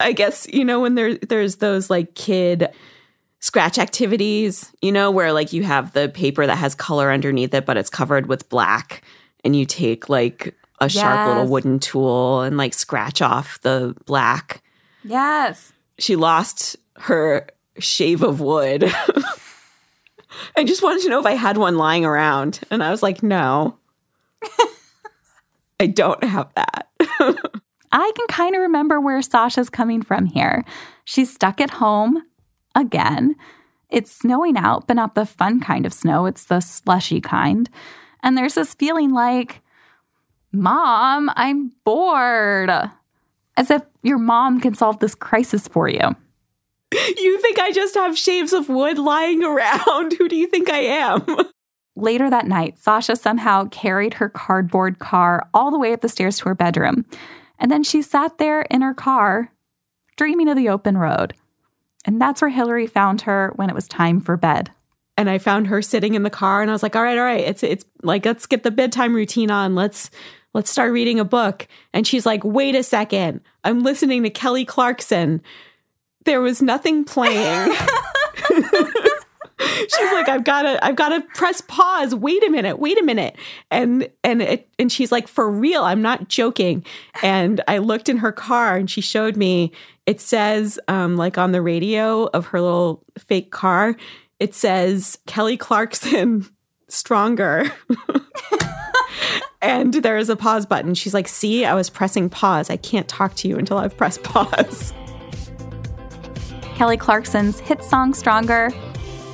I 0.00 0.12
guess, 0.12 0.46
you 0.52 0.64
know, 0.64 0.80
when 0.80 0.94
there, 0.94 1.16
there's 1.16 1.56
those 1.56 1.88
like 1.90 2.14
kid 2.14 2.68
scratch 3.40 3.78
activities, 3.78 4.72
you 4.82 4.92
know, 4.92 5.10
where 5.10 5.32
like 5.32 5.52
you 5.52 5.62
have 5.62 5.92
the 5.92 6.08
paper 6.08 6.46
that 6.46 6.56
has 6.56 6.74
color 6.74 7.10
underneath 7.10 7.54
it, 7.54 7.64
but 7.66 7.76
it's 7.76 7.90
covered 7.90 8.26
with 8.26 8.48
black, 8.48 9.02
and 9.44 9.54
you 9.56 9.64
take 9.64 10.08
like 10.08 10.54
a 10.80 10.88
sharp 10.88 11.28
little 11.28 11.46
wooden 11.46 11.78
tool 11.78 12.42
and 12.42 12.56
like 12.56 12.74
scratch 12.74 13.22
off 13.22 13.58
the 13.62 13.94
black 14.04 14.62
Yes. 15.04 15.72
she 15.98 16.16
lost 16.16 16.76
her 16.96 17.46
shave 17.78 18.22
of 18.22 18.40
wood. 18.40 18.84
I 20.56 20.64
just 20.64 20.82
wanted 20.82 21.02
to 21.04 21.08
know 21.08 21.20
if 21.20 21.26
I 21.26 21.32
had 21.32 21.56
one 21.56 21.78
lying 21.78 22.04
around. 22.04 22.60
And 22.70 22.82
I 22.82 22.90
was 22.90 23.02
like, 23.02 23.22
no, 23.22 23.78
I 25.80 25.86
don't 25.86 26.22
have 26.24 26.52
that. 26.54 26.88
I 27.98 28.12
can 28.14 28.26
kind 28.26 28.54
of 28.54 28.60
remember 28.60 29.00
where 29.00 29.22
Sasha's 29.22 29.70
coming 29.70 30.02
from 30.02 30.26
here. 30.26 30.64
She's 31.06 31.32
stuck 31.32 31.62
at 31.62 31.70
home 31.70 32.22
again. 32.74 33.36
It's 33.88 34.12
snowing 34.12 34.58
out, 34.58 34.86
but 34.86 34.96
not 34.96 35.14
the 35.14 35.24
fun 35.24 35.60
kind 35.60 35.86
of 35.86 35.94
snow, 35.94 36.26
it's 36.26 36.44
the 36.44 36.60
slushy 36.60 37.22
kind. 37.22 37.70
And 38.22 38.36
there's 38.36 38.54
this 38.54 38.74
feeling 38.74 39.12
like, 39.12 39.62
Mom, 40.52 41.30
I'm 41.36 41.72
bored. 41.84 42.70
As 43.56 43.70
if 43.70 43.82
your 44.02 44.18
mom 44.18 44.60
can 44.60 44.74
solve 44.74 44.98
this 44.98 45.14
crisis 45.14 45.66
for 45.66 45.88
you. 45.88 46.14
you 46.92 47.40
think 47.40 47.58
I 47.58 47.72
just 47.72 47.94
have 47.94 48.18
shaves 48.18 48.52
of 48.52 48.68
wood 48.68 48.98
lying 48.98 49.42
around? 49.42 50.12
Who 50.18 50.28
do 50.28 50.36
you 50.36 50.48
think 50.48 50.68
I 50.68 50.80
am? 50.80 51.24
Later 51.96 52.28
that 52.28 52.46
night, 52.46 52.78
Sasha 52.78 53.16
somehow 53.16 53.68
carried 53.68 54.12
her 54.14 54.28
cardboard 54.28 54.98
car 54.98 55.48
all 55.54 55.70
the 55.70 55.78
way 55.78 55.94
up 55.94 56.02
the 56.02 56.10
stairs 56.10 56.36
to 56.38 56.50
her 56.50 56.54
bedroom. 56.54 57.06
And 57.58 57.70
then 57.70 57.82
she 57.82 58.02
sat 58.02 58.38
there 58.38 58.62
in 58.62 58.82
her 58.82 58.94
car, 58.94 59.52
dreaming 60.16 60.48
of 60.48 60.56
the 60.56 60.68
open 60.68 60.98
road. 60.98 61.34
And 62.04 62.20
that's 62.20 62.40
where 62.40 62.50
Hillary 62.50 62.86
found 62.86 63.22
her 63.22 63.52
when 63.56 63.68
it 63.68 63.74
was 63.74 63.88
time 63.88 64.20
for 64.20 64.36
bed. 64.36 64.70
And 65.16 65.30
I 65.30 65.38
found 65.38 65.68
her 65.68 65.82
sitting 65.82 66.14
in 66.14 66.22
the 66.22 66.30
car 66.30 66.60
and 66.62 66.70
I 66.70 66.74
was 66.74 66.82
like, 66.82 66.94
all 66.94 67.02
right, 67.02 67.18
all 67.18 67.24
right, 67.24 67.40
it's 67.40 67.62
it's 67.62 67.86
like 68.02 68.26
let's 68.26 68.46
get 68.46 68.62
the 68.62 68.70
bedtime 68.70 69.14
routine 69.14 69.50
on. 69.50 69.74
Let's 69.74 70.10
let's 70.52 70.70
start 70.70 70.92
reading 70.92 71.18
a 71.18 71.24
book. 71.24 71.66
And 71.94 72.06
she's 72.06 72.26
like, 72.26 72.44
wait 72.44 72.74
a 72.74 72.82
second. 72.82 73.40
I'm 73.64 73.82
listening 73.82 74.22
to 74.24 74.30
Kelly 74.30 74.64
Clarkson. 74.64 75.40
There 76.24 76.42
was 76.42 76.60
nothing 76.60 77.04
playing. 77.04 77.74
she's 79.58 80.12
like, 80.12 80.28
I've 80.28 80.44
gotta 80.44 80.84
I've 80.84 80.96
gotta 80.96 81.22
press 81.34 81.60
pause. 81.62 82.14
Wait 82.14 82.42
a 82.44 82.50
minute, 82.50 82.78
wait 82.78 82.98
a 82.98 83.02
minute. 83.02 83.36
And 83.70 84.08
and 84.22 84.42
it 84.42 84.68
and 84.78 84.92
she's 84.92 85.10
like, 85.10 85.28
for 85.28 85.50
real, 85.50 85.82
I'm 85.82 86.02
not 86.02 86.28
joking. 86.28 86.84
And 87.22 87.62
I 87.66 87.78
looked 87.78 88.08
in 88.08 88.18
her 88.18 88.32
car 88.32 88.76
and 88.76 88.90
she 88.90 89.00
showed 89.00 89.36
me 89.36 89.72
it 90.04 90.20
says 90.20 90.78
um 90.88 91.16
like 91.16 91.38
on 91.38 91.52
the 91.52 91.62
radio 91.62 92.24
of 92.26 92.46
her 92.46 92.60
little 92.60 93.02
fake 93.18 93.50
car, 93.50 93.96
it 94.38 94.54
says 94.54 95.18
Kelly 95.26 95.56
Clarkson 95.56 96.46
stronger. 96.88 97.64
and 99.62 99.94
there 99.94 100.18
is 100.18 100.28
a 100.28 100.36
pause 100.36 100.66
button. 100.66 100.94
She's 100.94 101.14
like, 101.14 101.28
See, 101.28 101.64
I 101.64 101.74
was 101.74 101.88
pressing 101.88 102.28
pause. 102.28 102.68
I 102.68 102.76
can't 102.76 103.08
talk 103.08 103.34
to 103.36 103.48
you 103.48 103.56
until 103.56 103.78
I've 103.78 103.96
pressed 103.96 104.22
pause. 104.22 104.92
Kelly 106.74 106.98
Clarkson's 106.98 107.58
hit 107.60 107.82
song 107.82 108.12
Stronger 108.12 108.70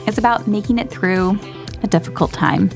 is 0.07 0.19
about 0.19 0.47
making 0.47 0.79
it 0.79 0.91
through 0.91 1.39
a 1.83 1.87
difficult 1.87 2.33
time. 2.33 2.71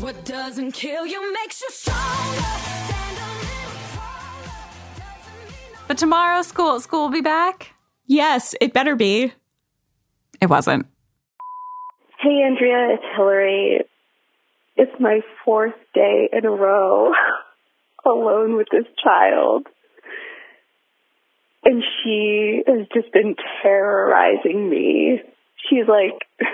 What 0.00 0.24
doesn't 0.24 0.72
kill 0.72 1.06
you 1.06 1.32
makes 1.34 1.60
you 1.60 1.68
stronger. 1.70 2.00
Stand 2.40 3.18
a 3.18 3.28
little 3.38 3.78
taller. 3.94 4.52
Doesn't 4.96 5.34
mean 5.44 5.78
no- 5.78 5.84
But 5.88 5.98
tomorrow, 5.98 6.42
school 6.42 6.80
school 6.80 7.02
will 7.04 7.10
be 7.10 7.20
back. 7.22 7.72
Yes, 8.06 8.54
it 8.60 8.72
better 8.72 8.94
be. 8.94 9.32
It 10.40 10.46
wasn't. 10.50 10.86
Hey, 12.20 12.42
Andrea, 12.42 12.94
it's 12.94 13.04
Hillary. 13.16 13.80
It's 14.76 14.92
my 15.00 15.20
fourth 15.44 15.74
day 15.94 16.28
in 16.32 16.44
a 16.44 16.50
row 16.50 17.12
alone 18.04 18.56
with 18.56 18.68
this 18.70 18.84
child. 19.02 19.66
And 21.64 21.82
she 22.02 22.62
has 22.66 22.86
just 22.94 23.12
been 23.12 23.34
terrorizing 23.62 24.68
me. 24.70 25.20
She's 25.68 25.86
like, 25.88 26.20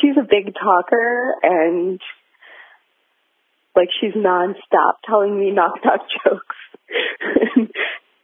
she's 0.00 0.16
a 0.18 0.26
big 0.28 0.54
talker 0.54 1.34
and 1.42 2.00
like 3.76 3.88
she's 4.00 4.14
nonstop 4.14 4.94
telling 5.08 5.38
me 5.38 5.50
knock 5.50 5.74
knock 5.84 6.00
jokes, 6.24 7.70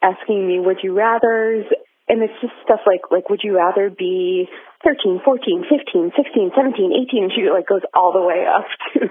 asking 0.02 0.46
me 0.46 0.61
would 0.61 0.78
you 0.83 0.96
rather's, 0.96 1.66
and 2.10 2.26
it's 2.26 2.34
just 2.42 2.52
stuff 2.66 2.82
like 2.90 3.06
like 3.14 3.30
would 3.30 3.46
you 3.46 3.54
rather 3.54 3.86
be 3.86 4.50
13, 4.82 5.20
14, 5.22 5.62
15, 5.68 6.11
16, 6.16 6.50
17, 6.56 7.06
18, 7.06 7.22
and 7.22 7.32
she 7.36 7.46
like 7.46 7.68
goes 7.68 7.86
all 7.94 8.11
the 8.11 8.24
way 8.24 8.42
up 8.48 8.66
to 8.92 9.06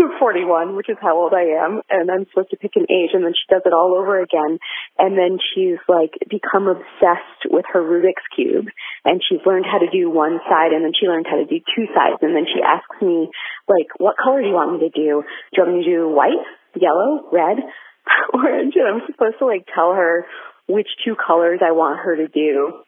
to 0.00 0.16
41, 0.16 0.72
which 0.72 0.88
is 0.88 0.96
how 1.02 1.18
old 1.18 1.34
I 1.36 1.60
am, 1.60 1.82
and 1.90 2.08
I'm 2.08 2.24
supposed 2.30 2.50
to 2.50 2.56
pick 2.56 2.72
an 2.80 2.88
age, 2.88 3.12
and 3.12 3.20
then 3.26 3.36
she 3.36 3.44
does 3.52 3.66
it 3.68 3.76
all 3.76 3.92
over 3.98 4.22
again, 4.22 4.56
and 4.96 5.18
then 5.18 5.36
she's 5.36 5.76
like 5.92 6.16
become 6.30 6.72
obsessed 6.72 7.52
with 7.52 7.68
her 7.76 7.84
Rubik's 7.84 8.24
cube, 8.32 8.72
and 9.04 9.20
she's 9.20 9.44
learned 9.44 9.68
how 9.68 9.84
to 9.84 9.90
do 9.92 10.08
one 10.08 10.40
side, 10.48 10.72
and 10.72 10.80
then 10.80 10.96
she 10.96 11.04
learned 11.04 11.28
how 11.28 11.36
to 11.36 11.44
do 11.44 11.60
two 11.76 11.84
sides, 11.92 12.24
and 12.24 12.32
then 12.32 12.48
she 12.48 12.64
asks 12.64 12.96
me 13.04 13.28
like, 13.68 13.92
what 14.00 14.16
color 14.16 14.40
do 14.40 14.48
you 14.48 14.56
want 14.56 14.72
me 14.72 14.88
to 14.88 14.94
do? 14.94 15.20
Do 15.20 15.52
you 15.52 15.60
want 15.60 15.76
me 15.76 15.84
to 15.84 15.90
do 15.90 16.08
white, 16.08 16.44
yellow, 16.80 17.28
red, 17.28 17.60
orange? 18.32 18.72
And 18.78 18.88
I'm 18.88 19.02
supposed 19.04 19.36
to 19.42 19.46
like 19.50 19.68
tell 19.68 19.92
her 19.92 20.24
which 20.68 20.88
two 21.04 21.16
colors 21.16 21.60
I 21.64 21.72
want 21.72 22.00
her 22.00 22.16
to 22.16 22.28
do. 22.28 22.84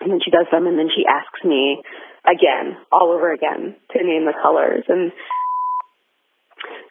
And 0.00 0.12
then 0.12 0.20
she 0.22 0.30
does 0.30 0.46
them 0.52 0.66
and 0.66 0.78
then 0.78 0.90
she 0.94 1.04
asks 1.08 1.42
me 1.44 1.82
again, 2.26 2.76
all 2.92 3.12
over 3.12 3.32
again, 3.32 3.76
to 3.92 3.98
name 4.04 4.26
the 4.26 4.34
colors. 4.42 4.84
And 4.88 5.12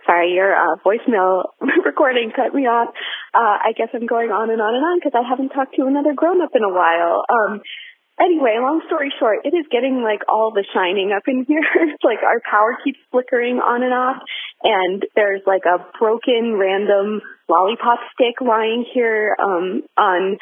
sorry, 0.05 0.33
your 0.33 0.55
uh, 0.55 0.77
voicemail 0.85 1.43
recording 1.85 2.31
cut 2.35 2.53
me 2.53 2.65
off. 2.65 2.89
Uh, 3.33 3.57
I 3.61 3.73
guess 3.77 3.89
I'm 3.93 4.07
going 4.07 4.31
on 4.31 4.49
and 4.49 4.61
on 4.61 4.73
and 4.73 4.83
on 4.83 4.97
because 4.97 5.13
I 5.13 5.27
haven't 5.27 5.49
talked 5.49 5.75
to 5.75 5.85
another 5.85 6.13
grown 6.15 6.41
up 6.41 6.55
in 6.55 6.63
a 6.63 6.73
while. 6.73 7.25
Um, 7.29 7.61
anyway, 8.19 8.57
long 8.57 8.81
story 8.87 9.11
short, 9.19 9.45
it 9.45 9.53
is 9.53 9.65
getting 9.69 10.01
like 10.01 10.23
all 10.29 10.51
the 10.51 10.65
shining 10.73 11.11
up 11.15 11.23
in 11.27 11.45
here. 11.47 11.65
it's 11.91 12.03
like 12.03 12.23
our 12.23 12.41
power 12.49 12.77
keeps 12.83 12.99
flickering 13.11 13.59
on 13.59 13.83
and 13.83 13.93
off, 13.93 14.23
and 14.63 15.03
there's 15.15 15.41
like 15.45 15.67
a 15.67 15.83
broken 15.99 16.55
random 16.57 17.21
lollipop 17.47 17.99
stick 18.13 18.41
lying 18.41 18.85
here 18.93 19.35
um, 19.39 19.83
on 19.97 20.37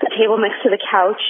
the 0.00 0.10
table 0.18 0.38
next 0.38 0.62
to 0.64 0.70
the 0.70 0.78
couch, 0.90 1.22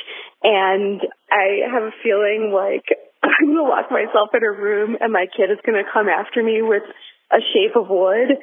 and 0.43 1.01
I 1.31 1.69
have 1.71 1.83
a 1.83 1.95
feeling 2.03 2.53
like 2.55 2.85
I'm 3.23 3.55
gonna 3.55 3.69
lock 3.69 3.91
myself 3.91 4.31
in 4.35 4.43
a 4.43 4.51
room, 4.51 4.97
and 5.01 5.13
my 5.13 5.27
kid 5.27 5.51
is 5.51 5.59
gonna 5.65 5.85
come 5.93 6.09
after 6.09 6.43
me 6.43 6.63
with 6.63 6.83
a 7.31 7.39
shape 7.53 7.77
of 7.77 7.89
wood. 7.89 8.39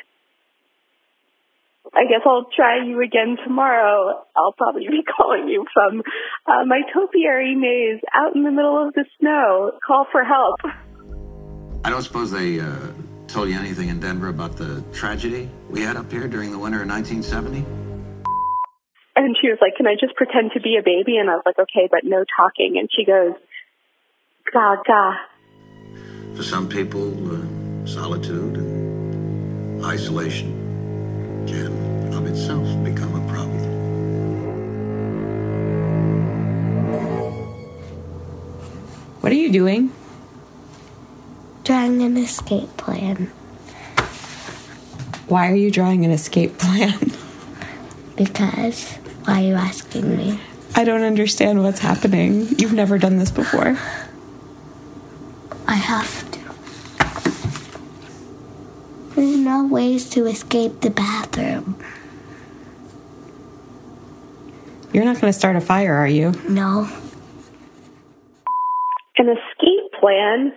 I 1.94 2.04
guess 2.04 2.22
I'll 2.24 2.46
try 2.56 2.86
you 2.86 3.02
again 3.02 3.38
tomorrow. 3.44 4.24
I'll 4.36 4.54
probably 4.54 4.88
be 4.88 5.02
calling 5.18 5.48
you 5.48 5.66
from 5.74 6.04
uh, 6.46 6.66
my 6.66 6.82
topiary 6.94 7.56
maze 7.56 8.02
out 8.14 8.36
in 8.36 8.44
the 8.44 8.52
middle 8.52 8.88
of 8.88 8.94
the 8.94 9.06
snow. 9.20 9.72
Call 9.86 10.06
for 10.12 10.24
help. 10.24 10.60
I 11.84 11.90
don't 11.90 12.04
suppose 12.04 12.30
they 12.30 12.60
uh, 12.60 12.92
told 13.30 13.48
you 13.50 13.58
anything 13.58 13.90
in 13.90 14.00
Denver 14.00 14.28
about 14.28 14.58
the 14.58 14.84
tragedy 14.92 15.50
we 15.70 15.82
had 15.82 15.96
up 15.96 16.12
here 16.12 16.28
during 16.28 16.52
the 16.52 16.58
winter 16.58 16.82
of 16.82 16.90
1970? 16.90 17.66
And 19.16 19.36
she 19.40 19.50
was 19.50 19.60
like, 19.62 19.76
Can 19.76 19.86
I 19.86 19.94
just 20.00 20.16
pretend 20.16 20.52
to 20.54 20.62
be 20.62 20.78
a 20.78 20.84
baby? 20.84 21.18
And 21.18 21.30
I 21.30 21.36
was 21.36 21.44
like, 21.46 21.60
Okay, 21.60 21.88
but 21.92 22.02
no 22.04 22.26
talking. 22.38 22.78
And 22.78 22.90
she 22.92 23.06
goes, 23.06 23.34
Gaga. 24.52 25.20
For 26.36 26.44
some 26.44 26.68
people, 26.68 27.06
uh, 27.32 27.86
solitude 27.86 28.58
and 28.58 29.86
isolation 29.86 31.46
can 31.48 32.14
of 32.14 32.26
itself 32.26 32.68
become 32.84 33.16
a 33.16 33.28
problem. 33.32 33.60
What 39.22 39.32
are 39.32 39.36
you 39.36 39.52
doing? 39.52 39.92
Drawing 42.00 42.16
an 42.16 42.24
escape 42.24 42.78
plan 42.78 43.26
Why 45.28 45.52
are 45.52 45.56
you 45.56 45.70
drawing 45.70 46.06
an 46.06 46.12
escape 46.12 46.58
plan? 46.58 46.98
because 48.16 48.94
why 49.26 49.44
are 49.44 49.48
you 49.48 49.56
asking 49.56 50.16
me? 50.16 50.40
I 50.76 50.86
don't 50.86 51.02
understand 51.02 51.62
what's 51.62 51.80
happening. 51.80 52.48
You've 52.58 52.72
never 52.72 52.98
done 52.98 53.18
this 53.18 53.32
before. 53.32 53.78
I 55.68 55.74
have 55.74 56.32
to. 56.32 56.40
There's 59.16 59.36
no 59.36 59.68
ways 59.68 60.10
to 60.12 60.26
escape 60.26 60.80
the 60.80 60.92
bathroom. 60.92 61.78
You're 64.94 65.04
not 65.04 65.20
going 65.20 65.34
to 65.34 65.38
start 65.38 65.58
a 65.58 65.62
fire, 65.62 65.96
are 65.96 66.08
you? 66.08 66.32
No. 66.48 66.90
An 69.18 69.28
escape 69.28 69.92
plan? 70.00 70.54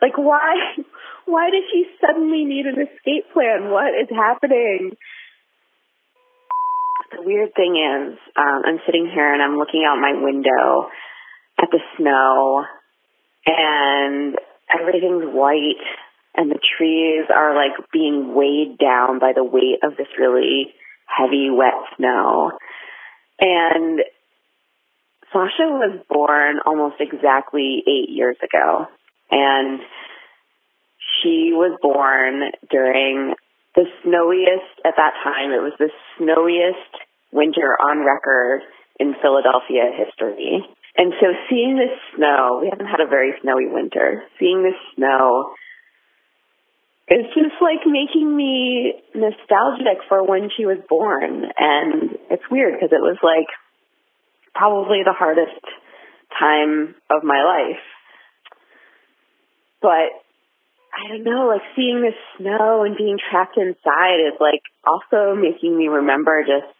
Like, 0.00 0.16
why? 0.16 0.54
Why 1.26 1.50
does 1.50 1.64
she 1.72 1.84
suddenly 2.00 2.44
need 2.44 2.66
an 2.66 2.80
escape 2.80 3.32
plan? 3.32 3.70
What 3.70 3.92
is 4.00 4.08
happening? 4.10 4.96
The 7.10 7.22
weird 7.22 7.54
thing 7.54 7.76
is, 7.76 8.18
um, 8.36 8.62
I'm 8.64 8.80
sitting 8.86 9.10
here 9.12 9.32
and 9.32 9.42
I'm 9.42 9.56
looking 9.56 9.84
out 9.86 10.00
my 10.00 10.12
window 10.22 10.88
at 11.60 11.68
the 11.70 11.80
snow, 11.96 12.64
and 13.46 14.36
everything's 14.72 15.34
white, 15.34 15.82
and 16.36 16.50
the 16.50 16.60
trees 16.76 17.26
are 17.34 17.54
like 17.54 17.90
being 17.92 18.34
weighed 18.34 18.78
down 18.78 19.18
by 19.18 19.32
the 19.34 19.44
weight 19.44 19.80
of 19.82 19.96
this 19.96 20.06
really 20.18 20.72
heavy, 21.06 21.50
wet 21.50 21.74
snow. 21.96 22.52
And 23.40 24.00
Sasha 25.32 25.66
was 25.68 25.98
born 26.08 26.60
almost 26.64 26.96
exactly 27.00 27.82
eight 27.86 28.10
years 28.10 28.36
ago, 28.42 28.86
and 29.30 29.80
she 31.20 31.52
was 31.52 31.76
born 31.82 32.50
during 32.70 33.34
the 33.74 33.84
snowiest, 34.02 34.74
at 34.84 34.94
that 34.96 35.14
time, 35.22 35.52
it 35.52 35.62
was 35.62 35.74
the 35.78 35.90
snowiest 36.16 36.92
winter 37.32 37.76
on 37.78 38.04
record 38.04 38.62
in 38.98 39.14
Philadelphia 39.20 39.92
history. 39.94 40.66
And 40.96 41.12
so 41.20 41.26
seeing 41.48 41.76
this 41.76 41.94
snow, 42.16 42.58
we 42.60 42.68
haven't 42.70 42.90
had 42.90 43.00
a 43.00 43.06
very 43.06 43.34
snowy 43.42 43.68
winter, 43.70 44.24
seeing 44.38 44.62
this 44.62 44.78
snow 44.96 45.54
is 47.08 47.24
just 47.32 47.56
like 47.62 47.86
making 47.86 48.36
me 48.36 48.94
nostalgic 49.14 50.04
for 50.08 50.24
when 50.24 50.50
she 50.54 50.66
was 50.66 50.78
born. 50.88 51.44
And 51.56 52.18
it's 52.30 52.42
weird 52.50 52.74
because 52.74 52.92
it 52.92 53.00
was 53.00 53.16
like 53.22 53.48
probably 54.54 55.02
the 55.04 55.16
hardest 55.16 55.62
time 56.38 56.94
of 57.08 57.22
my 57.22 57.40
life. 57.44 57.80
But 59.80 60.10
I 60.94 61.08
don't 61.08 61.24
know, 61.24 61.48
like 61.48 61.62
seeing 61.76 62.00
the 62.00 62.12
snow 62.36 62.84
and 62.84 62.96
being 62.96 63.18
trapped 63.30 63.56
inside 63.56 64.20
is 64.26 64.40
like 64.40 64.62
also 64.86 65.34
making 65.34 65.76
me 65.76 65.88
remember 65.88 66.42
just 66.42 66.74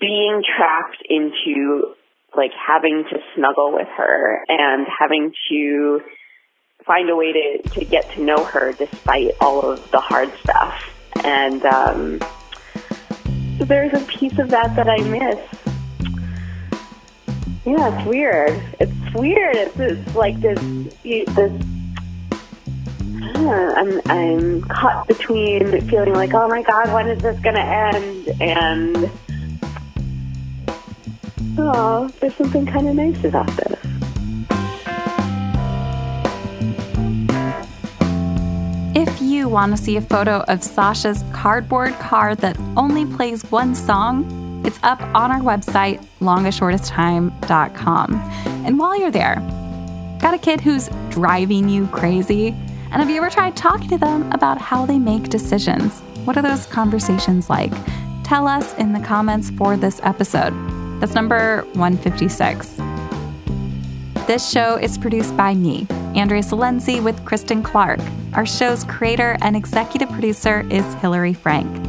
being 0.00 0.42
trapped 0.56 1.02
into 1.08 1.94
like 2.36 2.52
having 2.54 3.04
to 3.10 3.18
snuggle 3.34 3.72
with 3.72 3.88
her 3.96 4.44
and 4.48 4.86
having 4.98 5.32
to 5.50 6.00
find 6.86 7.10
a 7.10 7.16
way 7.16 7.32
to, 7.32 7.68
to 7.70 7.84
get 7.84 8.10
to 8.12 8.22
know 8.22 8.44
her 8.44 8.72
despite 8.72 9.32
all 9.40 9.60
of 9.60 9.90
the 9.90 10.00
hard 10.00 10.32
stuff. 10.42 10.94
And 11.24 11.64
um, 11.66 12.20
there's 13.58 13.92
a 13.92 14.04
piece 14.06 14.38
of 14.38 14.50
that 14.50 14.76
that 14.76 14.88
I 14.88 14.98
miss. 15.02 15.67
Yeah, 17.68 17.94
it's 17.94 18.08
weird. 18.08 18.62
It's 18.80 19.14
weird. 19.14 19.54
It's, 19.54 19.78
it's 19.78 20.14
like 20.16 20.40
this, 20.40 20.58
this 21.02 21.52
yeah, 23.12 23.74
I'm 23.76 24.00
I'm 24.06 24.62
caught 24.62 25.06
between 25.06 25.78
feeling 25.82 26.14
like, 26.14 26.32
oh 26.32 26.48
my 26.48 26.62
god, 26.62 26.90
when 26.94 27.08
is 27.08 27.22
this 27.22 27.38
gonna 27.40 27.60
end? 27.60 28.40
And 28.40 29.10
oh, 31.58 32.10
there's 32.20 32.34
something 32.36 32.64
kind 32.64 32.88
of 32.88 32.94
nice 32.94 33.22
about 33.22 33.46
this. 33.48 33.78
If 38.96 39.20
you 39.20 39.46
want 39.50 39.76
to 39.76 39.82
see 39.82 39.98
a 39.98 40.00
photo 40.00 40.42
of 40.48 40.64
Sasha's 40.64 41.22
cardboard 41.34 41.92
car 41.98 42.34
that 42.34 42.58
only 42.78 43.04
plays 43.04 43.42
one 43.50 43.74
song, 43.74 44.47
it's 44.64 44.78
up 44.82 45.00
on 45.00 45.30
our 45.30 45.40
website, 45.40 46.04
longestshortesttime.com. 46.20 48.14
And 48.66 48.78
while 48.78 48.98
you're 48.98 49.10
there, 49.10 49.36
got 50.20 50.34
a 50.34 50.38
kid 50.38 50.60
who's 50.60 50.88
driving 51.10 51.68
you 51.68 51.86
crazy? 51.88 52.48
And 52.90 53.02
have 53.02 53.10
you 53.10 53.16
ever 53.18 53.30
tried 53.30 53.56
talking 53.56 53.88
to 53.90 53.98
them 53.98 54.30
about 54.32 54.58
how 54.60 54.86
they 54.86 54.98
make 54.98 55.28
decisions? 55.28 56.00
What 56.24 56.36
are 56.36 56.42
those 56.42 56.66
conversations 56.66 57.48
like? 57.48 57.72
Tell 58.24 58.46
us 58.46 58.74
in 58.74 58.92
the 58.92 59.00
comments 59.00 59.50
for 59.50 59.76
this 59.76 60.00
episode. 60.02 60.52
That's 61.00 61.14
number 61.14 61.62
156. 61.74 62.76
This 64.26 64.50
show 64.50 64.76
is 64.76 64.98
produced 64.98 65.34
by 65.36 65.54
me, 65.54 65.86
Andrea 66.14 66.42
Silenzi, 66.42 67.02
with 67.02 67.24
Kristen 67.24 67.62
Clark. 67.62 68.00
Our 68.34 68.44
show's 68.44 68.84
creator 68.84 69.38
and 69.40 69.56
executive 69.56 70.10
producer 70.10 70.66
is 70.70 70.84
Hillary 70.96 71.32
Frank. 71.32 71.87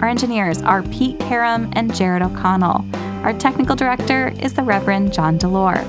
Our 0.00 0.08
engineers 0.08 0.62
are 0.62 0.82
Pete 0.84 1.18
Karam 1.20 1.70
and 1.74 1.94
Jared 1.94 2.22
O'Connell. 2.22 2.86
Our 3.22 3.34
technical 3.34 3.76
director 3.76 4.28
is 4.40 4.54
the 4.54 4.62
Reverend 4.62 5.12
John 5.12 5.38
DeLore. 5.38 5.84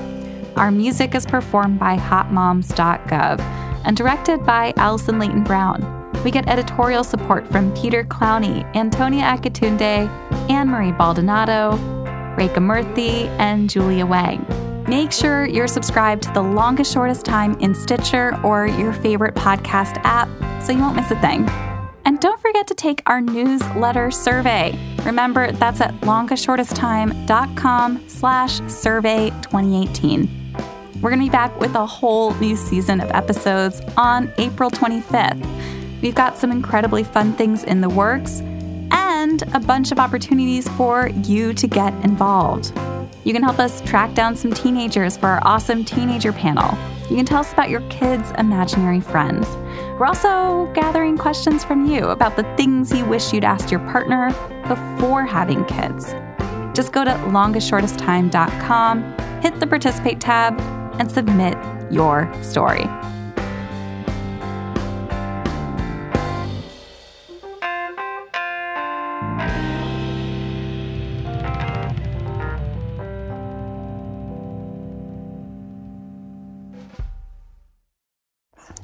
Our 0.56 0.70
music 0.70 1.14
is 1.14 1.24
performed 1.24 1.80
by 1.80 1.96
hotmoms.gov 1.96 3.40
and 3.86 3.96
directed 3.96 4.44
by 4.44 4.74
Allison 4.76 5.18
Leighton 5.18 5.42
Brown. 5.42 6.12
We 6.24 6.30
get 6.30 6.46
editorial 6.46 7.04
support 7.04 7.50
from 7.50 7.74
Peter 7.74 8.04
Clowney, 8.04 8.64
Antonia 8.76 9.22
Akatunde, 9.22 10.08
Anne 10.50 10.68
Marie 10.68 10.92
Baldonado, 10.92 11.78
Rekha 12.36 12.58
Murthy, 12.58 13.28
and 13.38 13.70
Julia 13.70 14.04
Wang. 14.04 14.46
Make 14.86 15.10
sure 15.10 15.46
you're 15.46 15.66
subscribed 15.66 16.24
to 16.24 16.32
The 16.32 16.42
Longest 16.42 16.92
Shortest 16.92 17.24
Time 17.24 17.58
in 17.60 17.74
Stitcher 17.74 18.38
or 18.44 18.66
your 18.66 18.92
favorite 18.92 19.34
podcast 19.34 19.98
app 20.04 20.28
so 20.62 20.72
you 20.72 20.80
won't 20.80 20.96
miss 20.96 21.10
a 21.10 21.20
thing. 21.20 21.48
And 22.04 22.20
don't 22.20 22.40
forget 22.40 22.66
to 22.68 22.74
take 22.74 23.02
our 23.06 23.20
newsletter 23.20 24.10
survey. 24.10 24.78
Remember, 25.04 25.52
that's 25.52 25.80
at 25.80 25.94
longestshortesttime.com 26.00 28.08
slash 28.08 28.60
survey 28.68 29.30
2018. 29.42 30.28
We're 31.00 31.10
going 31.10 31.20
to 31.20 31.26
be 31.26 31.30
back 31.30 31.58
with 31.58 31.74
a 31.74 31.84
whole 31.84 32.34
new 32.34 32.56
season 32.56 33.00
of 33.00 33.10
episodes 33.10 33.80
on 33.96 34.32
April 34.38 34.70
25th. 34.70 36.00
We've 36.00 36.14
got 36.14 36.36
some 36.36 36.52
incredibly 36.52 37.04
fun 37.04 37.32
things 37.32 37.64
in 37.64 37.80
the 37.80 37.88
works 37.88 38.40
and 38.92 39.42
a 39.54 39.60
bunch 39.60 39.92
of 39.92 39.98
opportunities 39.98 40.68
for 40.70 41.08
you 41.08 41.54
to 41.54 41.66
get 41.66 41.92
involved. 42.04 42.72
You 43.24 43.32
can 43.32 43.42
help 43.42 43.58
us 43.58 43.80
track 43.82 44.14
down 44.14 44.34
some 44.34 44.52
teenagers 44.52 45.16
for 45.16 45.28
our 45.28 45.46
awesome 45.46 45.84
teenager 45.84 46.32
panel. 46.32 46.76
You 47.08 47.16
can 47.16 47.26
tell 47.26 47.40
us 47.40 47.52
about 47.52 47.70
your 47.70 47.82
kids' 47.88 48.32
imaginary 48.38 49.00
friends. 49.00 49.48
We're 49.98 50.06
also 50.06 50.72
gathering 50.74 51.18
questions 51.18 51.64
from 51.64 51.86
you 51.86 52.08
about 52.08 52.36
the 52.36 52.42
things 52.56 52.92
you 52.92 53.04
wish 53.04 53.32
you'd 53.32 53.44
asked 53.44 53.70
your 53.70 53.80
partner 53.80 54.30
before 54.66 55.24
having 55.24 55.64
kids. 55.66 56.14
Just 56.74 56.92
go 56.92 57.04
to 57.04 57.10
longestshortesttime.com, 57.10 59.40
hit 59.40 59.60
the 59.60 59.66
participate 59.66 60.20
tab, 60.20 60.58
and 60.98 61.10
submit 61.10 61.56
your 61.92 62.32
story. 62.42 62.86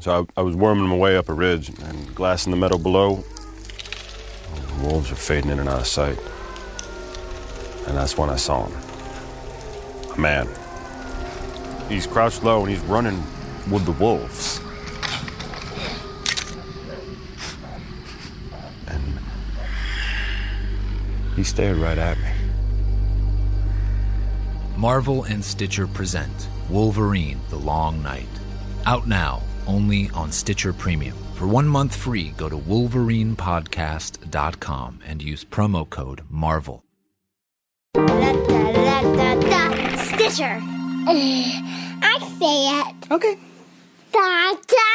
So 0.08 0.26
I, 0.36 0.40
I 0.40 0.42
was 0.42 0.56
worming 0.56 0.86
my 0.86 0.96
way 0.96 1.18
up 1.18 1.28
a 1.28 1.34
ridge 1.34 1.68
and 1.68 2.14
glassing 2.14 2.50
the 2.50 2.56
meadow 2.56 2.78
below. 2.78 3.22
The 4.54 4.84
wolves 4.84 5.10
were 5.10 5.16
fading 5.16 5.50
in 5.50 5.58
and 5.58 5.68
out 5.68 5.80
of 5.80 5.86
sight. 5.86 6.18
And 7.86 7.94
that's 7.94 8.16
when 8.16 8.30
I 8.30 8.36
saw 8.36 8.66
him. 8.66 8.72
A 10.14 10.18
man. 10.18 10.48
He's 11.90 12.06
crouched 12.06 12.42
low 12.42 12.60
and 12.60 12.70
he's 12.70 12.80
running 12.84 13.22
with 13.70 13.84
the 13.84 13.92
wolves. 13.92 14.62
And 18.86 19.18
he 21.36 21.44
stared 21.44 21.76
right 21.76 21.98
at 21.98 22.16
me. 22.16 22.30
Marvel 24.74 25.24
and 25.24 25.44
Stitcher 25.44 25.86
present 25.86 26.48
Wolverine 26.70 27.40
The 27.50 27.58
Long 27.58 28.02
Night. 28.02 28.24
Out 28.86 29.06
now, 29.06 29.42
only 29.68 30.10
on 30.14 30.32
Stitcher 30.32 30.72
Premium. 30.72 31.14
For 31.34 31.46
one 31.46 31.68
month 31.68 31.94
free, 31.94 32.30
go 32.36 32.48
to 32.48 32.56
wolverinepodcast.com 32.56 35.00
and 35.06 35.22
use 35.22 35.44
promo 35.44 35.88
code 35.88 36.22
MARVEL. 36.28 36.82
Da, 37.94 38.04
da, 38.06 39.02
da, 39.02 39.34
da. 39.40 39.96
Stitcher. 39.96 40.60
I 41.10 42.18
say 42.40 42.80
it. 42.80 42.94
Okay. 43.12 43.36
Da, 44.12 44.54
da, 44.66 44.88